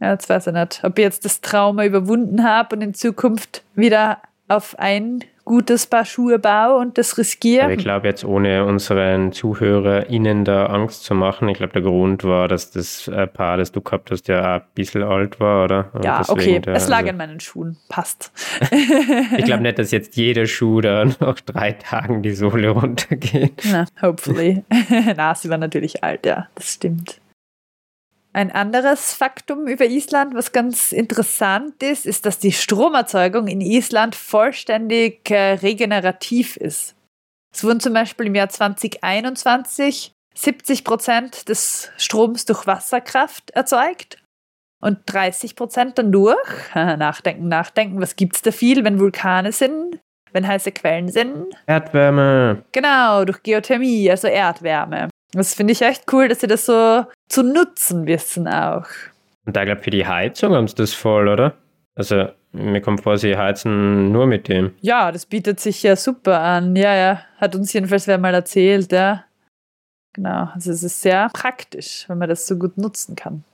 Ja, 0.00 0.10
jetzt 0.10 0.28
weiß 0.28 0.48
ich 0.48 0.52
nicht, 0.52 0.80
ob 0.82 0.98
ich 0.98 1.04
jetzt 1.04 1.24
das 1.24 1.40
Trauma 1.42 1.84
überwunden 1.84 2.42
habe 2.42 2.74
und 2.74 2.82
in 2.82 2.92
Zukunft 2.92 3.62
wieder 3.76 4.18
auf 4.48 4.76
ein 4.80 5.22
gutes 5.50 5.86
Paar 5.88 6.04
Schuhe 6.04 6.38
baue 6.38 6.76
und 6.78 6.96
das 6.96 7.18
riskiere. 7.18 7.64
Aber 7.64 7.72
ich 7.72 7.80
glaube 7.80 8.06
jetzt, 8.06 8.24
ohne 8.24 8.64
unseren 8.64 9.32
ZuhörerInnen 9.32 10.44
da 10.44 10.66
Angst 10.66 11.02
zu 11.02 11.12
machen, 11.16 11.48
ich 11.48 11.56
glaube, 11.58 11.72
der 11.72 11.82
Grund 11.82 12.22
war, 12.22 12.46
dass 12.46 12.70
das 12.70 13.08
äh, 13.08 13.26
Paar, 13.26 13.56
das 13.56 13.72
du 13.72 13.80
gehabt 13.80 14.12
hast, 14.12 14.28
ja 14.28 14.54
ein 14.58 14.62
bisschen 14.76 15.02
alt 15.02 15.40
war, 15.40 15.64
oder? 15.64 15.90
Und 15.92 16.04
ja, 16.04 16.18
deswegen 16.20 16.40
okay, 16.40 16.60
da- 16.60 16.72
es 16.74 16.86
lag 16.88 16.98
also- 16.98 17.08
an 17.10 17.16
meinen 17.16 17.40
Schuhen. 17.40 17.76
Passt. 17.88 18.30
Ich 19.36 19.44
glaube 19.44 19.62
nicht, 19.62 19.78
dass 19.78 19.90
jetzt 19.90 20.16
jeder 20.16 20.46
Schuh 20.46 20.80
da 20.80 21.04
nach 21.20 21.40
drei 21.40 21.72
Tagen 21.72 22.22
die 22.22 22.32
Sohle 22.32 22.68
runtergeht. 22.70 23.62
Na, 23.70 23.86
hopefully. 24.00 24.62
Na, 25.16 25.34
sie 25.34 25.50
war 25.50 25.58
natürlich 25.58 26.04
alt, 26.04 26.26
ja, 26.26 26.46
das 26.54 26.74
stimmt. 26.74 27.20
Ein 28.32 28.52
anderes 28.52 29.12
Faktum 29.12 29.66
über 29.66 29.86
Island, 29.86 30.34
was 30.34 30.52
ganz 30.52 30.92
interessant 30.92 31.82
ist, 31.82 32.06
ist, 32.06 32.26
dass 32.26 32.38
die 32.38 32.52
Stromerzeugung 32.52 33.48
in 33.48 33.60
Island 33.60 34.14
vollständig 34.14 35.28
äh, 35.30 35.54
regenerativ 35.54 36.56
ist. 36.56 36.94
Es 37.52 37.64
wurden 37.64 37.80
zum 37.80 37.92
Beispiel 37.92 38.26
im 38.26 38.36
Jahr 38.36 38.48
2021 38.48 40.12
70 40.34 40.84
Prozent 40.84 41.48
des 41.48 41.90
Stroms 41.96 42.44
durch 42.44 42.68
Wasserkraft 42.68 43.50
erzeugt 43.50 44.18
und 44.80 44.98
30 45.06 45.56
Prozent 45.56 45.98
dann 45.98 46.12
durch. 46.12 46.38
Nachdenken, 46.74 47.48
nachdenken, 47.48 48.00
was 48.00 48.14
gibt's 48.14 48.42
da 48.42 48.52
viel, 48.52 48.84
wenn 48.84 49.00
Vulkane 49.00 49.50
sind, 49.50 49.98
wenn 50.32 50.46
heiße 50.46 50.70
Quellen 50.70 51.08
sind? 51.08 51.54
Erdwärme. 51.66 52.64
Genau, 52.70 53.24
durch 53.24 53.42
Geothermie, 53.42 54.08
also 54.08 54.28
Erdwärme. 54.28 55.09
Das 55.32 55.54
finde 55.54 55.72
ich 55.72 55.82
echt 55.82 56.12
cool, 56.12 56.28
dass 56.28 56.40
sie 56.40 56.46
das 56.46 56.66
so 56.66 57.04
zu 57.28 57.42
nutzen 57.42 58.06
wissen 58.06 58.48
auch. 58.48 58.86
Und 59.46 59.56
da 59.56 59.64
glaube 59.64 59.78
ich, 59.78 59.84
für 59.84 59.90
die 59.90 60.06
Heizung 60.06 60.54
haben 60.54 60.68
sie 60.68 60.74
das 60.74 60.92
voll, 60.92 61.28
oder? 61.28 61.54
Also, 61.94 62.28
mir 62.52 62.80
kommt 62.80 63.02
vor, 63.02 63.16
sie 63.18 63.36
heizen 63.36 64.10
nur 64.10 64.26
mit 64.26 64.48
dem. 64.48 64.74
Ja, 64.80 65.12
das 65.12 65.26
bietet 65.26 65.60
sich 65.60 65.82
ja 65.82 65.96
super 65.96 66.40
an. 66.40 66.74
Ja, 66.74 66.94
ja, 66.94 67.20
hat 67.36 67.54
uns 67.54 67.72
jedenfalls 67.72 68.06
wer 68.06 68.18
mal 68.18 68.34
erzählt, 68.34 68.90
ja. 68.92 69.24
Genau, 70.12 70.48
also 70.54 70.72
es 70.72 70.82
ist 70.82 71.00
sehr 71.02 71.28
praktisch, 71.32 72.04
wenn 72.08 72.18
man 72.18 72.28
das 72.28 72.46
so 72.46 72.58
gut 72.58 72.76
nutzen 72.76 73.14
kann. 73.14 73.44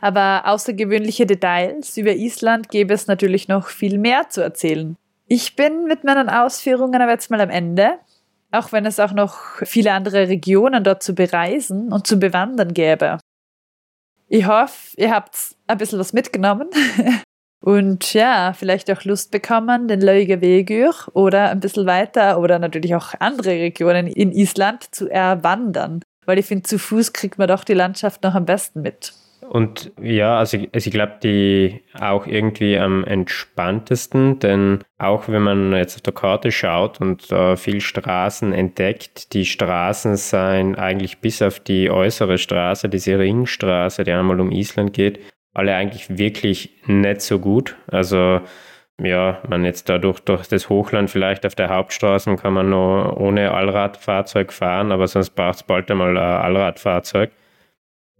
Aber 0.00 0.42
außergewöhnliche 0.46 1.26
Details 1.26 1.96
über 1.96 2.12
Island 2.12 2.68
gäbe 2.70 2.94
es 2.94 3.06
natürlich 3.06 3.48
noch 3.48 3.68
viel 3.68 3.98
mehr 3.98 4.28
zu 4.28 4.40
erzählen. 4.40 4.96
Ich 5.26 5.56
bin 5.56 5.84
mit 5.84 6.04
meinen 6.04 6.28
Ausführungen 6.28 7.00
aber 7.00 7.12
jetzt 7.12 7.30
mal 7.30 7.40
am 7.40 7.50
Ende, 7.50 7.98
auch 8.52 8.72
wenn 8.72 8.86
es 8.86 9.00
auch 9.00 9.12
noch 9.12 9.36
viele 9.62 9.92
andere 9.92 10.28
Regionen 10.28 10.84
dort 10.84 11.02
zu 11.02 11.14
bereisen 11.14 11.92
und 11.92 12.06
zu 12.06 12.18
bewandern 12.18 12.72
gäbe. 12.74 13.18
Ich 14.28 14.46
hoffe, 14.46 14.94
ihr 14.96 15.10
habt 15.10 15.56
ein 15.66 15.78
bisschen 15.78 15.98
was 15.98 16.12
mitgenommen 16.12 16.68
und 17.60 18.12
ja, 18.12 18.52
vielleicht 18.52 18.90
auch 18.90 19.04
Lust 19.04 19.30
bekommen, 19.30 19.88
den 19.88 20.02
Leuger 20.02 20.40
Vegur 20.40 20.94
oder 21.14 21.50
ein 21.50 21.60
bisschen 21.60 21.86
weiter 21.86 22.38
oder 22.38 22.58
natürlich 22.58 22.94
auch 22.94 23.14
andere 23.20 23.50
Regionen 23.50 24.06
in 24.06 24.32
Island 24.32 24.94
zu 24.94 25.08
erwandern. 25.08 26.02
Weil 26.26 26.38
ich 26.38 26.46
finde, 26.46 26.64
zu 26.64 26.78
Fuß 26.78 27.14
kriegt 27.14 27.38
man 27.38 27.48
doch 27.48 27.64
die 27.64 27.74
Landschaft 27.74 28.22
noch 28.22 28.34
am 28.34 28.44
besten 28.44 28.82
mit. 28.82 29.14
Und 29.50 29.92
ja, 30.00 30.38
also, 30.38 30.58
ich- 30.58 30.68
also 30.74 30.86
ich 30.88 30.92
glaube, 30.92 31.14
die 31.22 31.80
auch 31.98 32.26
irgendwie 32.26 32.78
am 32.78 33.02
entspanntesten, 33.04 34.38
denn 34.40 34.80
auch 34.98 35.28
wenn 35.28 35.42
man 35.42 35.72
jetzt 35.72 35.96
auf 35.96 36.02
der 36.02 36.12
Karte 36.12 36.52
schaut 36.52 37.00
und 37.00 37.30
äh, 37.32 37.56
viel 37.56 37.80
Straßen 37.80 38.52
entdeckt, 38.52 39.32
die 39.32 39.44
Straßen 39.46 40.16
seien 40.16 40.74
eigentlich 40.76 41.18
bis 41.20 41.40
auf 41.42 41.60
die 41.60 41.90
äußere 41.90 42.36
Straße, 42.38 42.88
diese 42.88 43.18
Ringstraße, 43.18 44.04
die 44.04 44.12
einmal 44.12 44.40
um 44.40 44.52
Island 44.52 44.92
geht, 44.92 45.20
alle 45.54 45.74
eigentlich 45.74 46.18
wirklich 46.18 46.70
nicht 46.86 47.22
so 47.22 47.38
gut. 47.38 47.74
Also 47.88 48.40
ja, 49.00 49.40
man 49.48 49.64
jetzt 49.64 49.88
dadurch 49.88 50.20
durch 50.20 50.46
das 50.48 50.68
Hochland 50.68 51.08
vielleicht 51.10 51.46
auf 51.46 51.54
der 51.54 51.68
Hauptstraße 51.68 52.36
kann 52.36 52.52
man 52.52 52.70
noch 52.70 53.16
ohne 53.16 53.52
Allradfahrzeug 53.52 54.52
fahren, 54.52 54.92
aber 54.92 55.06
sonst 55.06 55.30
braucht 55.30 55.56
es 55.56 55.62
bald 55.62 55.90
einmal 55.90 56.16
ein 56.16 56.42
Allradfahrzeug. 56.42 57.30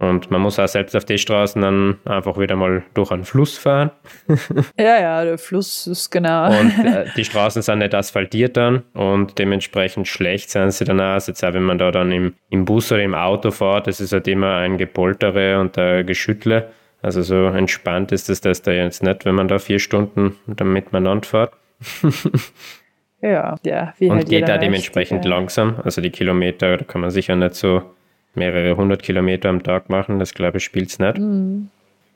Und 0.01 0.31
man 0.31 0.41
muss 0.41 0.61
auch 0.61 0.69
selbst 0.69 0.95
auf 0.95 1.05
die 1.05 1.19
Straßen 1.19 1.61
dann 1.61 1.99
einfach 2.05 2.39
wieder 2.39 2.55
mal 2.55 2.85
durch 2.95 3.11
einen 3.11 3.25
Fluss 3.25 3.59
fahren. 3.59 3.91
Ja, 4.79 5.01
ja, 5.01 5.25
der 5.25 5.39
Fluss 5.39 5.87
ist 5.89 6.11
genau. 6.11 6.47
Und 6.49 6.79
äh, 6.85 7.07
die 7.17 7.25
Straßen 7.25 7.63
sind 7.63 7.79
nicht 7.81 7.95
asphaltiert 7.95 8.57
dann 8.57 8.85
und 8.95 9.39
dementsprechend 9.39 10.07
schlecht 10.07 10.51
sind 10.51 10.73
sie 10.73 10.85
dann 10.85 11.01
auch. 11.01 11.15
Also 11.15 11.33
jetzt 11.33 11.45
auch 11.45 11.53
wenn 11.53 11.65
man 11.65 11.79
da 11.79 11.91
dann 11.91 12.13
im, 12.13 12.35
im 12.51 12.65
Bus 12.65 12.93
oder 12.93 13.03
im 13.03 13.15
Auto 13.15 13.51
fährt, 13.51 13.89
das 13.89 14.01
ist 14.01 14.13
halt 14.13 14.29
immer 14.29 14.57
ein 14.57 14.79
Gepoltere 14.79 15.59
und 15.59 15.77
ein 15.77 16.07
Geschüttle. 16.07 16.69
Also 17.03 17.23
so 17.23 17.47
entspannt 17.47 18.13
ist 18.13 18.29
das, 18.29 18.41
das 18.41 18.63
da 18.63 18.71
jetzt 18.71 19.03
nicht, 19.03 19.25
wenn 19.25 19.35
man 19.35 19.49
da 19.49 19.59
vier 19.59 19.81
Stunden 19.81 20.37
dann 20.47 20.73
miteinander 20.73 21.27
fährt. 21.27 21.53
ja, 23.21 23.57
ja, 23.65 23.95
wie 23.99 24.11
Und 24.11 24.19
halt 24.19 24.29
geht 24.29 24.49
da 24.49 24.59
dementsprechend 24.59 25.25
ja. 25.25 25.31
langsam. 25.31 25.81
Also 25.83 26.01
die 26.01 26.11
Kilometer, 26.11 26.77
da 26.77 26.85
kann 26.85 27.01
man 27.01 27.11
sicher 27.11 27.35
nicht 27.35 27.55
so 27.55 27.83
mehrere 28.39 28.77
hundert 28.77 29.03
Kilometer 29.03 29.49
am 29.49 29.63
Tag 29.63 29.91
machen. 29.91 30.19
Das 30.19 30.35
glaube 30.35 30.59
ich 30.59 30.65
spielt 30.65 30.89
es 30.89 30.99
nicht. 30.99 31.19
Mhm. 31.19 31.71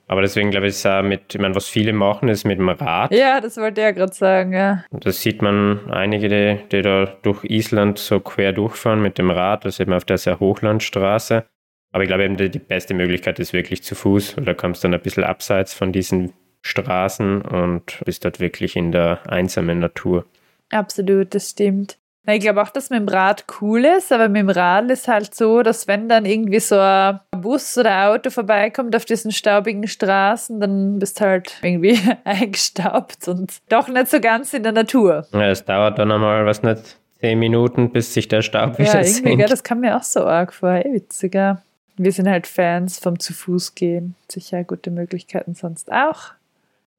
Aber 0.08 0.20
deswegen 0.20 0.50
glaube 0.50 0.66
ich, 0.66 0.74
ist 0.74 0.86
auch 0.86 1.02
mit, 1.02 1.34
ich 1.34 1.40
meine, 1.40 1.54
was 1.54 1.68
viele 1.68 1.92
machen, 1.92 2.28
ist 2.28 2.44
mit 2.44 2.58
dem 2.58 2.68
Rad. 2.68 3.12
Ja, 3.12 3.40
das 3.40 3.56
wollte 3.56 3.80
ich 3.80 3.84
ja 3.84 3.90
gerade 3.92 4.12
sagen, 4.12 4.52
ja. 4.52 4.84
Das 4.90 5.22
sieht 5.22 5.40
man 5.40 5.90
einige, 5.90 6.28
die, 6.28 6.58
die 6.70 6.82
da 6.82 7.06
durch 7.22 7.44
Island 7.44 7.98
so 7.98 8.20
quer 8.20 8.52
durchfahren 8.52 9.00
mit 9.00 9.16
dem 9.16 9.30
Rad. 9.30 9.64
Das 9.64 9.76
sieht 9.76 9.88
man 9.88 9.96
auf 9.96 10.04
der 10.04 10.18
sehr 10.18 10.38
Hochlandstraße. 10.38 11.44
Aber 11.92 12.02
ich 12.02 12.08
glaube 12.08 12.24
eben, 12.24 12.36
die, 12.36 12.50
die 12.50 12.58
beste 12.58 12.94
Möglichkeit 12.94 13.38
ist 13.38 13.52
wirklich 13.52 13.82
zu 13.82 13.94
Fuß, 13.94 14.36
weil 14.36 14.44
da 14.44 14.54
kommst 14.54 14.82
du 14.82 14.88
dann 14.88 14.94
ein 14.94 15.02
bisschen 15.02 15.24
abseits 15.24 15.72
von 15.72 15.92
diesen 15.92 16.32
Straßen 16.62 17.42
und 17.42 18.00
bist 18.04 18.24
dort 18.24 18.38
wirklich 18.38 18.76
in 18.76 18.92
der 18.92 19.20
einsamen 19.30 19.78
Natur. 19.78 20.26
Absolut, 20.70 21.34
das 21.34 21.50
stimmt. 21.50 21.98
Na, 22.24 22.34
ich 22.34 22.40
glaube 22.40 22.62
auch, 22.62 22.68
dass 22.70 22.88
mit 22.90 23.00
dem 23.00 23.08
Rad 23.08 23.44
cool 23.60 23.84
ist, 23.84 24.12
aber 24.12 24.28
mit 24.28 24.42
dem 24.42 24.48
Rad 24.50 24.88
ist 24.92 25.08
halt 25.08 25.34
so, 25.34 25.62
dass 25.62 25.88
wenn 25.88 26.08
dann 26.08 26.24
irgendwie 26.24 26.60
so 26.60 26.78
ein 26.78 27.18
Bus 27.32 27.76
oder 27.76 28.10
Auto 28.10 28.30
vorbeikommt 28.30 28.94
auf 28.94 29.04
diesen 29.04 29.32
staubigen 29.32 29.88
Straßen, 29.88 30.60
dann 30.60 31.00
bist 31.00 31.20
du 31.20 31.24
halt 31.24 31.58
irgendwie 31.62 31.98
eingestaubt 32.24 33.26
und 33.26 33.54
doch 33.68 33.88
nicht 33.88 34.08
so 34.08 34.20
ganz 34.20 34.54
in 34.54 34.62
der 34.62 34.70
Natur. 34.72 35.26
Ja, 35.32 35.48
es 35.50 35.64
dauert 35.64 35.98
dann 35.98 36.12
einmal, 36.12 36.46
was 36.46 36.62
nicht, 36.62 36.96
zehn 37.20 37.38
Minuten, 37.40 37.90
bis 37.90 38.14
sich 38.14 38.28
der 38.28 38.42
Staub 38.42 38.78
wieder 38.78 38.88
Ja, 38.88 39.00
irgendwie, 39.00 39.12
senkt. 39.12 39.38
gell, 39.38 39.48
das 39.48 39.64
kam 39.64 39.80
mir 39.80 39.96
auch 39.96 40.02
so 40.04 40.24
arg 40.24 40.52
vor. 40.52 40.70
Ey, 40.70 40.92
witziger. 40.94 41.60
Wir 41.96 42.12
sind 42.12 42.28
halt 42.28 42.46
Fans 42.46 42.98
vom 43.00 43.18
zu 43.18 43.32
Fuß 43.34 43.74
gehen. 43.74 44.14
Sicher 44.30 44.62
gute 44.64 44.90
Möglichkeiten 44.90 45.54
sonst 45.54 45.90
auch. 45.92 46.32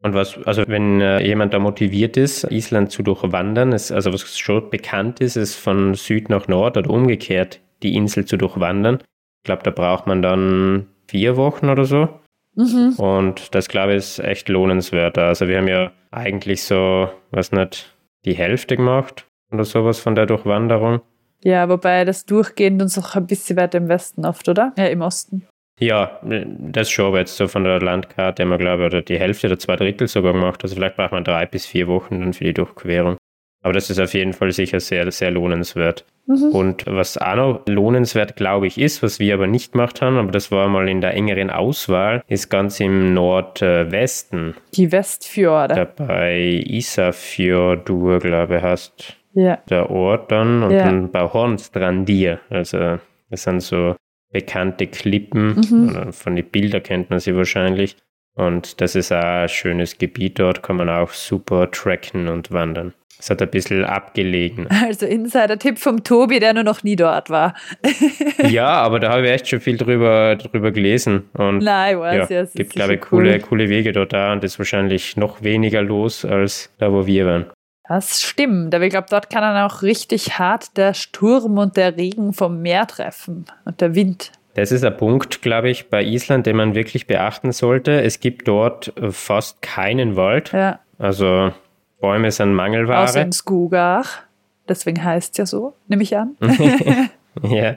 Und 0.04 0.14
was, 0.14 0.38
also 0.46 0.64
wenn 0.68 1.00
äh, 1.00 1.26
jemand 1.26 1.54
da 1.54 1.60
motiviert 1.60 2.18
ist, 2.18 2.44
Island 2.52 2.92
zu 2.92 3.04
durchwandern, 3.04 3.72
ist, 3.72 3.92
also 3.92 4.12
was 4.12 4.38
schon 4.38 4.70
bekannt 4.70 5.22
ist, 5.22 5.38
ist 5.38 5.56
von 5.56 5.94
Süd 5.94 6.30
nach 6.30 6.50
Nord 6.50 6.78
oder 6.78 6.90
umgekehrt 6.90 7.62
die 7.84 7.96
Insel 7.96 8.26
zu 8.26 8.38
durchwandern. 8.38 8.96
Ich 8.98 9.46
glaube, 9.46 9.64
da 9.64 9.72
braucht 9.72 10.06
man 10.06 10.22
dann 10.22 10.88
vier 11.08 11.38
Wochen 11.38 11.70
oder 11.70 11.86
so. 11.86 12.10
Mhm. 12.56 12.96
Und 12.98 13.56
das, 13.56 13.70
glaube 13.70 13.94
ich, 13.94 13.98
ist 13.98 14.20
echt 14.20 14.50
lohnenswert. 14.50 15.18
Also 15.18 15.48
wir 15.48 15.58
haben 15.58 15.68
ja 15.68 15.92
eigentlich 16.12 16.64
so, 16.64 17.10
was 17.32 17.52
nicht, 17.52 17.96
die 18.26 18.36
Hälfte 18.36 18.76
gemacht 18.76 19.26
oder 19.52 19.64
sowas 19.64 20.00
von 20.00 20.16
der 20.16 20.26
Durchwanderung. 20.26 21.02
Ja, 21.44 21.68
wobei 21.68 22.06
das 22.06 22.26
durchgehend 22.26 22.82
uns 22.82 22.98
auch 22.98 23.16
ein 23.16 23.28
bisschen 23.28 23.58
weiter 23.58 23.78
im 23.78 23.90
Westen 23.90 24.26
oft, 24.26 24.48
oder? 24.48 24.74
Ja, 24.78 24.86
im 24.86 25.02
Osten. 25.02 25.46
Ja, 25.80 26.20
das 26.24 26.90
schon, 26.90 27.06
aber 27.08 27.20
jetzt 27.20 27.36
so 27.36 27.48
von 27.48 27.64
der 27.64 27.80
Landkarte 27.82 28.44
haben 28.44 28.50
wir, 28.52 28.58
glaube 28.58 28.84
ich, 28.84 28.88
oder 28.88 29.02
die 29.02 29.18
Hälfte 29.20 29.48
oder 29.48 29.58
zwei 29.60 29.76
Drittel 29.76 30.08
sogar 30.08 30.34
gemacht. 30.34 30.60
Also 30.64 30.76
vielleicht 30.76 30.96
braucht 30.98 31.12
man 31.12 31.24
drei 31.24 31.46
bis 31.46 31.66
vier 31.66 31.88
Wochen 31.88 32.20
dann 32.20 32.34
für 32.34 32.44
die 32.44 32.54
Durchquerung. 32.54 33.18
Aber 33.64 33.74
das 33.74 33.90
ist 33.90 34.00
auf 34.00 34.14
jeden 34.14 34.34
Fall 34.34 34.52
sicher 34.52 34.80
sehr, 34.80 35.10
sehr 35.12 35.32
lohnenswert. 35.32 36.06
Mhm. 36.28 36.50
Und 36.54 36.86
was 36.86 37.18
auch 37.18 37.36
noch 37.36 37.62
lohnenswert, 37.68 38.36
glaube 38.36 38.68
ich, 38.68 38.78
ist, 38.78 39.02
was 39.04 39.20
wir 39.20 39.34
aber 39.34 39.48
nicht 39.48 39.72
gemacht 39.72 40.02
haben, 40.02 40.18
aber 40.18 40.32
das 40.32 40.52
war 40.52 40.68
mal 40.68 40.88
in 40.90 41.02
der 41.02 41.14
engeren 41.14 41.50
Auswahl, 41.50 42.24
ist 42.28 42.50
ganz 42.50 42.80
im 42.80 43.14
Nordwesten. 43.14 44.56
Die 44.74 44.92
Westfjorde. 44.92 45.76
Dabei 45.76 46.62
Isafjordur, 46.66 48.20
glaube 48.20 48.58
ich, 48.58 48.62
heißt 48.64 49.18
Ja. 49.34 49.58
der 49.70 49.90
Ort 49.90 50.32
dann 50.32 50.64
und 50.64 50.72
Ja. 50.72 50.84
dann 50.84 51.12
bei 51.12 51.22
Hornstrandir. 51.22 52.40
Also 52.50 53.00
das 53.30 53.44
sind 53.44 53.62
so 53.62 53.96
bekannte 54.34 54.88
Klippen. 54.88 55.56
Mhm. 55.56 56.12
Von 56.12 56.36
den 56.36 56.46
Bildern 56.46 56.84
kennt 56.84 57.10
man 57.10 57.20
sie 57.20 57.36
wahrscheinlich. 57.36 57.96
Und 58.36 58.82
das 58.82 58.96
ist 58.96 59.14
auch 59.14 59.24
ein 59.24 59.50
schönes 59.50 59.98
Gebiet. 59.98 60.40
Dort 60.40 60.64
kann 60.64 60.76
man 60.76 60.90
auch 60.90 61.12
super 61.12 61.72
tracken 61.72 62.28
und 62.28 62.52
wandern. 62.52 62.94
Es 63.20 63.30
hat 63.30 63.42
ein 63.42 63.50
bisschen 63.50 63.86
abgelegen. 63.86 64.68
Also 64.84 65.06
Insider-Tipp 65.06 65.78
vom 65.78 66.04
Tobi, 66.04 66.40
der 66.40 66.54
nur 66.54 66.64
noch 66.64 66.84
nie 66.84 66.98
dort 66.98 67.30
war. 67.30 67.54
ja, 68.50 68.68
aber 68.68 69.00
da 69.00 69.12
habe 69.12 69.26
ich 69.26 69.32
echt 69.32 69.48
schon 69.48 69.62
viel 69.62 69.78
drüber, 69.78 70.36
drüber 70.36 70.72
gelesen. 70.72 71.30
Und 71.34 71.60
Nein, 71.60 71.96
ich 71.96 72.02
weiß 72.02 72.30
ja, 72.30 72.36
ja. 72.36 72.42
es 72.42 72.54
gibt, 72.54 72.72
glaube 72.72 72.96
ich, 72.96 73.02
cool. 73.04 73.24
coole, 73.24 73.40
coole 73.40 73.70
Wege 73.70 73.94
dort 73.94 74.12
da 74.12 74.34
und 74.34 74.44
ist 74.44 74.58
wahrscheinlich 74.60 75.16
noch 75.16 75.42
weniger 75.42 75.82
los 75.82 76.26
als 76.26 76.74
da, 76.80 76.92
wo 76.92 77.08
wir 77.08 77.26
waren. 77.26 77.46
Das 77.88 78.22
stimmt, 78.22 78.74
aber 78.74 78.86
ich 78.86 78.92
glaube, 78.92 79.08
dort 79.10 79.30
kann 79.30 79.42
dann 79.42 79.70
auch 79.70 79.82
richtig 79.82 80.40
hart 80.40 80.78
der 80.78 80.94
Sturm 80.94 81.58
und 81.58 81.76
der 81.76 81.98
Regen 81.98 82.34
vom 82.34 82.62
Meer 82.62 82.88
treffen 82.88 83.46
und 83.66 83.82
der 83.82 83.94
Wind. 83.94 84.32
Das 84.56 84.72
ist 84.72 84.86
ein 84.86 84.96
Punkt, 84.96 85.42
glaube 85.42 85.70
ich, 85.70 85.90
bei 85.90 86.04
Island, 86.04 86.46
den 86.46 86.56
man 86.56 86.76
wirklich 86.76 87.08
beachten 87.08 87.52
sollte. 87.52 88.02
Es 88.02 88.20
gibt 88.20 88.48
dort 88.48 88.96
äh, 88.98 89.12
fast 89.12 89.62
keinen 89.62 90.16
Wald. 90.16 90.52
Ja, 90.54 90.80
Also 90.98 91.52
Bäume 92.00 92.32
sind 92.32 92.50
außer 92.50 92.56
Mangelware. 92.56 93.22
in 93.22 93.32
Skugach. 93.32 94.22
Deswegen 94.70 95.04
heißt 95.04 95.34
es 95.34 95.38
ja 95.38 95.46
so, 95.46 95.74
nehme 95.88 96.04
ich 96.04 96.16
an. 96.16 96.38
ja. 97.44 97.76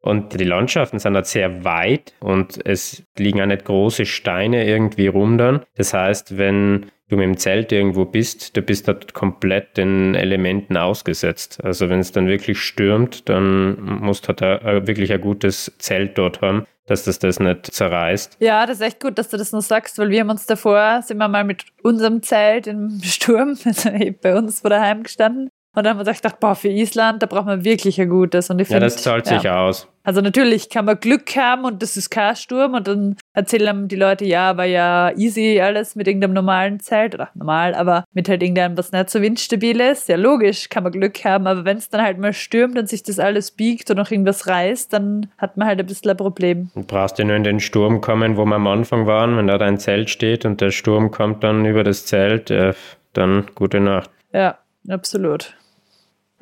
Und 0.00 0.38
die 0.40 0.44
Landschaften 0.44 0.98
sind 0.98 1.14
halt 1.14 1.26
sehr 1.26 1.64
weit 1.64 2.14
und 2.18 2.58
es 2.66 3.04
liegen 3.16 3.40
auch 3.40 3.46
nicht 3.46 3.64
große 3.64 4.04
Steine 4.04 4.66
irgendwie 4.66 5.06
rum 5.06 5.38
dann. 5.38 5.64
Das 5.76 5.94
heißt, 5.94 6.38
wenn 6.38 6.90
du 7.12 7.16
mit 7.16 7.24
dem 7.26 7.36
Zelt 7.36 7.70
irgendwo 7.72 8.04
bist, 8.04 8.56
du 8.56 8.62
bist 8.62 8.88
dort 8.88 9.12
komplett 9.14 9.76
den 9.76 10.14
Elementen 10.14 10.76
ausgesetzt. 10.76 11.60
Also 11.62 11.88
wenn 11.88 12.00
es 12.00 12.12
dann 12.12 12.26
wirklich 12.26 12.58
stürmt, 12.60 13.28
dann 13.28 13.80
musst 14.00 14.24
du 14.24 14.28
halt 14.28 14.42
ein- 14.42 14.86
wirklich 14.86 15.12
ein 15.12 15.20
gutes 15.20 15.72
Zelt 15.78 16.18
dort 16.18 16.40
haben, 16.40 16.66
dass 16.86 17.04
das 17.04 17.18
das 17.18 17.38
nicht 17.38 17.66
zerreißt. 17.66 18.36
Ja, 18.40 18.66
das 18.66 18.78
ist 18.80 18.86
echt 18.86 19.00
gut, 19.00 19.18
dass 19.18 19.28
du 19.28 19.36
das 19.36 19.52
noch 19.52 19.60
sagst, 19.62 19.98
weil 19.98 20.10
wir 20.10 20.20
haben 20.20 20.30
uns 20.30 20.46
davor, 20.46 21.02
sind 21.02 21.18
wir 21.18 21.28
mal 21.28 21.44
mit 21.44 21.64
unserem 21.82 22.22
Zelt 22.22 22.66
im 22.66 23.00
Sturm, 23.02 23.56
also 23.64 23.90
bei 24.22 24.36
uns 24.36 24.60
vor 24.60 24.70
daheim 24.70 25.02
gestanden. 25.04 25.48
Und 25.74 25.84
dann 25.84 25.96
haben 25.96 26.06
wir 26.06 26.12
gedacht, 26.12 26.38
boah, 26.38 26.54
für 26.54 26.68
Island, 26.68 27.22
da 27.22 27.26
braucht 27.26 27.46
man 27.46 27.64
wirklich 27.64 27.98
ein 28.00 28.10
gutes. 28.10 28.50
Und 28.50 28.60
ich 28.60 28.68
Ja, 28.68 28.74
find, 28.74 28.84
das 28.84 29.02
zahlt 29.02 29.26
sich 29.26 29.42
ja. 29.42 29.64
aus. 29.64 29.88
Also 30.04 30.20
natürlich 30.20 30.68
kann 30.68 30.84
man 30.84 30.98
Glück 30.98 31.36
haben 31.36 31.64
und 31.64 31.80
das 31.80 31.96
ist 31.96 32.10
kein 32.10 32.34
Sturm 32.34 32.74
und 32.74 32.88
dann 32.88 33.16
erzählen 33.34 33.86
die 33.86 33.96
Leute, 33.96 34.24
ja, 34.24 34.56
war 34.56 34.64
ja 34.64 35.12
easy 35.16 35.60
alles 35.60 35.94
mit 35.94 36.08
irgendeinem 36.08 36.32
normalen 36.32 36.80
Zelt 36.80 37.14
oder 37.14 37.28
normal, 37.34 37.74
aber 37.74 38.04
mit 38.12 38.28
halt 38.28 38.42
irgendeinem, 38.42 38.76
was 38.76 38.90
nicht 38.90 39.10
so 39.10 39.22
windstabil 39.22 39.80
ist. 39.80 40.08
Ja, 40.08 40.16
logisch, 40.16 40.68
kann 40.68 40.82
man 40.82 40.92
Glück 40.92 41.24
haben, 41.24 41.46
aber 41.46 41.64
wenn 41.64 41.76
es 41.76 41.88
dann 41.88 42.02
halt 42.02 42.18
mal 42.18 42.32
stürmt 42.32 42.76
und 42.76 42.88
sich 42.88 43.04
das 43.04 43.20
alles 43.20 43.52
biegt 43.52 43.90
und 43.90 43.96
noch 43.96 44.10
irgendwas 44.10 44.48
reißt, 44.48 44.92
dann 44.92 45.28
hat 45.38 45.56
man 45.56 45.68
halt 45.68 45.78
ein 45.78 45.86
bisschen 45.86 46.10
ein 46.10 46.16
Problem. 46.16 46.70
Du 46.74 46.82
brauchst 46.82 47.18
ja 47.18 47.24
nur 47.24 47.36
in 47.36 47.44
den 47.44 47.60
Sturm 47.60 48.00
kommen, 48.00 48.36
wo 48.36 48.44
wir 48.44 48.56
am 48.56 48.66
Anfang 48.66 49.06
waren, 49.06 49.36
wenn 49.36 49.46
da 49.46 49.56
dein 49.56 49.78
Zelt 49.78 50.10
steht 50.10 50.44
und 50.44 50.60
der 50.60 50.72
Sturm 50.72 51.12
kommt 51.12 51.44
dann 51.44 51.64
über 51.64 51.84
das 51.84 52.06
Zelt, 52.06 52.50
äh, 52.50 52.74
dann 53.12 53.46
gute 53.54 53.78
Nacht. 53.78 54.10
Ja, 54.32 54.58
absolut. 54.88 55.54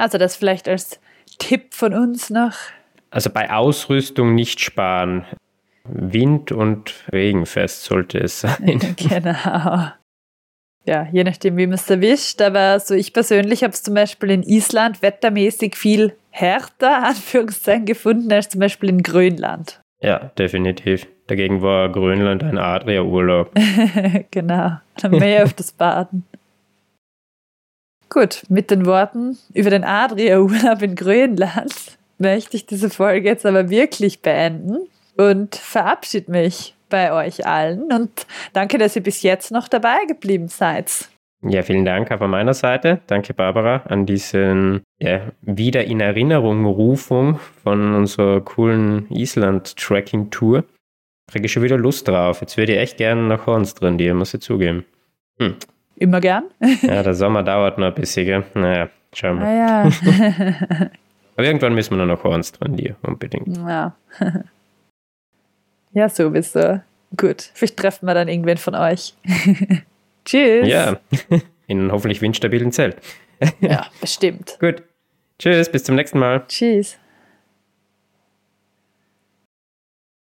Also 0.01 0.19
das 0.19 0.37
vielleicht 0.37 0.69
als 0.69 1.01
Tipp 1.39 1.75
von 1.75 1.95
uns 1.95 2.31
noch. 2.31 2.55
Also 3.11 3.31
bei 3.31 3.51
Ausrüstung 3.51 4.35
nicht 4.35 4.61
sparen. 4.61 5.25
Wind- 5.85 6.53
und 6.53 6.95
regenfest 7.13 7.85
sollte 7.85 8.19
es 8.19 8.41
sein. 8.41 8.81
genau. 8.97 9.89
Ja, 10.87 11.07
je 11.13 11.25
nachdem, 11.25 11.57
wie 11.57 11.67
man 11.67 11.75
es 11.75 11.91
erwischt. 11.91 12.41
Aber 12.41 12.81
so 12.81 12.95
ich 12.95 13.13
persönlich 13.13 13.63
habe 13.63 13.73
es 13.73 13.83
zum 13.83 13.95
Beispiel 13.95 14.31
in 14.31 14.43
Island 14.43 15.03
wettermäßig 15.03 15.77
viel 15.77 16.15
härter, 16.31 17.03
Anführungszeichen, 17.09 17.87
gefunden 17.87 18.33
als 18.33 18.49
zum 18.49 18.61
Beispiel 18.61 18.89
in 18.89 19.03
Grönland. 19.03 19.81
Ja, 20.03 20.31
definitiv. 20.39 21.07
Dagegen 21.27 21.61
war 21.61 21.91
Grönland 21.91 22.43
ein 22.43 22.59
Adria-Urlaub. 22.59 23.53
genau. 24.31 24.79
Dann 24.97 25.11
mehr 25.13 25.45
auf 25.45 25.53
das 25.53 25.73
Baden. 25.73 26.25
Gut, 28.13 28.43
mit 28.49 28.73
den 28.73 28.87
Worten 28.87 29.39
über 29.55 29.71
den 29.71 29.85
Adria-Urlaub 29.85 30.83
in 30.83 30.97
Grönland 30.97 31.97
möchte 32.19 32.57
ich 32.57 32.67
diese 32.67 32.91
Folge 32.91 33.29
jetzt 33.29 33.47
aber 33.47 33.71
wirklich 33.71 34.21
beenden 34.21 34.89
und 35.17 35.55
verabschiede 35.55 36.31
mich 36.31 36.75
bei 36.89 37.13
euch 37.13 37.47
allen 37.47 37.93
und 37.93 38.27
danke, 38.53 38.79
dass 38.79 38.97
ihr 38.97 39.03
bis 39.03 39.23
jetzt 39.23 39.53
noch 39.53 39.69
dabei 39.69 40.05
geblieben 40.09 40.49
seid. 40.49 41.09
Ja, 41.43 41.63
vielen 41.63 41.85
Dank 41.85 42.11
auch 42.11 42.19
von 42.19 42.31
meiner 42.31 42.53
Seite. 42.53 43.01
Danke, 43.07 43.33
Barbara, 43.33 43.77
an 43.89 44.05
diesen 44.05 44.83
ja, 44.99 45.31
wieder 45.41 45.85
in 45.85 46.01
Erinnerung 46.01 46.67
Rufung 46.67 47.39
von 47.63 47.95
unserer 47.95 48.43
coolen 48.43 49.07
Island-Tracking-Tour. 49.09 50.65
Kriege 51.31 51.47
ich 51.47 51.53
schon 51.53 51.63
wieder 51.63 51.79
Lust 51.79 52.09
drauf. 52.09 52.43
Jetzt 52.43 52.57
würde 52.59 52.73
ich 52.73 52.79
echt 52.79 52.97
gerne 52.99 53.23
nach 53.23 53.47
Hornstrandir, 53.47 54.15
muss 54.15 54.35
ich 54.35 54.43
zugeben. 54.43 54.85
Hm. 55.39 55.55
Immer 56.01 56.21
gern. 56.21 56.45
Ja, 56.83 57.03
der 57.03 57.15
Sommer 57.15 57.43
dauert 57.43 57.77
noch 57.79 57.89
ein 57.89 57.95
bisschen, 57.95 58.25
gell? 58.27 58.45
Naja, 58.55 58.89
schauen 59.13 59.39
wir. 59.39 59.47
Ah 59.47 59.55
ja. 59.55 60.91
Aber 61.37 61.47
irgendwann 61.47 61.75
müssen 61.75 61.97
wir 61.97 62.05
noch 62.05 62.17
nach 62.17 62.25
Hornstrandir, 62.25 62.97
unbedingt. 63.03 63.55
ja. 63.57 63.95
ja, 65.93 66.09
sowieso. 66.09 66.81
Gut. 67.17 67.51
Vielleicht 67.55 67.77
treffen 67.77 68.07
wir 68.07 68.15
dann 68.15 68.29
irgendwen 68.29 68.57
von 68.57 68.75
euch. 68.75 69.15
Tschüss. 70.25 70.67
Ja, 70.67 70.99
in 71.67 71.81
einem 71.81 71.93
hoffentlich 71.93 72.23
windstabilen 72.23 72.73
Zelt. 72.73 72.97
ja, 73.61 73.87
bestimmt. 74.01 74.57
Gut. 74.59 74.83
Tschüss, 75.39 75.71
bis 75.71 75.85
zum 75.85 75.97
nächsten 75.97 76.19
Mal. 76.19 76.45
Tschüss. 76.49 76.99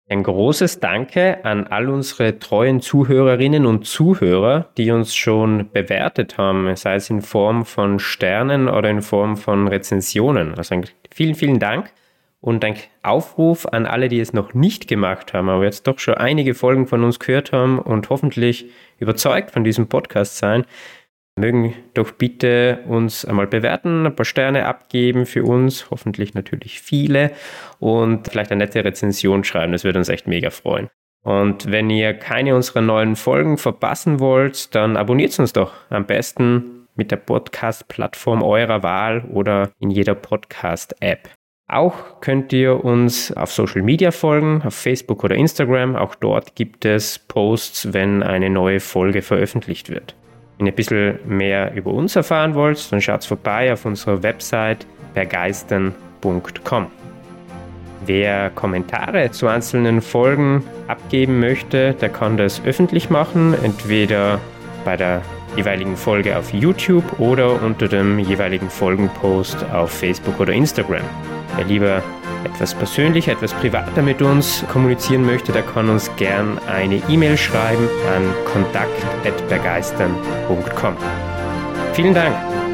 Ein 0.09 0.23
großes 0.23 0.79
Danke 0.79 1.43
an 1.43 1.67
all 1.67 1.89
unsere 1.89 2.39
treuen 2.39 2.79
Zuhörerinnen 2.79 3.65
und 3.65 3.85
Zuhörer, 3.85 4.69
die 4.77 4.91
uns 4.91 5.13
schon 5.13 5.69
bewertet 5.73 6.37
haben, 6.37 6.73
sei 6.77 6.95
es 6.95 7.09
in 7.09 7.21
Form 7.21 7.65
von 7.65 7.99
Sternen 7.99 8.69
oder 8.69 8.89
in 8.89 9.01
Form 9.01 9.35
von 9.35 9.67
Rezensionen. 9.67 10.55
Also 10.55 10.79
vielen, 11.11 11.35
vielen 11.35 11.59
Dank 11.59 11.91
und 12.39 12.63
ein 12.63 12.75
Aufruf 13.03 13.65
an 13.65 13.85
alle, 13.85 14.07
die 14.07 14.21
es 14.21 14.31
noch 14.31 14.53
nicht 14.53 14.87
gemacht 14.87 15.33
haben, 15.33 15.49
aber 15.49 15.65
jetzt 15.65 15.87
doch 15.87 15.99
schon 15.99 16.13
einige 16.13 16.53
Folgen 16.53 16.87
von 16.87 17.03
uns 17.03 17.19
gehört 17.19 17.51
haben 17.51 17.77
und 17.77 18.09
hoffentlich 18.09 18.67
überzeugt 18.99 19.51
von 19.51 19.65
diesem 19.65 19.87
Podcast 19.87 20.37
sein. 20.37 20.63
Mögen 21.37 21.75
doch 21.93 22.11
bitte 22.11 22.79
uns 22.87 23.23
einmal 23.23 23.47
bewerten, 23.47 24.07
ein 24.07 24.15
paar 24.15 24.25
Sterne 24.25 24.65
abgeben 24.65 25.25
für 25.25 25.43
uns, 25.43 25.91
hoffentlich 25.91 26.33
natürlich 26.33 26.81
viele 26.81 27.31
und 27.79 28.27
vielleicht 28.27 28.51
eine 28.51 28.65
nette 28.65 28.83
Rezension 28.83 29.43
schreiben, 29.43 29.71
das 29.71 29.83
würde 29.83 29.99
uns 29.99 30.09
echt 30.09 30.27
mega 30.27 30.49
freuen. 30.49 30.89
Und 31.23 31.71
wenn 31.71 31.89
ihr 31.89 32.13
keine 32.13 32.55
unserer 32.55 32.81
neuen 32.81 33.15
Folgen 33.15 33.57
verpassen 33.57 34.19
wollt, 34.19 34.73
dann 34.73 34.97
abonniert 34.97 35.37
uns 35.39 35.53
doch 35.53 35.73
am 35.89 36.05
besten 36.05 36.87
mit 36.95 37.11
der 37.11 37.17
Podcast-Plattform 37.17 38.41
eurer 38.41 38.81
Wahl 38.81 39.25
oder 39.31 39.71
in 39.79 39.91
jeder 39.91 40.15
Podcast-App. 40.15 41.29
Auch 41.69 42.21
könnt 42.21 42.53
ihr 42.53 42.83
uns 42.83 43.31
auf 43.33 43.51
Social 43.51 43.81
Media 43.81 44.11
folgen, 44.11 44.61
auf 44.65 44.73
Facebook 44.73 45.23
oder 45.23 45.35
Instagram. 45.35 45.97
Auch 45.97 46.15
dort 46.15 46.55
gibt 46.55 46.85
es 46.85 47.19
Posts, 47.19 47.93
wenn 47.93 48.23
eine 48.23 48.49
neue 48.49 48.79
Folge 48.79 49.21
veröffentlicht 49.21 49.89
wird. 49.89 50.15
Wenn 50.57 50.65
ihr 50.65 50.73
ein 50.73 50.75
bisschen 50.75 51.19
mehr 51.25 51.73
über 51.75 51.91
uns 51.91 52.15
erfahren 52.15 52.55
wollt, 52.55 52.91
dann 52.91 52.99
schaut 52.99 53.23
vorbei 53.23 53.71
auf 53.71 53.85
unserer 53.85 54.23
Website 54.23 54.87
begeistern.com. 55.13 56.87
Wer 58.05 58.49
Kommentare 58.51 59.31
zu 59.31 59.47
einzelnen 59.47 60.01
Folgen 60.01 60.63
abgeben 60.87 61.39
möchte, 61.39 61.93
der 61.93 62.09
kann 62.09 62.37
das 62.37 62.61
öffentlich 62.65 63.09
machen, 63.09 63.53
entweder 63.63 64.39
bei 64.85 64.95
der 64.95 65.21
jeweiligen 65.57 65.97
Folge 65.97 66.37
auf 66.37 66.53
YouTube 66.53 67.19
oder 67.19 67.61
unter 67.61 67.87
dem 67.87 68.19
jeweiligen 68.19 68.69
Folgenpost 68.69 69.65
auf 69.73 69.91
Facebook 69.91 70.39
oder 70.39 70.53
Instagram. 70.53 71.01
Wer 71.55 71.65
lieber 71.65 72.03
etwas 72.45 72.75
persönlicher, 72.75 73.33
etwas 73.33 73.53
privater 73.53 74.01
mit 74.01 74.21
uns 74.21 74.63
kommunizieren 74.71 75.25
möchte, 75.25 75.51
der 75.51 75.63
kann 75.63 75.89
uns 75.89 76.09
gern 76.15 76.57
eine 76.67 77.01
E-Mail 77.09 77.35
schreiben 77.37 77.89
an 78.15 78.23
kontakt.begeistern.com. 78.45 80.95
Vielen 81.93 82.13
Dank! 82.13 82.66